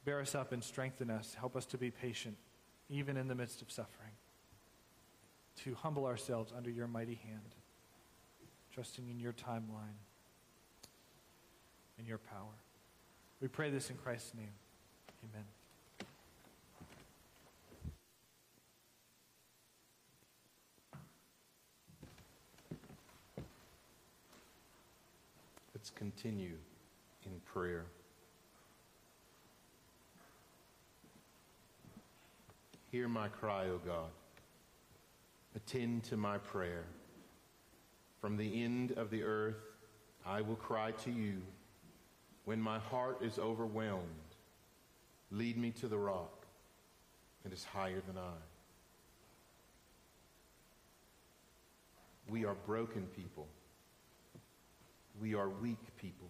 Bear 0.05 0.21
us 0.21 0.35
up 0.35 0.53
and 0.53 0.63
strengthen 0.63 1.11
us. 1.11 1.37
Help 1.39 1.57
us 1.57 1.67
to 1.67 1.79
be 1.79 1.91
patient, 1.91 2.37
even 2.89 3.17
in 3.17 3.29
the 3.29 3.35
midst 3.35 3.63
of 3.63 3.71
suffering 3.71 4.16
to 5.65 5.75
humble 5.75 6.07
ourselves 6.07 6.53
under 6.57 6.71
your 6.71 6.87
mighty 6.87 7.19
hand, 7.27 7.55
trusting 8.73 9.09
in 9.09 9.19
your 9.19 9.33
timeline 9.33 9.99
and 11.99 12.07
your 12.07 12.19
power. 12.19 12.55
We 13.41 13.49
pray 13.49 13.71
this 13.71 13.91
in 13.91 13.97
Christ's 13.97 14.35
name. 14.35 14.53
Amen. 15.25 15.45
Let's 25.75 25.91
continue 25.91 26.57
in 27.25 27.41
prayer. 27.45 27.85
Hear 32.91 33.09
my 33.09 33.29
cry, 33.29 33.67
O 33.67 33.79
God. 33.85 34.11
Attend 35.57 36.05
to 36.05 36.19
my 36.19 36.37
prayer. 36.37 36.85
From 38.21 38.37
the 38.37 38.63
end 38.63 38.93
of 38.93 39.11
the 39.11 39.23
earth, 39.23 39.57
I 40.27 40.43
will 40.43 40.57
cry 40.57 40.91
to 40.91 41.11
you. 41.11 41.41
When 42.45 42.61
my 42.61 42.79
heart 42.79 43.23
is 43.23 43.39
overwhelmed, 43.39 44.05
lead 45.31 45.57
me 45.57 45.71
to 45.81 45.89
the 45.89 45.97
rock 45.97 46.45
that 47.43 47.55
is 47.55 47.65
higher 47.65 48.03
than 48.07 48.19
I. 48.19 48.37
We 52.29 52.45
are 52.45 52.57
broken 52.67 53.07
people. 53.17 53.47
We 55.21 55.35
are 55.35 55.49
weak 55.49 55.97
people. 55.97 56.29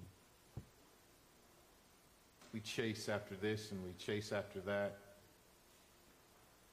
We 2.53 2.61
chase 2.61 3.09
after 3.09 3.35
this 3.35 3.73
and 3.73 3.83
we 3.83 3.93
chase 3.99 4.31
after 4.31 4.61
that. 4.61 4.99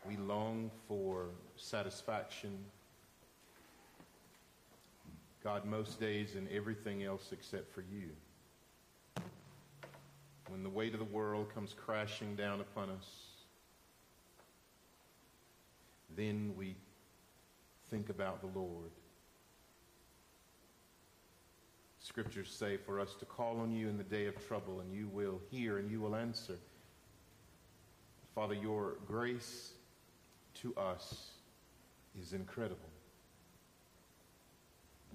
We 0.06 0.18
long 0.18 0.70
for 0.88 1.28
satisfaction. 1.56 2.58
God, 5.44 5.66
most 5.66 6.00
days 6.00 6.36
and 6.36 6.48
everything 6.50 7.04
else 7.04 7.30
except 7.32 7.74
for 7.74 7.82
you. 7.82 8.10
When 10.50 10.64
the 10.64 10.70
weight 10.70 10.94
of 10.94 11.00
the 11.00 11.06
world 11.06 11.54
comes 11.54 11.74
crashing 11.74 12.36
down 12.36 12.60
upon 12.60 12.90
us, 12.90 13.08
then 16.16 16.54
we 16.58 16.76
think 17.90 18.10
about 18.10 18.42
the 18.42 18.60
Lord. 18.60 18.92
Scriptures 22.00 22.54
say 22.54 22.76
for 22.76 23.00
us 23.00 23.16
to 23.16 23.26
call 23.26 23.62
on 23.62 23.72
you 23.72 23.88
in 23.88 23.98
the 23.98 24.04
day 24.04 24.26
of 24.26 24.48
trouble, 24.48 24.82
and 24.82 24.94
you 24.94 25.08
will 25.08 25.40
hear 25.50 25.78
and 25.78 25.90
you 25.90 26.02
will 26.02 26.16
answer. 26.16 26.58
Father, 28.36 28.54
your 28.54 28.96
grace 29.08 29.74
to 30.64 30.74
us 30.76 31.32
is 32.20 32.34
incredible. 32.34 32.80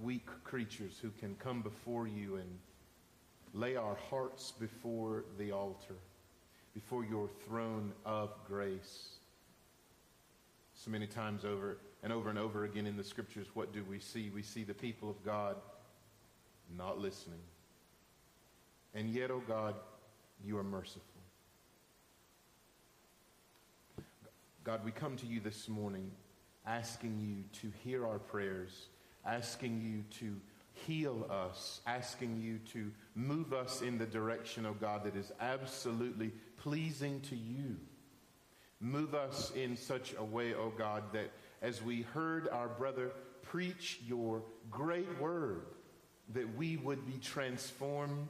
Weak 0.01 0.27
creatures 0.45 0.99
who 1.03 1.11
can 1.19 1.35
come 1.37 1.63
before 1.63 2.07
you 2.07 2.37
and 2.37 2.59
lay 3.55 3.75
our 3.77 3.97
hearts 4.11 4.53
before 4.53 5.25
the 5.39 5.51
altar, 5.51 5.97
before 6.75 7.05
your 7.05 7.29
throne 7.47 7.93
of 8.05 8.31
grace. 8.47 9.17
So 10.75 10.91
many 10.91 11.07
times 11.07 11.45
over 11.45 11.79
and 12.03 12.13
over 12.13 12.31
and 12.31 12.39
over 12.39 12.65
again 12.65 12.87
in 12.87 12.97
the 12.97 13.03
scriptures, 13.03 13.49
what 13.55 13.73
do 13.73 13.83
we 13.91 13.99
see? 13.99 14.31
We 14.33 14.43
see 14.43 14.63
the 14.63 14.75
people 14.75 15.11
of 15.11 15.25
God 15.25 15.57
not 16.77 16.99
listening. 17.01 17.41
And 18.95 19.11
yet, 19.11 19.31
oh 19.31 19.43
God, 19.49 19.75
you 20.45 20.57
are 20.59 20.63
merciful. 20.63 21.18
God, 24.69 24.85
we 24.85 24.91
come 24.91 25.17
to 25.17 25.27
you 25.27 25.41
this 25.41 25.67
morning 25.67 26.11
asking 26.67 27.19
you 27.19 27.43
to 27.63 27.75
hear 27.83 28.07
our 28.07 28.19
prayers, 28.19 28.89
asking 29.25 29.81
you 29.81 30.05
to 30.19 30.39
heal 30.87 31.27
us, 31.31 31.81
asking 31.87 32.39
you 32.43 32.59
to 32.75 32.93
move 33.15 33.55
us 33.55 33.81
in 33.81 33.97
the 33.97 34.05
direction, 34.05 34.67
of 34.67 34.79
God, 34.79 35.05
that 35.05 35.17
is 35.17 35.33
absolutely 35.41 36.33
pleasing 36.59 37.23
to 37.31 37.35
you. 37.35 37.77
Move 38.79 39.15
us 39.15 39.53
in 39.53 39.75
such 39.75 40.15
a 40.19 40.23
way, 40.23 40.53
oh 40.53 40.75
God, 40.77 41.15
that 41.15 41.31
as 41.63 41.83
we 41.83 42.03
heard 42.03 42.47
our 42.49 42.69
brother 42.69 43.13
preach 43.41 44.01
your 44.07 44.43
great 44.71 45.19
word, 45.19 45.63
that 46.35 46.59
we 46.59 46.77
would 46.77 47.07
be 47.07 47.17
transformed 47.23 48.29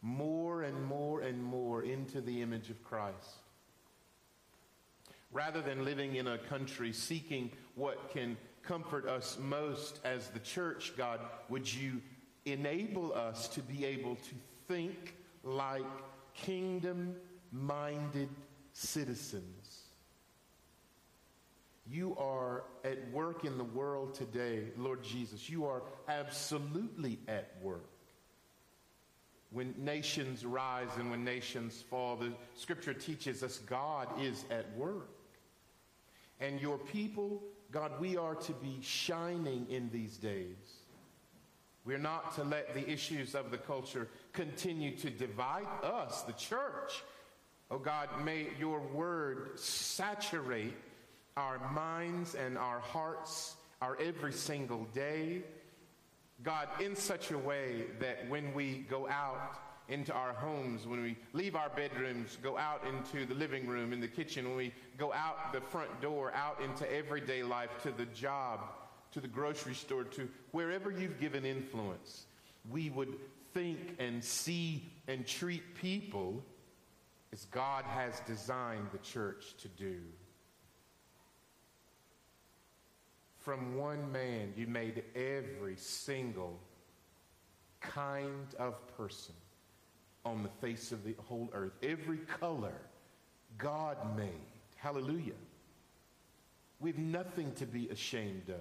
more 0.00 0.64
and 0.64 0.84
more 0.86 1.20
and 1.20 1.40
more 1.40 1.84
into 1.84 2.20
the 2.20 2.42
image 2.42 2.68
of 2.68 2.82
Christ 2.82 3.41
rather 5.32 5.62
than 5.62 5.84
living 5.84 6.16
in 6.16 6.28
a 6.28 6.38
country 6.38 6.92
seeking 6.92 7.50
what 7.74 8.10
can 8.10 8.36
comfort 8.62 9.08
us 9.08 9.38
most 9.40 10.00
as 10.04 10.28
the 10.28 10.38
church, 10.38 10.92
God, 10.96 11.20
would 11.48 11.72
you 11.72 12.00
enable 12.44 13.12
us 13.14 13.48
to 13.48 13.60
be 13.62 13.84
able 13.84 14.16
to 14.16 14.34
think 14.68 15.14
like 15.42 15.82
kingdom 16.34 17.16
minded 17.50 18.28
citizens? 18.72 19.78
You 21.86 22.16
are 22.16 22.64
at 22.84 23.10
work 23.10 23.44
in 23.44 23.58
the 23.58 23.64
world 23.64 24.14
today, 24.14 24.68
Lord 24.76 25.02
Jesus. 25.02 25.50
You 25.50 25.66
are 25.66 25.82
absolutely 26.08 27.18
at 27.26 27.56
work. 27.60 27.88
When 29.50 29.74
nations 29.76 30.46
rise 30.46 30.88
and 30.96 31.10
when 31.10 31.24
nations 31.24 31.84
fall, 31.90 32.16
the 32.16 32.32
scripture 32.54 32.94
teaches 32.94 33.42
us 33.42 33.58
God 33.58 34.08
is 34.18 34.44
at 34.50 34.74
work 34.76 35.10
and 36.42 36.60
your 36.60 36.76
people, 36.76 37.40
God, 37.70 37.92
we 38.00 38.16
are 38.16 38.34
to 38.34 38.52
be 38.52 38.78
shining 38.82 39.66
in 39.70 39.88
these 39.92 40.16
days. 40.16 40.80
We're 41.84 41.98
not 41.98 42.34
to 42.34 42.44
let 42.44 42.74
the 42.74 42.88
issues 42.88 43.34
of 43.34 43.50
the 43.50 43.58
culture 43.58 44.08
continue 44.32 44.96
to 44.98 45.10
divide 45.10 45.66
us, 45.82 46.22
the 46.22 46.32
church. 46.32 47.02
Oh 47.70 47.78
God, 47.78 48.08
may 48.24 48.48
your 48.58 48.80
word 48.80 49.58
saturate 49.58 50.74
our 51.36 51.58
minds 51.72 52.34
and 52.34 52.58
our 52.58 52.80
hearts, 52.80 53.54
our 53.80 53.96
every 54.00 54.32
single 54.32 54.84
day. 54.92 55.42
God, 56.42 56.68
in 56.80 56.96
such 56.96 57.30
a 57.30 57.38
way 57.38 57.84
that 58.00 58.28
when 58.28 58.52
we 58.52 58.84
go 58.90 59.08
out 59.08 59.60
into 59.92 60.12
our 60.12 60.32
homes, 60.32 60.86
when 60.86 61.02
we 61.02 61.16
leave 61.34 61.54
our 61.54 61.68
bedrooms, 61.68 62.38
go 62.42 62.56
out 62.56 62.82
into 62.86 63.26
the 63.26 63.34
living 63.34 63.66
room, 63.66 63.92
in 63.92 64.00
the 64.00 64.08
kitchen, 64.08 64.46
when 64.48 64.56
we 64.56 64.72
go 64.96 65.12
out 65.12 65.52
the 65.52 65.60
front 65.60 66.00
door, 66.00 66.32
out 66.34 66.60
into 66.62 66.90
everyday 66.90 67.42
life, 67.42 67.70
to 67.82 67.92
the 67.92 68.06
job, 68.06 68.60
to 69.12 69.20
the 69.20 69.28
grocery 69.28 69.74
store, 69.74 70.04
to 70.04 70.28
wherever 70.52 70.90
you've 70.90 71.20
given 71.20 71.44
influence, 71.44 72.24
we 72.70 72.88
would 72.90 73.16
think 73.52 73.96
and 73.98 74.24
see 74.24 74.90
and 75.08 75.26
treat 75.26 75.74
people 75.74 76.42
as 77.32 77.44
God 77.46 77.84
has 77.84 78.20
designed 78.26 78.88
the 78.92 78.98
church 78.98 79.54
to 79.58 79.68
do. 79.68 79.98
From 83.40 83.76
one 83.76 84.10
man, 84.10 84.54
you 84.56 84.66
made 84.66 85.02
every 85.14 85.76
single 85.76 86.58
kind 87.80 88.54
of 88.58 88.74
person 88.96 89.34
on 90.24 90.42
the 90.42 90.48
face 90.66 90.92
of 90.92 91.04
the 91.04 91.14
whole 91.28 91.50
earth. 91.52 91.72
Every 91.82 92.18
color 92.18 92.74
God 93.58 93.96
made. 94.16 94.30
Hallelujah. 94.76 95.32
We've 96.80 96.98
nothing 96.98 97.52
to 97.54 97.66
be 97.66 97.88
ashamed 97.88 98.48
of. 98.48 98.56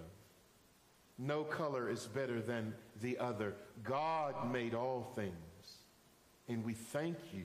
No 1.18 1.44
color 1.44 1.90
is 1.90 2.06
better 2.08 2.42
than 2.42 2.74
the 3.02 3.18
other. 3.18 3.54
God 3.84 4.52
made 4.52 4.74
all 4.74 5.12
things, 5.16 5.34
and 6.48 6.64
we 6.64 6.74
thank 6.74 7.18
you. 7.34 7.44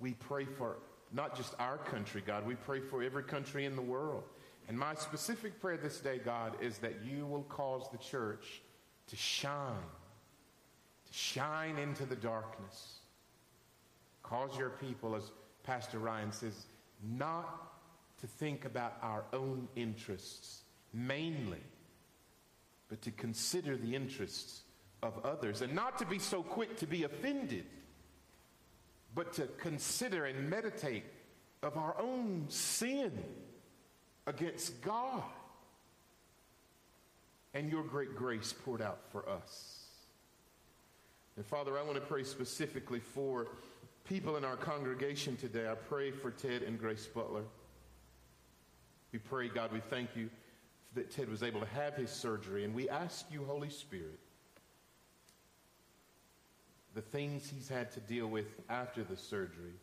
We 0.00 0.14
pray 0.14 0.44
for 0.44 0.76
not 1.12 1.36
just 1.36 1.54
our 1.58 1.78
country, 1.78 2.22
God, 2.24 2.46
we 2.46 2.54
pray 2.54 2.80
for 2.80 3.02
every 3.02 3.22
country 3.22 3.64
in 3.64 3.76
the 3.76 3.82
world. 3.82 4.24
And 4.68 4.78
my 4.78 4.94
specific 4.94 5.60
prayer 5.60 5.78
this 5.78 5.98
day, 5.98 6.20
God, 6.22 6.54
is 6.60 6.78
that 6.78 6.96
you 7.02 7.26
will 7.26 7.44
cause 7.44 7.88
the 7.90 7.98
church 7.98 8.60
to 9.08 9.16
shine, 9.16 9.72
shine 11.18 11.78
into 11.78 12.06
the 12.06 12.16
darkness. 12.16 13.00
Cause 14.22 14.56
your 14.56 14.70
people, 14.70 15.16
as 15.16 15.32
Pastor 15.64 15.98
Ryan 15.98 16.30
says, 16.30 16.66
not 17.02 17.72
to 18.20 18.26
think 18.26 18.64
about 18.64 18.96
our 19.02 19.24
own 19.32 19.68
interests 19.74 20.62
mainly, 20.92 21.62
but 22.88 23.02
to 23.02 23.10
consider 23.10 23.76
the 23.76 23.94
interests 23.94 24.62
of 25.02 25.24
others 25.24 25.62
and 25.62 25.74
not 25.74 25.98
to 25.98 26.06
be 26.06 26.18
so 26.18 26.42
quick 26.42 26.76
to 26.78 26.86
be 26.86 27.04
offended, 27.04 27.66
but 29.14 29.32
to 29.34 29.46
consider 29.58 30.26
and 30.26 30.48
meditate 30.48 31.04
of 31.62 31.76
our 31.76 31.96
own 32.00 32.44
sin 32.48 33.12
against 34.26 34.80
God 34.82 35.22
and 37.54 37.70
your 37.70 37.82
great 37.82 38.14
grace 38.14 38.54
poured 38.64 38.82
out 38.82 39.00
for 39.10 39.28
us. 39.28 39.77
And 41.38 41.46
Father, 41.46 41.78
I 41.78 41.82
want 41.82 41.94
to 41.94 42.00
pray 42.00 42.24
specifically 42.24 42.98
for 42.98 43.46
people 44.08 44.36
in 44.38 44.44
our 44.44 44.56
congregation 44.56 45.36
today. 45.36 45.68
I 45.70 45.76
pray 45.76 46.10
for 46.10 46.32
Ted 46.32 46.62
and 46.62 46.76
Grace 46.76 47.06
Butler. 47.06 47.44
We 49.12 49.20
pray, 49.20 49.46
God, 49.46 49.72
we 49.72 49.78
thank 49.78 50.16
you 50.16 50.30
that 50.96 51.12
Ted 51.12 51.30
was 51.30 51.44
able 51.44 51.60
to 51.60 51.66
have 51.66 51.94
his 51.94 52.10
surgery. 52.10 52.64
And 52.64 52.74
we 52.74 52.88
ask 52.88 53.24
you, 53.30 53.44
Holy 53.44 53.70
Spirit, 53.70 54.18
the 56.96 57.02
things 57.02 57.48
he's 57.48 57.68
had 57.68 57.92
to 57.92 58.00
deal 58.00 58.26
with 58.26 58.58
after 58.68 59.04
the 59.04 59.16
surgery, 59.16 59.78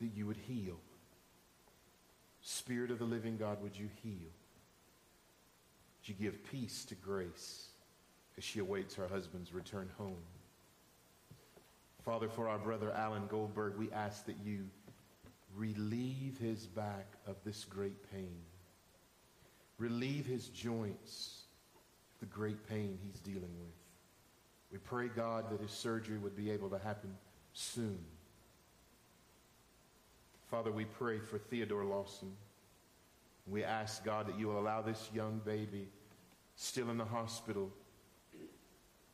that 0.00 0.10
you 0.12 0.26
would 0.26 0.38
heal. 0.38 0.74
Spirit 2.40 2.90
of 2.90 2.98
the 2.98 3.04
living 3.04 3.36
God, 3.36 3.62
would 3.62 3.78
you 3.78 3.88
heal? 4.02 4.32
Would 6.00 6.08
you 6.08 6.14
give 6.14 6.50
peace 6.50 6.84
to 6.86 6.96
Grace 6.96 7.68
as 8.36 8.42
she 8.42 8.58
awaits 8.58 8.96
her 8.96 9.06
husband's 9.06 9.52
return 9.54 9.88
home? 9.96 10.16
Father, 12.04 12.28
for 12.28 12.48
our 12.48 12.58
brother 12.58 12.92
Alan 12.92 13.26
Goldberg, 13.28 13.76
we 13.78 13.90
ask 13.90 14.26
that 14.26 14.36
you 14.44 14.68
relieve 15.56 16.36
his 16.38 16.66
back 16.66 17.06
of 17.26 17.36
this 17.44 17.64
great 17.64 18.10
pain. 18.12 18.36
Relieve 19.78 20.26
his 20.26 20.48
joints 20.48 21.44
the 22.20 22.26
great 22.26 22.68
pain 22.68 22.98
he's 23.02 23.20
dealing 23.20 23.42
with. 23.58 23.74
We 24.70 24.78
pray, 24.78 25.08
God, 25.08 25.50
that 25.50 25.60
his 25.60 25.70
surgery 25.70 26.18
would 26.18 26.36
be 26.36 26.50
able 26.50 26.68
to 26.70 26.78
happen 26.78 27.14
soon. 27.52 27.98
Father, 30.50 30.72
we 30.72 30.84
pray 30.84 31.18
for 31.18 31.38
Theodore 31.38 31.84
Lawson. 31.84 32.32
We 33.46 33.64
ask, 33.64 34.04
God, 34.04 34.26
that 34.28 34.38
you 34.38 34.48
will 34.48 34.58
allow 34.58 34.82
this 34.82 35.10
young 35.14 35.40
baby 35.44 35.88
still 36.56 36.90
in 36.90 36.98
the 36.98 37.04
hospital 37.04 37.70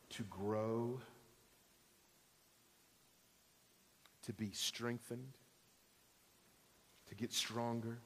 to 0.09 0.23
grow, 0.23 0.99
to 4.23 4.33
be 4.33 4.51
strengthened, 4.51 5.37
to 7.09 7.15
get 7.15 7.33
stronger, 7.33 7.99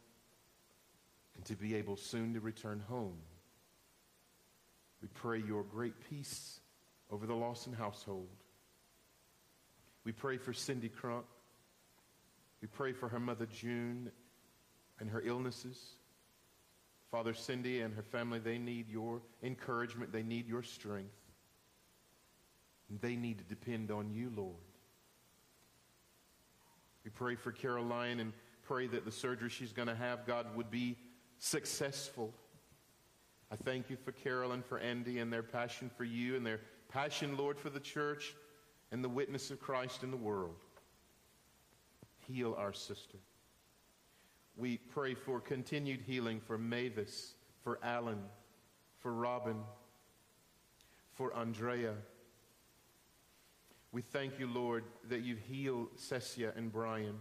and 1.35 1.45
to 1.45 1.55
be 1.55 1.75
able 1.75 1.97
soon 1.97 2.33
to 2.33 2.39
return 2.39 2.81
home. 2.87 3.17
We 5.01 5.09
pray 5.09 5.41
your 5.45 5.63
great 5.63 5.93
peace 6.09 6.59
over 7.11 7.25
the 7.25 7.35
Lawson 7.35 7.73
household. 7.73 8.29
We 10.03 10.11
pray 10.11 10.37
for 10.37 10.53
Cindy 10.53 10.89
Crunk. 10.89 11.25
We 12.61 12.67
pray 12.67 12.93
for 12.93 13.09
her 13.09 13.19
mother 13.19 13.45
June 13.45 14.11
and 14.99 15.09
her 15.09 15.21
illnesses. 15.21 15.79
Father 17.11 17.33
Cindy 17.33 17.81
and 17.81 17.93
her 17.93 18.03
family, 18.03 18.39
they 18.39 18.57
need 18.57 18.89
your 18.89 19.21
encouragement. 19.43 20.11
They 20.11 20.23
need 20.23 20.47
your 20.47 20.63
strength. 20.63 21.13
And 22.89 22.99
they 23.01 23.15
need 23.15 23.37
to 23.39 23.43
depend 23.43 23.91
on 23.91 24.11
you, 24.11 24.31
Lord. 24.35 24.55
We 27.05 27.11
pray 27.11 27.35
for 27.35 27.51
Caroline 27.51 28.19
and 28.19 28.33
pray 28.63 28.87
that 28.87 29.05
the 29.05 29.11
surgery 29.11 29.49
she's 29.49 29.71
going 29.71 29.87
to 29.87 29.95
have, 29.95 30.25
God, 30.25 30.47
would 30.55 30.71
be 30.71 30.97
successful. 31.37 32.33
I 33.51 33.55
thank 33.55 33.91
you 33.91 33.95
for 33.95 34.11
Carol 34.11 34.53
and 34.53 34.65
for 34.65 34.79
Andy 34.79 35.19
and 35.19 35.31
their 35.31 35.43
passion 35.43 35.91
for 35.95 36.03
you 36.03 36.35
and 36.35 36.43
their 36.43 36.61
passion, 36.89 37.37
Lord, 37.37 37.59
for 37.59 37.69
the 37.69 37.79
church 37.79 38.35
and 38.91 39.03
the 39.03 39.09
witness 39.09 39.51
of 39.51 39.61
Christ 39.61 40.03
in 40.03 40.09
the 40.09 40.17
world. 40.17 40.55
Heal 42.27 42.55
our 42.57 42.73
sister. 42.73 43.19
We 44.57 44.77
pray 44.77 45.13
for 45.13 45.39
continued 45.39 46.01
healing 46.01 46.39
for 46.39 46.57
Mavis, 46.57 47.35
for 47.63 47.77
Alan, 47.83 48.23
for 48.97 49.13
Robin, 49.13 49.57
for 51.13 51.35
Andrea. 51.35 51.93
We 53.95 54.01
thank 54.01 54.39
you, 54.39 54.47
Lord, 54.47 54.83
that 55.07 55.21
you've 55.21 55.39
healed 55.39 55.87
Cecia 55.95 56.53
and 56.57 56.69
Brian. 56.69 57.15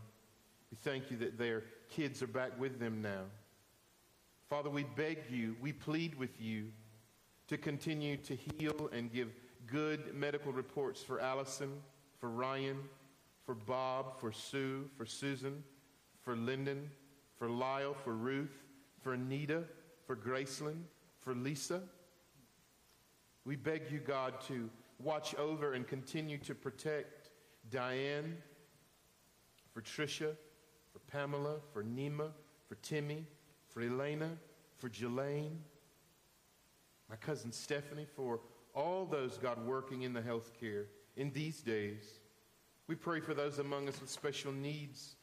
We 0.72 0.76
thank 0.82 1.08
you 1.08 1.16
that 1.18 1.38
their 1.38 1.62
kids 1.88 2.20
are 2.20 2.26
back 2.26 2.58
with 2.58 2.80
them 2.80 3.00
now. 3.00 3.26
Father, 4.50 4.70
we 4.70 4.82
beg 4.82 5.18
you, 5.30 5.54
we 5.62 5.72
plead 5.72 6.16
with 6.16 6.40
you 6.40 6.72
to 7.46 7.56
continue 7.56 8.16
to 8.16 8.34
heal 8.34 8.90
and 8.92 9.12
give 9.12 9.28
good 9.68 10.16
medical 10.16 10.50
reports 10.50 11.00
for 11.00 11.20
Allison, 11.20 11.70
for 12.18 12.28
Ryan, 12.28 12.78
for 13.46 13.54
Bob, 13.54 14.18
for 14.18 14.32
Sue, 14.32 14.90
for 14.96 15.06
Susan, 15.06 15.62
for 16.22 16.34
Lyndon, 16.34 16.90
for 17.38 17.48
Lyle, 17.48 17.94
for 17.94 18.14
Ruth, 18.14 18.64
for 19.00 19.12
Anita, 19.12 19.62
for 20.08 20.16
Graceland, 20.16 20.82
for 21.20 21.36
Lisa. 21.36 21.82
We 23.44 23.54
beg 23.54 23.92
you, 23.92 24.00
God, 24.00 24.40
to 24.48 24.68
watch 24.98 25.34
over 25.36 25.74
and 25.74 25.86
continue 25.86 26.38
to 26.38 26.54
protect 26.54 27.30
Diane, 27.70 28.36
for 29.72 29.82
Tricia, 29.82 30.36
for 30.92 31.00
Pamela, 31.10 31.56
for 31.72 31.82
Nima, 31.82 32.30
for 32.68 32.76
Timmy, 32.76 33.26
for 33.68 33.82
Elena, 33.82 34.30
for 34.78 34.88
Jelaine, 34.88 35.58
my 37.10 37.16
cousin 37.16 37.52
Stephanie, 37.52 38.06
for 38.14 38.40
all 38.74 39.04
those, 39.04 39.38
God, 39.38 39.64
working 39.66 40.02
in 40.02 40.12
the 40.12 40.20
healthcare 40.20 40.86
in 41.16 41.30
these 41.32 41.60
days. 41.60 42.20
We 42.86 42.94
pray 42.94 43.20
for 43.20 43.34
those 43.34 43.58
among 43.58 43.88
us 43.88 44.00
with 44.00 44.10
special 44.10 44.52
needs. 44.52 45.16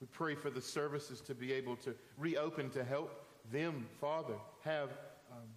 We 0.00 0.06
pray 0.06 0.34
for 0.34 0.50
the 0.50 0.60
services 0.60 1.20
to 1.22 1.34
be 1.34 1.52
able 1.52 1.76
to 1.76 1.94
reopen 2.18 2.70
to 2.70 2.84
help 2.84 3.24
them, 3.50 3.86
Father, 4.00 4.34
have 4.62 4.90
um, 5.32 5.48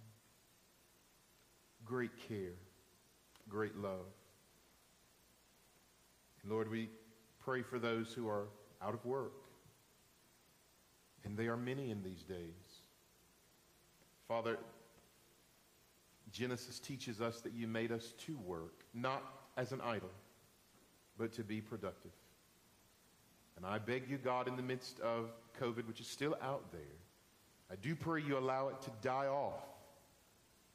great 1.84 2.16
care, 2.28 2.54
great 3.50 3.76
love. 3.76 4.06
Lord, 6.48 6.70
we 6.70 6.88
pray 7.40 7.62
for 7.62 7.78
those 7.78 8.12
who 8.12 8.28
are 8.28 8.48
out 8.82 8.94
of 8.94 9.04
work. 9.04 9.32
And 11.24 11.36
they 11.36 11.48
are 11.48 11.56
many 11.56 11.90
in 11.90 12.02
these 12.02 12.22
days. 12.22 12.80
Father, 14.26 14.58
Genesis 16.32 16.78
teaches 16.78 17.20
us 17.20 17.40
that 17.40 17.52
you 17.52 17.66
made 17.66 17.92
us 17.92 18.14
to 18.26 18.38
work, 18.38 18.84
not 18.94 19.22
as 19.56 19.72
an 19.72 19.80
idol, 19.80 20.10
but 21.18 21.32
to 21.32 21.42
be 21.42 21.60
productive. 21.60 22.12
And 23.56 23.66
I 23.66 23.78
beg 23.78 24.08
you, 24.08 24.16
God, 24.16 24.48
in 24.48 24.56
the 24.56 24.62
midst 24.62 25.00
of 25.00 25.30
COVID, 25.60 25.86
which 25.86 26.00
is 26.00 26.06
still 26.06 26.36
out 26.40 26.72
there, 26.72 26.80
I 27.70 27.76
do 27.76 27.94
pray 27.94 28.22
you 28.22 28.38
allow 28.38 28.68
it 28.68 28.80
to 28.82 28.90
die 29.02 29.26
off. 29.26 29.62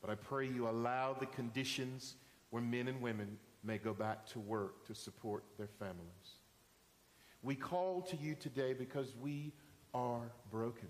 But 0.02 0.10
I 0.12 0.16
pray 0.16 0.48
you 0.48 0.70
allow 0.70 1.14
the 1.14 1.26
conditions 1.26 2.16
where 2.56 2.64
men 2.64 2.88
and 2.88 3.02
women 3.02 3.38
may 3.66 3.78
go 3.78 3.94
back 3.94 4.26
to 4.26 4.40
work 4.40 4.88
to 4.88 4.96
support 4.96 5.44
their 5.58 5.68
families. 5.78 6.38
We 7.44 7.54
call 7.54 8.02
to 8.04 8.16
you 8.16 8.34
today 8.34 8.72
because 8.72 9.14
we 9.22 9.52
are 9.94 10.32
broken. 10.50 10.88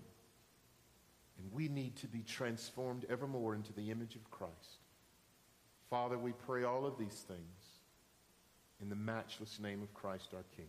And 1.36 1.52
we 1.52 1.66
need 1.66 1.96
to 1.96 2.06
be 2.06 2.22
transformed 2.22 3.04
evermore 3.10 3.56
into 3.56 3.72
the 3.72 3.90
image 3.90 4.14
of 4.14 4.30
Christ. 4.30 4.78
Father, 5.90 6.16
we 6.16 6.34
pray 6.46 6.62
all 6.62 6.86
of 6.86 6.98
these 6.98 7.24
things 7.26 7.80
in 8.80 8.88
the 8.88 8.94
matchless 8.94 9.58
name 9.58 9.82
of 9.82 9.92
Christ 9.92 10.34
our 10.36 10.44
King. 10.56 10.68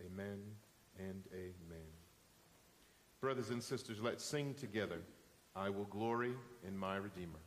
Amen 0.00 0.38
and 0.96 1.24
amen. 1.32 1.90
Brothers 3.20 3.50
and 3.50 3.60
sisters, 3.60 4.00
let's 4.00 4.24
sing 4.24 4.54
together, 4.54 5.00
I 5.56 5.70
will 5.70 5.86
glory 5.86 6.34
in 6.64 6.78
my 6.78 6.98
Redeemer. 6.98 7.40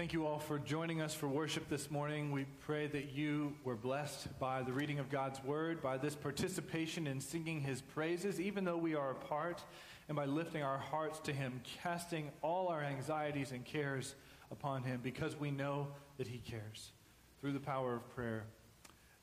Thank 0.00 0.14
you 0.14 0.26
all 0.26 0.38
for 0.38 0.58
joining 0.58 1.02
us 1.02 1.12
for 1.12 1.28
worship 1.28 1.68
this 1.68 1.90
morning. 1.90 2.32
We 2.32 2.46
pray 2.60 2.86
that 2.86 3.12
you 3.12 3.52
were 3.64 3.76
blessed 3.76 4.38
by 4.38 4.62
the 4.62 4.72
reading 4.72 4.98
of 4.98 5.10
God's 5.10 5.44
word, 5.44 5.82
by 5.82 5.98
this 5.98 6.14
participation 6.14 7.06
in 7.06 7.20
singing 7.20 7.60
his 7.60 7.82
praises, 7.82 8.40
even 8.40 8.64
though 8.64 8.78
we 8.78 8.94
are 8.94 9.10
apart, 9.10 9.62
and 10.08 10.16
by 10.16 10.24
lifting 10.24 10.62
our 10.62 10.78
hearts 10.78 11.18
to 11.24 11.34
him, 11.34 11.60
casting 11.82 12.30
all 12.40 12.68
our 12.68 12.82
anxieties 12.82 13.52
and 13.52 13.62
cares 13.62 14.14
upon 14.50 14.84
him 14.84 15.00
because 15.02 15.38
we 15.38 15.50
know 15.50 15.88
that 16.16 16.26
he 16.26 16.38
cares 16.38 16.92
through 17.42 17.52
the 17.52 17.60
power 17.60 17.94
of 17.94 18.08
prayer. 18.14 18.44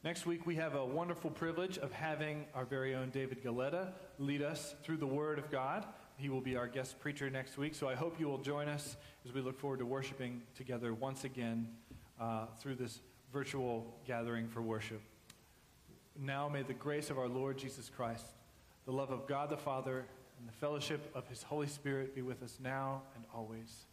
Next 0.04 0.28
week, 0.28 0.46
we 0.46 0.58
have 0.58 0.76
a 0.76 0.86
wonderful 0.86 1.32
privilege 1.32 1.80
of 1.80 1.92
having 1.92 2.46
our 2.54 2.66
very 2.66 2.94
own 2.94 3.10
David 3.10 3.44
Galetta 3.44 3.94
lead 4.20 4.44
us 4.44 4.76
through 4.84 4.98
the 4.98 5.08
Word 5.08 5.40
of 5.40 5.50
God. 5.50 5.88
He 6.18 6.30
will 6.30 6.42
be 6.42 6.56
our 6.56 6.68
guest 6.68 7.00
preacher 7.00 7.30
next 7.30 7.58
week, 7.58 7.76
so 7.76 7.88
I 7.88 7.94
hope 7.94 8.20
you 8.20 8.28
will 8.28 8.40
join 8.40 8.68
us 8.68 8.98
as 9.24 9.34
we 9.34 9.42
look 9.42 9.60
forward 9.60 9.80
to 9.80 9.86
worshiping 9.86 10.42
together 10.56 10.92
once 10.94 11.24
again 11.24 11.68
uh, 12.20 12.48
through 12.60 12.76
this 12.76 13.02
virtual 13.32 13.94
gathering 14.08 14.48
for 14.48 14.64
worship. 14.64 15.02
Now 16.20 16.50
may 16.50 16.64
the 16.64 16.74
grace 16.74 17.12
of 17.12 17.20
our 17.20 17.28
Lord 17.28 17.60
Jesus 17.60 17.92
Christ, 17.96 18.26
the 18.86 18.92
love 18.92 19.12
of 19.12 19.28
God 19.28 19.52
the 19.52 19.58
Father, 19.58 20.06
and 20.40 20.48
the 20.48 20.54
fellowship 20.54 21.12
of 21.14 21.28
his 21.28 21.44
Holy 21.44 21.68
Spirit 21.68 22.16
be 22.16 22.24
with 22.24 22.42
us 22.42 22.58
now 22.64 23.04
and 23.16 23.24
always. 23.32 23.86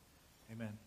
Amen. 0.51 0.79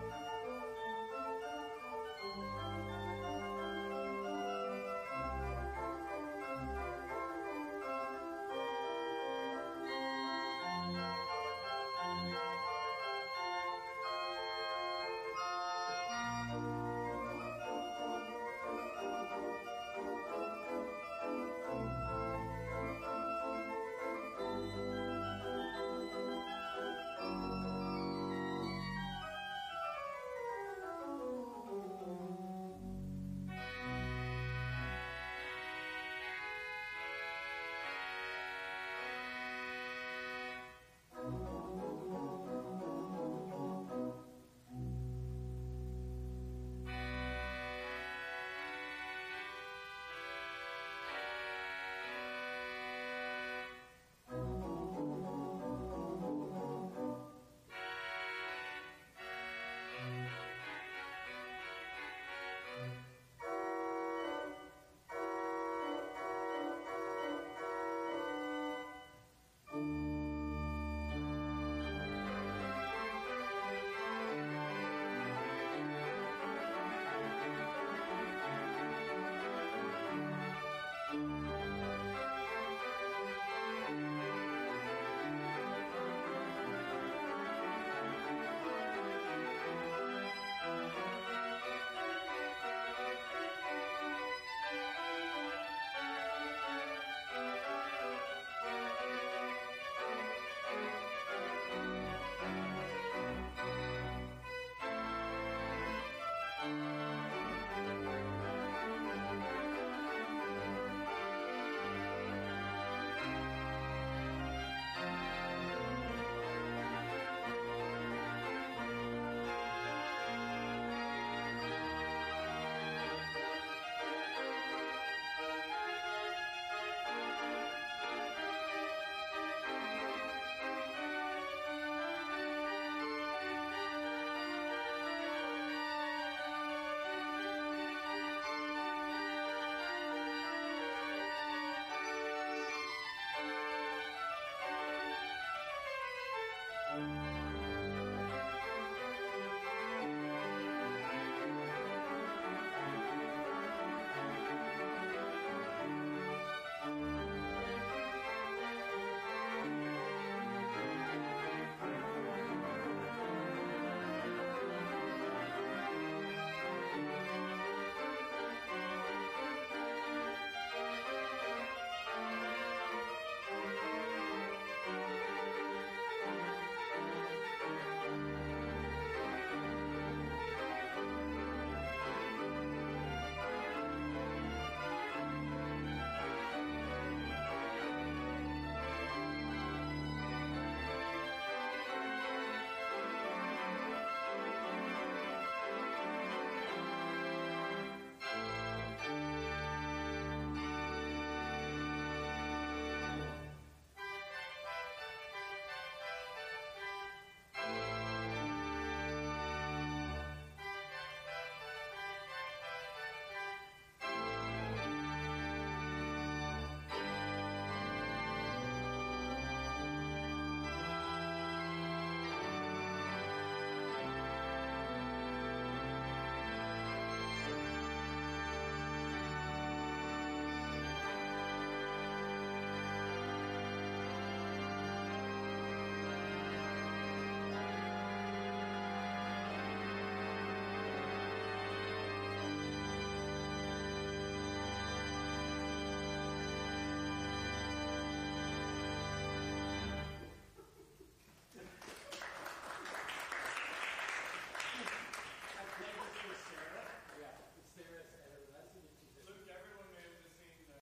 Amen. 0.00 0.37